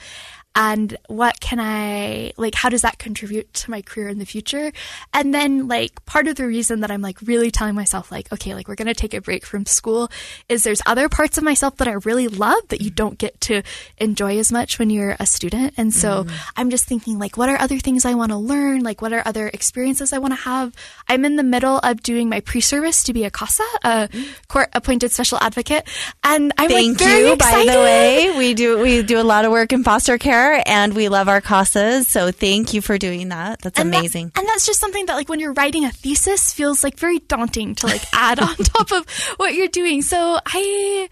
And 0.55 0.97
what 1.07 1.41
can 1.41 1.59
I 1.61 2.33
like 2.37 2.55
how 2.55 2.69
does 2.69 2.83
that 2.83 2.99
contribute 2.99 3.53
to 3.55 3.71
my 3.71 3.83
career 3.83 4.09
in 4.09 4.19
the 4.19 4.27
future? 4.27 4.73
And 5.13 5.33
then 5.33 5.69
like 5.69 6.05
part 6.07 6.27
of 6.27 6.37
the 6.37 6.47
reason 6.47 6.81
that 6.81 6.91
I'm 6.91 7.03
like 7.03 7.21
really 7.23 7.51
telling 7.51 7.75
myself 7.75 8.11
like 8.11 8.33
okay, 8.33 8.55
like 8.55 8.69
we're 8.69 8.75
going 8.75 8.89
to 8.89 8.95
take 8.95 9.15
a 9.15 9.21
break 9.21 9.45
from 9.45 9.67
school 9.67 10.11
is 10.49 10.65
there's 10.65 10.83
other 10.87 11.09
parts 11.09 11.39
of 11.39 11.45
myself 11.45 11.77
that 11.77 11.89
I 11.89 11.93
really 11.93 12.29
love 12.29 12.69
that 12.69 12.81
you 12.81 12.91
don't 12.91 13.19
get 13.19 13.41
to 13.43 13.63
enjoy 13.99 14.39
as 14.39 14.51
much 14.51 14.79
when 14.79 14.91
you're 14.91 15.17
a 15.21 15.27
student. 15.27 15.75
And 15.77 15.95
so 15.95 16.25
mm. 16.25 16.33
I'm 16.57 16.71
just 16.71 16.87
thinking 16.87 17.19
like 17.19 17.37
what 17.37 17.49
are 17.49 17.61
other 17.61 17.79
things 17.79 18.05
I 18.05 18.15
want 18.15 18.33
to 18.33 18.39
learn? 18.39 18.81
Like 18.81 19.03
what 19.03 19.13
are 19.13 19.23
other 19.25 19.49
experiences 19.49 20.13
I 20.13 20.19
want 20.19 20.33
to 20.33 20.41
have? 20.41 20.75
I'm 21.09 21.25
in 21.25 21.37
the 21.37 21.45
middle 21.45 21.79
of 21.79 22.03
doing 22.03 22.29
my 22.29 22.41
pre-service 22.41 23.03
to 23.05 23.13
be 23.13 23.25
a 23.25 23.31
CASA, 23.31 23.63
a 23.85 24.09
court 24.49 24.69
appointed 24.73 25.13
special 25.13 25.39
advocate, 25.39 25.89
and 26.25 26.53
I'm 26.59 26.69
Thank 26.69 26.99
like 26.99 27.09
very 27.09 27.27
you. 27.27 27.33
excited. 27.35 27.67
By 27.67 27.73
the 27.73 27.81
way, 27.81 28.39
we 28.39 28.55
do 28.55 28.79
we 28.79 29.03
do 29.03 29.21
a 29.21 29.25
lot 29.25 29.45
of 29.45 29.53
work 29.53 29.73
in 29.73 29.85
foster 29.85 30.19
care, 30.19 30.40
and 30.67 30.95
we 30.95 31.09
love 31.09 31.29
our 31.29 31.41
CASAs. 31.41 32.07
So 32.07 32.31
thank 32.33 32.73
you 32.75 32.81
for 32.83 32.99
doing 32.99 33.29
that. 33.29 33.61
That's 33.63 33.79
And 33.79 33.93
that- 33.93 33.99
amazing. 33.99 34.33
and 34.37 34.47
that's 34.49 34.67
just 34.67 34.81
something 34.81 35.07
that 35.07 35.15
like 35.15 35.29
when 35.29 35.41
you're 35.41 35.53
writing 35.55 35.85
a 35.85 35.91
thesis 35.91 36.53
feels 36.53 36.83
like 36.85 36.99
very 36.99 37.19
daunting 37.21 37.75
to 37.77 37.87
like 37.87 38.03
add 38.13 38.41
on 38.49 38.57
top 38.57 38.93
of 38.93 39.09
what 39.37 39.55
you're 39.55 39.69
doing. 39.69 40.03
So 40.03 40.39
I 40.47 41.09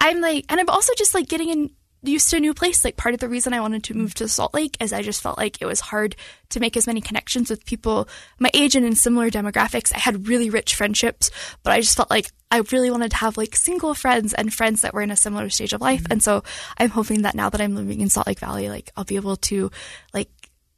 I'm 0.00 0.20
like 0.20 0.46
and 0.48 0.58
I'm 0.60 0.68
also 0.68 0.92
just 0.96 1.14
like 1.14 1.28
getting 1.28 1.48
in 1.50 1.70
used 2.02 2.30
to 2.30 2.36
a 2.36 2.40
new 2.40 2.54
place. 2.54 2.84
Like 2.84 2.96
part 2.96 3.14
of 3.14 3.20
the 3.20 3.28
reason 3.28 3.52
I 3.52 3.60
wanted 3.60 3.84
to 3.84 3.94
move 3.94 4.14
to 4.14 4.28
Salt 4.28 4.54
Lake 4.54 4.76
is 4.80 4.92
I 4.92 5.02
just 5.02 5.22
felt 5.22 5.38
like 5.38 5.60
it 5.60 5.66
was 5.66 5.80
hard 5.80 6.16
to 6.50 6.60
make 6.60 6.76
as 6.76 6.86
many 6.86 7.00
connections 7.00 7.50
with 7.50 7.64
people 7.64 8.08
my 8.38 8.50
age 8.54 8.74
and 8.74 8.86
in 8.86 8.94
similar 8.94 9.30
demographics. 9.30 9.94
I 9.94 9.98
had 9.98 10.28
really 10.28 10.50
rich 10.50 10.74
friendships, 10.74 11.30
but 11.62 11.72
I 11.72 11.80
just 11.80 11.96
felt 11.96 12.10
like 12.10 12.30
I 12.50 12.62
really 12.72 12.90
wanted 12.90 13.12
to 13.12 13.18
have 13.18 13.36
like 13.36 13.54
single 13.54 13.94
friends 13.94 14.34
and 14.34 14.52
friends 14.52 14.80
that 14.80 14.94
were 14.94 15.02
in 15.02 15.10
a 15.10 15.16
similar 15.16 15.50
stage 15.50 15.72
of 15.72 15.80
life. 15.80 16.04
And 16.10 16.22
so 16.22 16.42
I'm 16.78 16.90
hoping 16.90 17.22
that 17.22 17.34
now 17.34 17.50
that 17.50 17.60
I'm 17.60 17.76
living 17.76 18.00
in 18.00 18.10
Salt 18.10 18.26
Lake 18.26 18.40
Valley, 18.40 18.68
like 18.68 18.90
I'll 18.96 19.04
be 19.04 19.16
able 19.16 19.36
to 19.36 19.70
like 20.12 20.28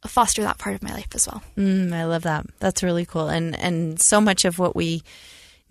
foster 0.07 0.43
that 0.43 0.57
part 0.57 0.75
of 0.75 0.83
my 0.83 0.93
life 0.93 1.07
as 1.15 1.27
well. 1.27 1.41
Mm, 1.57 1.93
I 1.93 2.05
love 2.05 2.23
that. 2.23 2.45
That's 2.59 2.83
really 2.83 3.05
cool. 3.05 3.29
And 3.29 3.57
and 3.59 3.99
so 3.99 4.21
much 4.21 4.45
of 4.45 4.59
what 4.59 4.75
we 4.75 5.03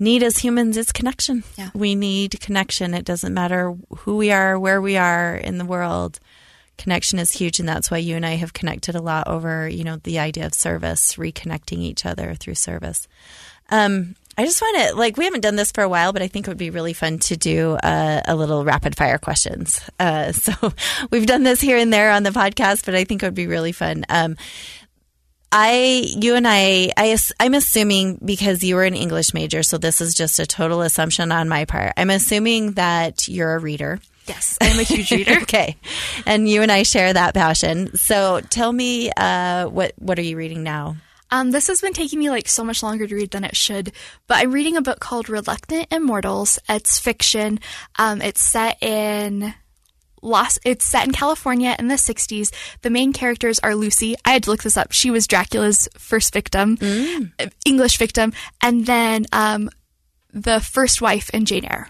need 0.02 0.22
as 0.22 0.38
humans 0.38 0.76
is 0.76 0.92
connection. 0.92 1.44
Yeah. 1.56 1.70
We 1.74 1.94
need 1.94 2.38
connection. 2.40 2.92
It 2.92 3.04
doesn't 3.04 3.32
matter 3.32 3.74
who 3.98 4.16
we 4.16 4.30
are, 4.30 4.58
where 4.58 4.82
we 4.82 4.96
are 4.96 5.34
in 5.34 5.58
the 5.58 5.64
world. 5.64 6.20
Connection 6.76 7.18
is 7.18 7.30
huge, 7.30 7.60
and 7.60 7.68
that's 7.68 7.90
why 7.90 7.98
you 7.98 8.16
and 8.16 8.26
I 8.26 8.32
have 8.36 8.52
connected 8.52 8.94
a 8.94 9.02
lot 9.02 9.28
over, 9.28 9.68
you 9.68 9.84
know, 9.84 9.96
the 9.96 10.18
idea 10.18 10.46
of 10.46 10.54
service, 10.54 11.14
reconnecting 11.14 11.78
each 11.78 12.04
other 12.04 12.34
through 12.34 12.56
service. 12.56 13.06
Um, 13.70 14.16
I 14.36 14.44
just 14.44 14.62
want 14.62 14.88
to 14.88 14.96
like 14.96 15.18
we 15.18 15.24
haven't 15.24 15.42
done 15.42 15.56
this 15.56 15.72
for 15.72 15.84
a 15.84 15.88
while, 15.88 16.12
but 16.12 16.22
I 16.22 16.28
think 16.28 16.46
it 16.46 16.50
would 16.50 16.56
be 16.56 16.70
really 16.70 16.94
fun 16.94 17.18
to 17.20 17.36
do 17.36 17.76
a, 17.82 18.22
a 18.26 18.34
little 18.34 18.64
rapid 18.64 18.96
fire 18.96 19.18
questions. 19.18 19.80
Uh, 20.00 20.32
so 20.32 20.72
we've 21.10 21.26
done 21.26 21.42
this 21.42 21.60
here 21.60 21.76
and 21.76 21.92
there 21.92 22.10
on 22.10 22.22
the 22.22 22.30
podcast, 22.30 22.86
but 22.86 22.94
I 22.94 23.04
think 23.04 23.22
it 23.22 23.26
would 23.26 23.34
be 23.34 23.46
really 23.46 23.72
fun. 23.72 24.04
Um, 24.08 24.36
I, 25.52 26.04
you 26.20 26.34
and 26.34 26.48
I, 26.48 26.90
I, 26.96 27.16
I'm 27.38 27.52
assuming 27.52 28.18
because 28.24 28.64
you 28.64 28.76
were 28.76 28.84
an 28.84 28.94
English 28.94 29.34
major, 29.34 29.62
so 29.62 29.76
this 29.76 30.00
is 30.00 30.14
just 30.14 30.38
a 30.38 30.46
total 30.46 30.80
assumption 30.80 31.30
on 31.30 31.48
my 31.48 31.66
part. 31.66 31.92
I'm 31.98 32.08
assuming 32.08 32.72
that 32.72 33.28
you're 33.28 33.54
a 33.54 33.58
reader. 33.58 34.00
Yes, 34.26 34.56
I'm 34.62 34.78
a 34.78 34.82
huge 34.82 35.10
reader. 35.12 35.40
okay, 35.42 35.76
and 36.26 36.48
you 36.48 36.62
and 36.62 36.72
I 36.72 36.84
share 36.84 37.12
that 37.12 37.34
passion. 37.34 37.96
So 37.96 38.40
tell 38.40 38.72
me, 38.72 39.10
uh, 39.16 39.66
what 39.68 39.92
what 39.98 40.18
are 40.18 40.22
you 40.22 40.36
reading 40.36 40.62
now? 40.62 40.96
Um, 41.30 41.50
this 41.50 41.66
has 41.68 41.80
been 41.80 41.94
taking 41.94 42.18
me 42.18 42.30
like 42.30 42.48
so 42.48 42.62
much 42.62 42.82
longer 42.82 43.06
to 43.06 43.14
read 43.14 43.30
than 43.30 43.44
it 43.44 43.56
should, 43.56 43.92
but 44.26 44.38
I'm 44.38 44.52
reading 44.52 44.76
a 44.76 44.82
book 44.82 45.00
called 45.00 45.28
Reluctant 45.28 45.92
Immortals. 45.92 46.58
It's 46.68 46.98
fiction. 46.98 47.58
Um, 47.98 48.22
it's 48.22 48.42
set 48.42 48.82
in 48.82 49.54
Los. 50.22 50.58
It's 50.64 50.84
set 50.84 51.06
in 51.06 51.12
California 51.12 51.76
in 51.78 51.88
the 51.88 51.96
60s. 51.96 52.52
The 52.82 52.90
main 52.90 53.12
characters 53.12 53.58
are 53.60 53.74
Lucy. 53.74 54.14
I 54.24 54.32
had 54.32 54.44
to 54.44 54.50
look 54.50 54.62
this 54.62 54.76
up. 54.76 54.92
She 54.92 55.10
was 55.10 55.26
Dracula's 55.26 55.88
first 55.98 56.32
victim, 56.32 56.78
uh, 57.38 57.46
English 57.66 57.98
victim, 57.98 58.32
and 58.60 58.86
then 58.86 59.26
um, 59.32 59.68
the 60.32 60.60
first 60.60 61.02
wife 61.02 61.28
in 61.30 61.44
Jane 61.44 61.64
Eyre. 61.64 61.88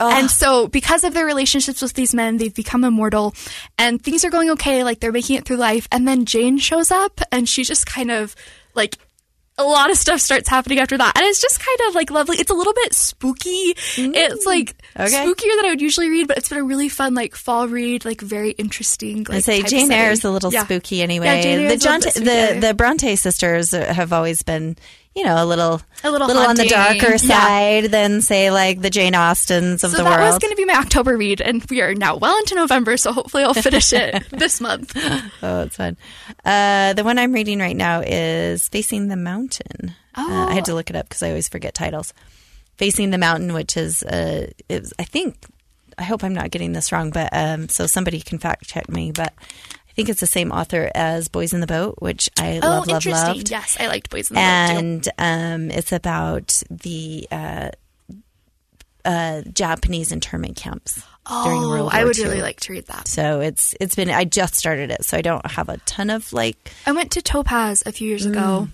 And 0.00 0.30
so, 0.30 0.66
because 0.66 1.04
of 1.04 1.12
their 1.12 1.26
relationships 1.26 1.82
with 1.82 1.92
these 1.92 2.14
men, 2.14 2.38
they've 2.38 2.54
become 2.54 2.84
immortal 2.84 3.34
and 3.78 4.02
things 4.02 4.24
are 4.24 4.30
going 4.30 4.48
okay. 4.50 4.82
Like 4.82 5.00
they're 5.00 5.12
making 5.12 5.36
it 5.36 5.44
through 5.44 5.58
life. 5.58 5.86
And 5.92 6.08
then 6.08 6.24
Jane 6.24 6.56
shows 6.56 6.90
up 6.90 7.20
and 7.30 7.46
she 7.46 7.64
just 7.64 7.84
kind 7.84 8.10
of 8.10 8.34
like 8.74 8.96
a 9.60 9.64
lot 9.64 9.90
of 9.90 9.96
stuff 9.96 10.20
starts 10.20 10.48
happening 10.48 10.78
after 10.78 10.96
that. 10.96 11.16
And 11.16 11.24
it's 11.26 11.40
just 11.40 11.58
kind 11.60 11.88
of 11.88 11.94
like 11.94 12.10
lovely. 12.10 12.38
It's 12.38 12.50
a 12.50 12.54
little 12.54 12.72
bit 12.74 12.94
spooky. 12.94 13.74
It's 13.76 13.98
mm. 13.98 14.46
like 14.46 14.74
Okay. 14.98 15.24
spookier 15.24 15.56
than 15.56 15.66
I 15.66 15.70
would 15.70 15.80
usually 15.80 16.08
read, 16.08 16.28
but 16.28 16.38
it's 16.38 16.48
been 16.48 16.58
a 16.58 16.64
really 16.64 16.88
fun, 16.88 17.14
like 17.14 17.34
fall 17.34 17.68
read, 17.68 18.04
like 18.04 18.20
very 18.20 18.50
interesting. 18.50 19.18
Like, 19.18 19.38
I 19.38 19.40
say 19.40 19.62
Jane. 19.62 19.92
Eyre 19.92 20.12
is 20.12 20.24
a 20.24 20.30
little 20.30 20.52
Yeah. 20.52 20.64
spooky 20.64 21.02
anyway. 21.02 21.26
Yeah, 21.26 21.68
the 21.68 21.74
is 21.74 21.84
a 21.84 21.90
little 21.90 22.00
bit 22.00 22.60
the 22.60 22.66
the 22.68 22.74
Bronte 22.74 23.16
sisters 23.16 23.70
have 23.72 24.12
always 24.12 24.42
been, 24.42 24.76
you 25.16 25.24
know, 25.24 25.42
a 25.42 25.44
little 25.46 25.82
A 26.04 26.10
little 26.10 26.28
on 26.30 26.54
the 26.56 26.66
darker 26.66 27.10
Yeah. 27.12 27.16
side 27.16 27.84
than 27.86 28.20
say 28.20 28.50
like 28.50 28.80
the 28.80 28.90
Jane 28.90 29.14
Austens 29.14 29.82
of 29.82 29.90
the 29.90 29.98
world. 30.04 30.06
So 30.06 30.10
the 30.12 30.16
that 30.24 30.30
was 30.32 30.38
going 30.38 30.52
to 30.52 30.56
be 30.56 30.64
my 30.64 30.74
October 30.74 31.16
read, 31.16 31.40
and 31.40 31.64
we 31.68 31.80
are 31.82 31.94
now 31.94 32.16
well 32.16 32.38
into 32.38 32.54
November, 32.54 32.96
so 32.96 33.12
hopefully 33.12 33.42
I'll 33.42 33.54
finish 33.54 33.92
it 33.92 34.22
this 34.30 34.60
month. 34.60 34.96
Oh, 35.42 35.62
it's 35.62 35.76
fun. 35.76 35.96
Uh, 36.44 36.92
the 36.92 37.02
one 37.04 37.18
I'm 37.18 37.32
reading 37.32 37.58
right 37.58 37.76
now 37.76 38.02
is 38.06 38.68
Facing 38.68 39.08
the 39.08 39.16
Mountain. 39.16 39.94
Uh, 40.14 40.46
I 40.50 40.54
had 40.54 40.66
to 40.66 40.74
look 40.74 40.90
it 40.90 40.96
up 40.96 41.08
because 41.08 41.22
I 41.22 41.28
always 41.28 41.48
forget 41.48 41.74
titles. 41.74 42.12
Facing 42.76 43.10
the 43.10 43.18
Mountain, 43.18 43.52
which 43.52 43.76
is, 43.76 44.02
uh, 44.02 44.48
is 44.68 44.92
I 44.98 45.04
think, 45.04 45.36
I 45.98 46.02
hope 46.04 46.22
I'm 46.24 46.34
not 46.34 46.50
getting 46.50 46.72
this 46.72 46.92
wrong, 46.92 47.10
but 47.10 47.30
um, 47.32 47.68
so 47.68 47.86
somebody 47.86 48.20
can 48.20 48.38
fact 48.38 48.66
check 48.66 48.88
me. 48.88 49.12
But 49.12 49.32
I 49.90 49.92
think 49.94 50.08
it's 50.08 50.20
the 50.20 50.26
same 50.26 50.52
author 50.52 50.90
as 50.94 51.28
Boys 51.28 51.52
in 51.52 51.60
the 51.60 51.66
Boat, 51.66 51.96
which 51.98 52.30
I 52.38 52.60
Oh, 52.62 52.66
love, 52.68 52.86
love, 52.86 53.06
Oh, 53.06 53.10
loved. 53.10 53.50
Yes, 53.50 53.76
I 53.78 53.88
liked 53.88 54.08
Boys 54.10 54.30
in 54.30 54.36
the 54.36 54.40
Boat 54.40 54.68
too. 54.80 54.86
And 54.86 55.08
um, 55.18 55.70
it's 55.70 55.92
about 55.92 56.62
the 56.70 57.26
uh, 57.30 57.70
uh, 59.04 59.42
Japanese 59.52 60.12
internment 60.12 60.56
camps 60.56 61.02
during 61.44 61.62
Oh, 61.62 61.68
World 61.70 61.84
War 61.86 61.92
II. 61.94 62.00
I 62.00 62.04
would 62.04 62.18
II. 62.18 62.24
really 62.24 62.42
like 62.42 62.60
to 62.60 62.72
read 62.72 62.86
that. 62.86 63.08
So 63.08 63.40
it's 63.40 63.74
it's 63.80 63.94
been 63.94 64.10
I 64.10 64.24
just 64.24 64.54
started 64.56 64.90
it, 64.90 65.04
so 65.04 65.16
I 65.16 65.22
don't 65.22 65.44
have 65.50 65.68
a 65.68 65.78
ton 65.78 66.10
of 66.10 66.32
like 66.32 66.72
I 66.86 66.92
went 66.92 67.10
to 67.12 67.22
Topaz 67.22 67.82
a 67.86 67.92
few 67.92 68.08
years 68.08 68.26
ago. 68.26 68.68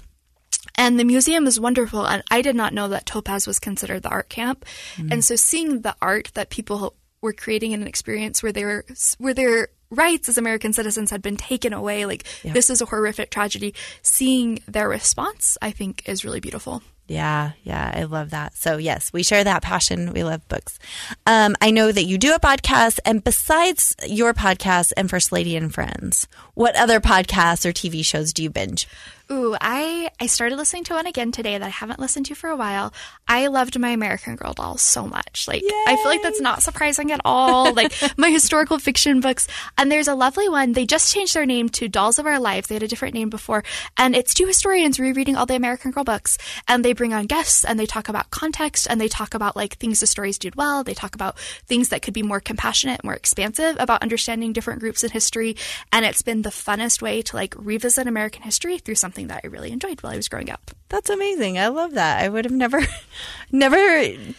And 0.79 1.01
the 1.01 1.05
museum 1.05 1.47
is 1.47 1.59
wonderful. 1.59 2.05
And 2.07 2.23
I 2.31 2.43
did 2.43 2.55
not 2.55 2.75
know 2.75 2.89
that 2.89 3.07
Topaz 3.07 3.47
was 3.47 3.59
considered 3.59 4.03
the 4.03 4.11
art 4.11 4.29
camp. 4.29 4.67
And 5.11 5.25
so 5.25 5.35
seeing 5.35 5.81
the 5.81 5.97
art 6.03 6.31
that 6.35 6.51
people 6.51 6.93
were 7.23 7.33
creating 7.33 7.73
in 7.73 7.81
an 7.81 7.89
experience 7.89 8.43
where 8.43 8.53
they 8.53 8.65
were, 8.65 8.85
where 9.17 9.33
their 9.33 9.69
rights 9.91 10.29
as 10.29 10.39
American 10.39 10.73
citizens 10.73 11.11
had 11.11 11.23
been 11.23 11.37
taken 11.37 11.73
away, 11.73 12.07
like 12.07 12.25
this 12.45 12.71
is 12.71 12.81
a 12.81 12.87
horrific 12.87 13.31
tragedy, 13.31 13.75
seeing 14.03 14.59
their 14.67 14.89
response, 14.89 15.57
I 15.63 15.71
think 15.71 16.09
is 16.09 16.25
really 16.25 16.41
beautiful. 16.41 16.83
Yeah, 17.09 17.53
yeah, 17.63 17.93
I 17.95 18.05
love 18.05 18.31
that. 18.31 18.57
So 18.57 18.79
yes, 18.79 19.13
we 19.13 19.23
share 19.23 19.45
that 19.45 19.63
passion. 19.63 20.13
We 20.13 20.25
love 20.25 20.47
books. 20.49 20.79
Um, 21.25 21.55
I 21.61 21.71
know 21.71 21.93
that 21.93 22.05
you 22.05 22.19
do 22.19 22.35
a 22.35 22.41
podcast, 22.41 22.99
and 23.05 23.23
besides 23.23 23.95
your 24.07 24.35
podcast 24.35 24.93
and 24.97 25.09
First 25.09 25.31
Lady 25.31 25.57
and 25.57 25.73
Friends, 25.73 26.27
what 26.55 26.75
other 26.75 27.01
podcasts 27.01 27.65
or 27.65 27.73
TV 27.73 28.05
shows 28.05 28.33
do 28.33 28.43
you 28.43 28.51
binge? 28.51 28.89
Ooh, 29.31 29.57
I 29.61 30.09
I 30.21 30.27
started 30.27 30.55
listening 30.55 30.85
to 30.85 30.95
one 30.95 31.09
again 31.09 31.33
today 31.33 31.59
that 31.59 31.67
I 31.67 31.71
haven't 31.71 31.99
listened 31.99 32.27
to 32.27 32.37
for 32.37 32.49
a 32.49 32.55
while. 32.55 32.93
I 33.27 33.49
loved 33.49 33.77
my 33.77 33.89
American 33.89 34.37
Girl 34.37 34.53
dolls 34.53 34.83
so 34.83 35.05
much. 35.05 35.49
Like 35.49 35.65
I 35.65 35.97
feel 35.97 36.07
like 36.07 36.23
that's 36.23 36.41
not 36.41 36.63
surprising 36.63 37.11
at 37.11 37.21
all. 37.25 37.73
like 37.75 37.93
my 38.17 38.31
historical 38.31 38.79
fiction 38.79 39.21
books. 39.21 39.49
And 39.77 39.91
there's 39.91 40.07
a 40.07 40.15
lovely 40.15 40.49
one. 40.49 40.75
They 40.75 40.87
just 40.87 41.13
changed 41.13 41.35
their 41.35 41.45
name 41.45 41.69
to 41.71 41.89
Dolls 41.89 42.21
of 42.21 42.27
Our 42.27 42.39
Lives. 42.39 42.69
They 42.69 42.77
had 42.77 42.85
a 42.85 42.89
different 42.89 43.15
name 43.15 43.29
before. 43.29 43.65
And 43.97 44.15
it's 44.15 44.33
two 44.33 44.47
historians 44.47 45.01
rereading 45.01 45.35
all 45.35 45.47
the 45.47 45.57
American 45.57 45.91
Girl 45.91 46.05
books. 46.05 46.39
And 46.69 46.85
they 46.85 46.95
bring 46.97 47.15
on 47.15 47.27
guests 47.27 47.65
and 47.65 47.79
they 47.79 47.87
talk 47.87 48.09
about 48.09 48.31
context 48.31 48.87
and 48.91 49.01
they 49.01 49.09
talk 49.09 49.35
about 49.35 49.55
like 49.57 49.77
things 49.77 50.01
the 50.01 50.07
stories 50.07 50.39
did 50.39 50.57
well. 50.57 50.83
They 50.83 50.95
talk 50.95 51.15
about 51.15 51.39
things 51.39 51.91
that 51.91 52.03
could 52.03 52.15
be 52.15 52.23
more 52.23 52.41
compassionate, 52.41 53.05
more 53.05 53.15
expansive 53.15 53.77
about 53.79 54.03
understanding 54.03 54.53
different 54.53 54.81
groups 54.81 55.05
in 55.05 55.11
history. 55.11 55.57
And 55.93 56.05
it's 56.05 56.23
been 56.23 56.43
the 56.43 56.51
funnest 56.51 57.01
way 57.03 57.23
to 57.23 57.37
like 57.37 57.55
revisit 57.57 58.07
American 58.07 58.43
history 58.43 58.79
through 58.79 58.95
something 58.97 59.29
that 59.29 59.43
I 59.45 59.49
really 59.49 59.71
enjoyed 59.73 60.03
while 60.03 60.13
I 60.13 60.17
was 60.17 60.29
growing 60.29 60.51
up. 60.51 60.71
That's 60.89 61.11
amazing. 61.11 61.59
I 61.59 61.67
love 61.69 61.95
that. 61.95 62.23
I 62.23 62.29
would 62.29 62.45
have 62.45 62.53
never, 62.55 62.81
never 63.53 63.77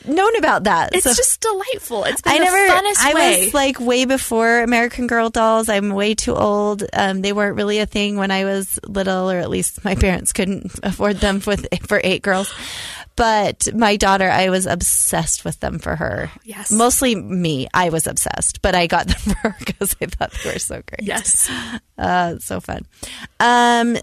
known 0.06 0.36
about 0.38 0.64
that. 0.64 0.94
It's 0.96 1.04
So- 1.04 1.14
just 1.14 1.42
delightful. 1.42 2.04
It's 2.06 2.22
been 2.22 2.34
I 2.34 2.38
the 2.40 2.44
never. 2.46 2.58
funnest 2.74 2.98
I 3.00 3.14
way. 3.14 3.46
was 3.46 3.54
like 3.54 3.80
way 3.80 4.06
before 4.06 4.62
American 4.62 5.08
Girl 5.08 5.30
dolls. 5.30 5.70
I'm 5.70 5.90
way 5.90 6.16
too 6.16 6.36
old. 6.36 6.84
Um, 6.94 7.22
they 7.22 7.34
weren't 7.34 7.56
really 7.56 7.80
a 7.80 7.86
thing 7.86 8.18
when 8.18 8.32
I 8.32 8.46
was 8.46 8.80
little, 8.88 9.30
or 9.30 9.38
at 9.40 9.50
least 9.50 9.84
my 9.84 9.96
parents 9.96 10.32
couldn't 10.34 10.72
afford 10.84 11.18
them 11.18 11.42
with 11.46 11.68
for 11.88 12.00
eight 12.04 12.22
girls. 12.22 12.47
But 13.16 13.68
my 13.74 13.96
daughter, 13.96 14.30
I 14.30 14.50
was 14.50 14.68
obsessed 14.68 15.44
with 15.44 15.60
them 15.60 15.80
for 15.80 15.96
her. 15.96 16.30
Yes. 16.44 16.72
mostly 16.72 17.16
me. 17.16 17.68
I 17.74 17.90
was 17.90 18.06
obsessed, 18.06 18.62
but 18.62 18.76
I 18.76 18.86
got 18.86 19.08
them 19.08 19.18
for 19.42 19.50
her 19.50 19.56
because 19.58 19.96
I 20.00 20.06
thought 20.06 20.32
they 20.44 20.54
were 20.54 20.60
so 20.60 20.84
great. 20.86 21.02
yes. 21.02 21.50
Uh, 21.98 22.38
so 22.38 22.60
fun. 22.62 22.86
Um, 23.40 23.98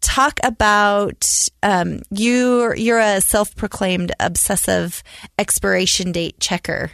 talk 0.00 0.38
about 0.44 1.48
um, 1.64 2.02
you. 2.10 2.72
You're 2.76 3.00
a 3.00 3.20
self-proclaimed 3.20 4.12
obsessive 4.20 5.02
expiration 5.36 6.12
date 6.12 6.38
checker. 6.38 6.92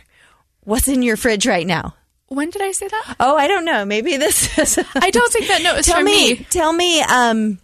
What's 0.61 0.89
in 0.89 1.03
your 1.03 1.19
fridge 1.19 1.47
right 1.47 1.67
now? 1.67 1.95
When 2.29 2.49
did 2.49 2.63
I 2.63 2.73
say 2.73 2.89
that? 2.89 3.17
Oh, 3.19 3.37
I 3.37 3.49
don't 3.49 3.65
know. 3.65 3.85
Maybe 3.85 4.17
this 4.17 4.57
is. 4.57 4.79
I 4.95 5.11
don't 5.11 5.33
think 5.33 5.49
that 5.49 5.63
note 5.63 5.81
is 5.81 5.87
tell 5.87 5.99
for 5.99 6.05
me, 6.05 6.35
me. 6.35 6.47
Tell 6.49 6.73
me. 6.73 7.03
Um, 7.03 7.59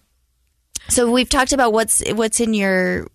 so 0.89 1.11
we've 1.11 1.29
talked 1.29 1.53
about 1.53 1.73
what's 1.73 2.03
what's 2.13 2.41
in 2.41 2.53
your 2.53 3.07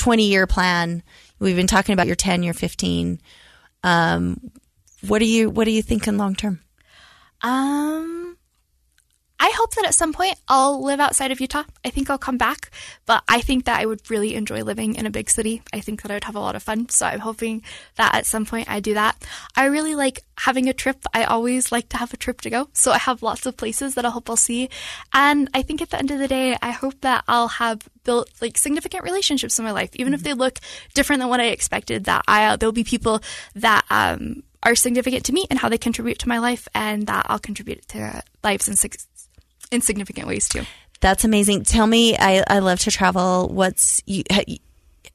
twenty-year 0.00 0.46
plan. 0.46 1.02
We've 1.38 1.56
been 1.56 1.66
talking 1.66 1.92
about 1.92 2.06
your 2.06 2.16
ten, 2.16 2.42
your 2.42 2.54
fifteen. 2.54 3.20
Um, 3.82 4.50
what 5.06 5.20
are 5.22 5.26
you 5.26 5.50
What 5.50 5.66
are 5.68 5.70
you 5.70 5.82
thinking 5.82 6.16
long 6.16 6.34
term? 6.34 6.60
Um, 7.42 8.29
I 9.42 9.50
hope 9.56 9.74
that 9.74 9.86
at 9.86 9.94
some 9.94 10.12
point 10.12 10.36
I'll 10.48 10.84
live 10.84 11.00
outside 11.00 11.32
of 11.32 11.40
Utah. 11.40 11.64
I 11.82 11.88
think 11.88 12.10
I'll 12.10 12.18
come 12.18 12.36
back, 12.36 12.70
but 13.06 13.24
I 13.26 13.40
think 13.40 13.64
that 13.64 13.80
I 13.80 13.86
would 13.86 14.10
really 14.10 14.34
enjoy 14.34 14.62
living 14.62 14.94
in 14.96 15.06
a 15.06 15.10
big 15.10 15.30
city. 15.30 15.62
I 15.72 15.80
think 15.80 16.02
that 16.02 16.10
I 16.10 16.14
would 16.14 16.24
have 16.24 16.36
a 16.36 16.40
lot 16.40 16.56
of 16.56 16.62
fun. 16.62 16.90
So 16.90 17.06
I'm 17.06 17.20
hoping 17.20 17.62
that 17.96 18.14
at 18.14 18.26
some 18.26 18.44
point 18.44 18.70
I 18.70 18.80
do 18.80 18.92
that. 18.92 19.16
I 19.56 19.64
really 19.64 19.94
like 19.94 20.20
having 20.36 20.68
a 20.68 20.74
trip. 20.74 21.06
I 21.14 21.24
always 21.24 21.72
like 21.72 21.88
to 21.88 21.96
have 21.96 22.12
a 22.12 22.18
trip 22.18 22.42
to 22.42 22.50
go. 22.50 22.68
So 22.74 22.92
I 22.92 22.98
have 22.98 23.22
lots 23.22 23.46
of 23.46 23.56
places 23.56 23.94
that 23.94 24.04
I 24.04 24.10
hope 24.10 24.28
I'll 24.28 24.36
see. 24.36 24.68
And 25.14 25.48
I 25.54 25.62
think 25.62 25.80
at 25.80 25.88
the 25.88 25.98
end 25.98 26.10
of 26.10 26.18
the 26.18 26.28
day, 26.28 26.58
I 26.60 26.72
hope 26.72 27.00
that 27.00 27.24
I'll 27.26 27.48
have 27.48 27.88
built 28.04 28.28
like 28.42 28.58
significant 28.58 29.04
relationships 29.04 29.58
in 29.58 29.64
my 29.64 29.72
life, 29.72 29.90
even 29.94 30.12
if 30.12 30.22
they 30.22 30.34
look 30.34 30.58
different 30.92 31.20
than 31.20 31.30
what 31.30 31.40
I 31.40 31.46
expected, 31.46 32.04
that 32.04 32.24
I, 32.28 32.56
there'll 32.56 32.72
be 32.72 32.84
people 32.84 33.22
that, 33.54 33.86
um, 33.88 34.42
are 34.62 34.74
significant 34.74 35.24
to 35.24 35.32
me 35.32 35.46
and 35.48 35.58
how 35.58 35.70
they 35.70 35.78
contribute 35.78 36.18
to 36.18 36.28
my 36.28 36.38
life, 36.38 36.68
and 36.74 37.06
that 37.06 37.24
I'll 37.30 37.38
contribute 37.38 37.88
to 37.88 37.96
their 37.96 38.22
lives 38.44 38.68
in, 38.68 38.76
in 39.70 39.80
significant 39.80 40.26
ways 40.26 40.48
too. 40.48 40.62
That's 41.00 41.24
amazing. 41.24 41.64
Tell 41.64 41.86
me, 41.86 42.16
I, 42.16 42.44
I 42.46 42.58
love 42.58 42.80
to 42.80 42.90
travel. 42.90 43.48
What's 43.48 44.02
you? 44.06 44.22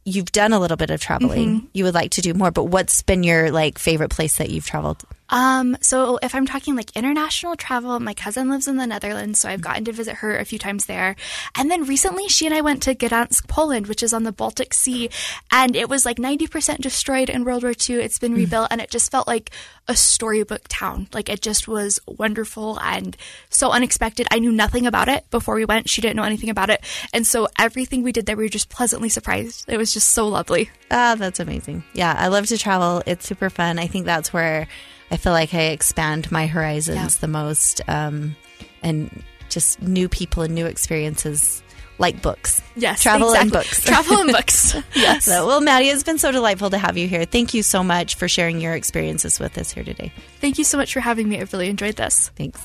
You've 0.03 0.31
done 0.31 0.53
a 0.53 0.59
little 0.59 0.77
bit 0.77 0.89
of 0.89 0.99
traveling. 0.99 1.57
Mm-hmm. 1.57 1.65
You 1.73 1.83
would 1.85 1.93
like 1.93 2.11
to 2.11 2.21
do 2.21 2.33
more, 2.33 2.51
but 2.51 2.65
what's 2.65 3.01
been 3.01 3.23
your 3.23 3.51
like 3.51 3.79
favorite 3.79 4.09
place 4.09 4.37
that 4.37 4.49
you've 4.49 4.65
traveled? 4.65 5.03
Um, 5.29 5.77
so 5.81 6.19
if 6.21 6.35
I'm 6.35 6.45
talking 6.45 6.75
like 6.75 6.95
international 6.95 7.55
travel, 7.55 7.99
my 7.99 8.13
cousin 8.13 8.49
lives 8.49 8.67
in 8.67 8.77
the 8.77 8.87
Netherlands, 8.87 9.39
so 9.39 9.49
I've 9.49 9.61
gotten 9.61 9.85
to 9.85 9.91
visit 9.91 10.17
her 10.17 10.37
a 10.37 10.45
few 10.45 10.59
times 10.59 10.85
there. 10.85 11.15
And 11.55 11.69
then 11.71 11.85
recently, 11.85 12.27
she 12.27 12.45
and 12.45 12.53
I 12.53 12.61
went 12.61 12.83
to 12.83 12.95
Gdansk, 12.95 13.47
Poland, 13.47 13.87
which 13.87 14.03
is 14.03 14.13
on 14.13 14.23
the 14.23 14.31
Baltic 14.31 14.73
Sea, 14.73 15.09
and 15.51 15.75
it 15.75 15.89
was 15.89 16.05
like 16.05 16.17
90% 16.17 16.79
destroyed 16.79 17.29
in 17.29 17.43
World 17.43 17.63
War 17.63 17.73
II. 17.73 17.97
It's 17.97 18.19
been 18.19 18.33
rebuilt, 18.33 18.67
and 18.71 18.81
it 18.81 18.91
just 18.91 19.11
felt 19.11 19.27
like 19.27 19.51
a 19.87 19.95
storybook 19.95 20.63
town. 20.67 21.07
Like 21.13 21.29
it 21.29 21.41
just 21.41 21.67
was 21.67 21.99
wonderful 22.07 22.79
and 22.79 23.15
so 23.49 23.71
unexpected. 23.71 24.27
I 24.31 24.39
knew 24.39 24.51
nothing 24.51 24.85
about 24.87 25.09
it 25.09 25.29
before 25.31 25.55
we 25.55 25.65
went. 25.65 25.89
She 25.89 26.01
didn't 26.01 26.17
know 26.17 26.23
anything 26.23 26.49
about 26.49 26.69
it, 26.69 26.83
and 27.13 27.25
so 27.25 27.47
everything 27.57 28.03
we 28.03 28.11
did 28.11 28.25
there, 28.25 28.37
we 28.37 28.43
were 28.43 28.49
just 28.49 28.69
pleasantly 28.69 29.09
surprised. 29.09 29.65
It 29.67 29.77
was 29.77 29.93
just 29.93 30.11
so 30.11 30.27
lovely. 30.27 30.69
Ah, 30.91 31.15
that's 31.17 31.39
amazing. 31.39 31.83
Yeah, 31.93 32.13
I 32.15 32.27
love 32.27 32.47
to 32.47 32.57
travel. 32.57 33.01
It's 33.05 33.25
super 33.25 33.49
fun. 33.49 33.79
I 33.79 33.87
think 33.87 34.05
that's 34.05 34.31
where 34.31 34.67
I 35.11 35.17
feel 35.17 35.33
like 35.33 35.53
I 35.53 35.67
expand 35.67 36.31
my 36.31 36.47
horizons 36.47 36.97
Yeah. 37.15 37.21
the 37.21 37.27
most, 37.27 37.81
um, 37.87 38.35
and 38.83 39.23
just 39.49 39.81
new 39.81 40.09
people 40.09 40.43
and 40.43 40.53
new 40.55 40.65
experiences, 40.65 41.61
like 41.99 42.21
books. 42.21 42.61
Yes, 42.75 43.01
travel 43.03 43.33
and 43.35 43.51
books. 43.51 43.81
Travel 43.83 44.17
and 44.17 44.31
books. 44.31 44.75
yes. 44.95 45.25
So, 45.25 45.45
well, 45.47 45.61
Maddie, 45.61 45.89
it's 45.89 46.03
been 46.03 46.17
so 46.17 46.31
delightful 46.31 46.69
to 46.71 46.77
have 46.77 46.97
you 46.97 47.07
here. 47.07 47.25
Thank 47.25 47.53
you 47.53 47.63
so 47.63 47.83
much 47.83 48.15
for 48.15 48.27
sharing 48.27 48.59
your 48.59 48.73
experiences 48.73 49.39
with 49.39 49.57
us 49.57 49.71
here 49.71 49.83
today. 49.83 50.11
Thank 50.41 50.57
you 50.57 50.63
so 50.63 50.77
much 50.77 50.91
for 50.93 50.99
having 50.99 51.29
me. 51.29 51.39
I've 51.39 51.53
really 51.53 51.69
enjoyed 51.69 51.95
this. 51.95 52.29
Thanks. 52.35 52.61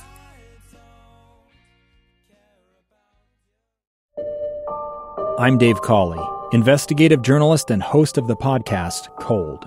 I'm 5.38 5.56
Dave 5.56 5.80
Cawley, 5.80 6.20
investigative 6.52 7.22
journalist 7.22 7.70
and 7.70 7.82
host 7.82 8.18
of 8.18 8.26
the 8.26 8.36
podcast 8.36 9.08
Cold. 9.18 9.66